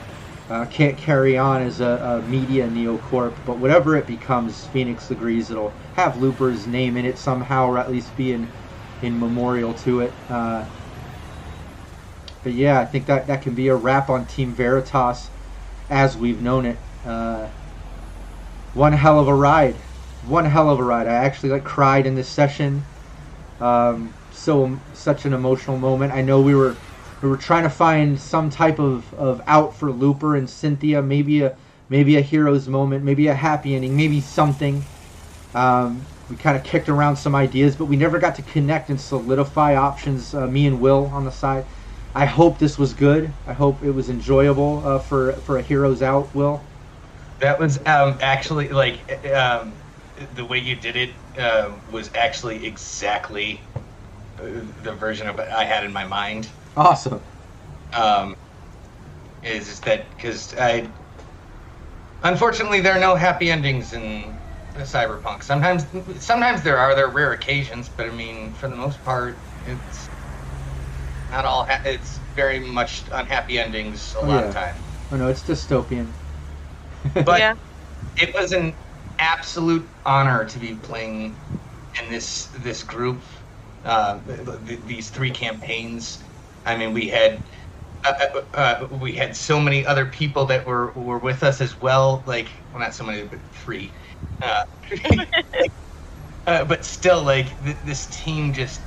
[0.51, 3.33] uh, can't carry on as a, a, media neocorp.
[3.47, 7.91] But whatever it becomes, Phoenix agrees it'll have Looper's name in it somehow, or at
[7.91, 8.51] least be in,
[9.01, 10.13] in memorial to it.
[10.29, 10.65] Uh,
[12.43, 15.29] but yeah, I think that that can be a wrap on Team Veritas
[15.89, 16.79] as we've known it.
[17.07, 17.49] Uh,
[18.75, 19.77] one hell of a ride.
[20.27, 21.07] One hell of a ride.
[21.07, 22.83] I actually like cried in this session.
[23.61, 26.13] Um, so such an emotional moment.
[26.13, 26.77] I know we were
[27.23, 31.43] we were trying to find some type of, of out for Looper and Cynthia, maybe
[31.43, 31.57] a
[31.89, 34.87] maybe a hero's moment, maybe a happy ending, maybe something.
[35.55, 39.01] Um, we kind of kicked around some ideas, but we never got to connect and
[39.01, 40.35] solidify options.
[40.35, 41.67] Uh, me and Will on the side.
[42.15, 43.35] I hope this was good.
[43.47, 46.35] I hope it was enjoyable uh, for for a hero's out.
[46.35, 46.67] Will.
[47.41, 49.81] That was um, actually like um,
[50.35, 53.67] the way you did it uh, was actually exactly
[54.39, 54.45] uh,
[54.83, 56.51] the version of it I had in my mind.
[56.77, 57.21] Awesome.
[57.93, 58.35] Um,
[59.43, 60.89] is, is that because I
[62.23, 64.39] unfortunately there are no happy endings in
[64.75, 65.43] cyberpunk.
[65.43, 65.87] Sometimes,
[66.25, 66.95] sometimes there are.
[66.95, 70.09] There are rare occasions, but I mean, for the most part, it's
[71.31, 71.65] not all.
[71.67, 74.49] Ha- it's very much unhappy endings a oh, lot yeah.
[74.49, 74.85] of time.
[75.11, 76.13] Oh no, it's dystopian.
[77.15, 77.55] but yeah.
[78.17, 78.77] it was an
[79.19, 81.37] absolute honor to be playing
[82.03, 83.23] in this this group.
[83.85, 84.21] Uh,
[84.85, 86.23] these three campaigns.
[86.65, 87.43] I mean, we had
[88.05, 88.13] uh,
[88.55, 92.25] uh, uh, we had so many other people that were were with us as well.
[92.27, 93.95] Like, well, not so many, but three.
[94.43, 94.63] Uh,
[96.47, 98.87] uh, but still, like th- this team just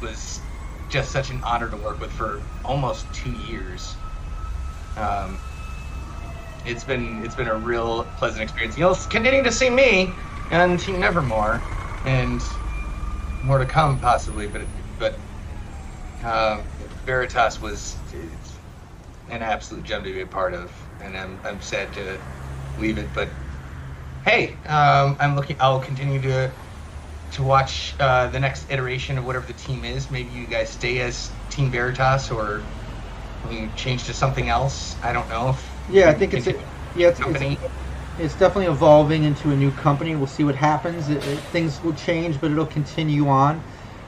[0.00, 0.48] was
[0.88, 4.04] just such an honor to work with for almost two years.
[4.96, 5.40] Um,
[6.64, 8.76] it's been it's been a real pleasant experience.
[8.76, 10.18] You'll continue to see me
[10.50, 11.68] and Team Nevermore,
[12.04, 12.46] and
[13.42, 14.48] more to come possibly.
[14.48, 15.22] But but
[16.22, 16.62] uh,
[17.06, 17.96] Veritas was
[19.30, 20.70] an absolute gem to be a part of,
[21.02, 22.18] and I'm I'm sad to
[22.80, 23.08] leave it.
[23.14, 23.28] But
[24.24, 25.56] hey, um, I'm looking.
[25.60, 26.50] I'll continue to
[27.32, 30.10] to watch uh, the next iteration of whatever the team is.
[30.10, 32.62] Maybe you guys stay as Team Veritas, or
[33.50, 34.96] you change to something else.
[35.02, 35.50] I don't know.
[35.50, 36.54] If yeah, I think it's a,
[36.96, 37.58] yeah, it's, company.
[37.62, 37.74] It's,
[38.18, 40.16] it's, definitely evolving into a new company.
[40.16, 41.08] We'll see what happens.
[41.08, 43.62] It, it, things will change, but it'll continue on.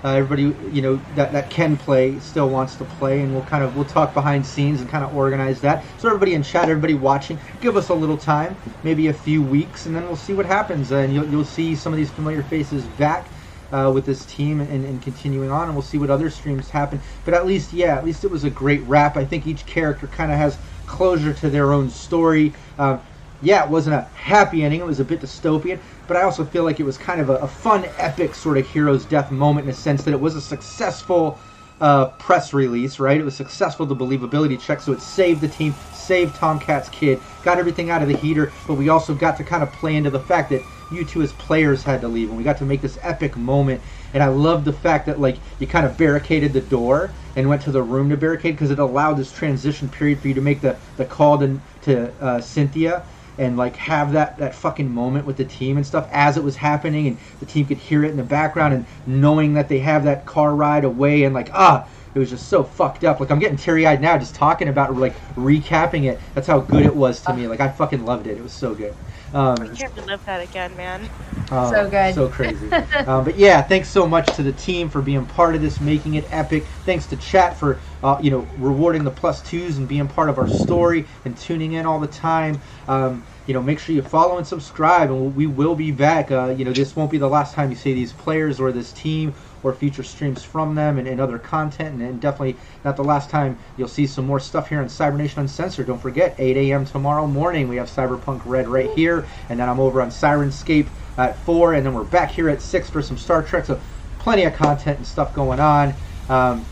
[0.05, 3.65] Uh, everybody, you know, that, that can play still wants to play, and we'll kind
[3.65, 5.85] of we'll talk behind scenes and kind of organize that.
[5.99, 9.87] So everybody in chat, everybody watching, give us a little time, maybe a few weeks,
[9.87, 10.93] and then we'll see what happens.
[10.93, 13.33] And you'll you'll see some of these familiar faces back.
[13.73, 17.03] Uh, with this team and, and continuing on, and we'll see what other streams happen.
[17.25, 19.17] But at least, yeah, at least it was a great wrap.
[19.17, 22.55] I think each character kind of has closure to their own story.
[22.79, 23.01] Uh,
[23.41, 24.81] yeah, it wasn't a happy ending.
[24.81, 27.37] It was a bit dystopian, but I also feel like it was kind of a,
[27.37, 30.41] a fun, epic sort of hero's death moment in a sense that it was a
[30.41, 31.41] successful
[31.81, 33.21] uh, press release, right?
[33.21, 37.59] It was successful, the believability check, so it saved the team, saved Tomcat's kid, got
[37.59, 40.21] everything out of the heater, but we also got to kind of play into the
[40.21, 42.99] fact that you two as players had to leave, and we got to make this
[43.03, 43.83] epic moment.
[44.13, 47.63] And I love the fact that like you kind of barricaded the door and went
[47.63, 50.61] to the room to barricade because it allowed this transition period for you to make
[50.63, 53.07] the the call to to uh, Cynthia
[53.39, 56.57] and like have that that fucking moment with the team and stuff as it was
[56.57, 60.05] happening and the team could hear it in the background and knowing that they have
[60.05, 63.21] that car ride away and like ah it was just so fucked up.
[63.21, 66.21] Like i'm getting teary-eyed now just talking about like recapping it.
[66.35, 67.47] That's how good it was to me.
[67.47, 68.37] Like i fucking loved it.
[68.39, 68.97] It was so good
[69.33, 71.11] um, I can't relive that again, man.
[71.51, 72.15] Oh, So good.
[72.15, 72.71] So crazy.
[73.07, 76.15] um, but yeah, thanks so much to the team for being part of this, making
[76.15, 76.69] it epic.
[76.85, 80.39] Thanks to chat for uh, you know rewarding the plus twos and being part of
[80.39, 82.63] our story and tuning in all the time.
[82.87, 86.31] Um, you know, make sure you follow and subscribe, and we will be back.
[86.31, 88.93] Uh, you know, this won't be the last time you see these players or this
[88.93, 93.05] team or future streams from them and, and other content, and, and definitely not the
[93.05, 95.87] last time you'll see some more stuff here on Cybernation Uncensored.
[95.87, 96.85] Don't forget, 8 a.m.
[96.85, 101.37] tomorrow morning, we have Cyberpunk Red right here, and then I'm over on Syrinscape at
[101.45, 103.67] 4, and then we're back here at 6 for some Star Trek.
[103.67, 103.81] So,
[104.19, 105.95] plenty of content and stuff going on.
[106.29, 106.65] Um,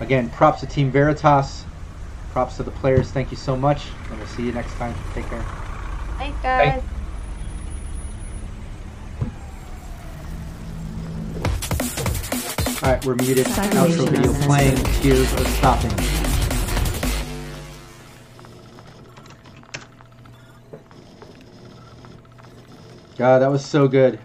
[0.00, 1.64] again, props to Team Veritas.
[2.30, 3.10] Props to the players.
[3.10, 4.94] Thank you so much, and we'll see you next time.
[5.14, 5.44] Take care.
[6.16, 6.82] Thanks, guys.
[6.82, 7.01] All
[12.82, 13.46] right, we're muted.
[13.46, 14.76] Outro video playing.
[15.00, 15.90] Tears are stopping.
[23.16, 24.18] God, that was so good.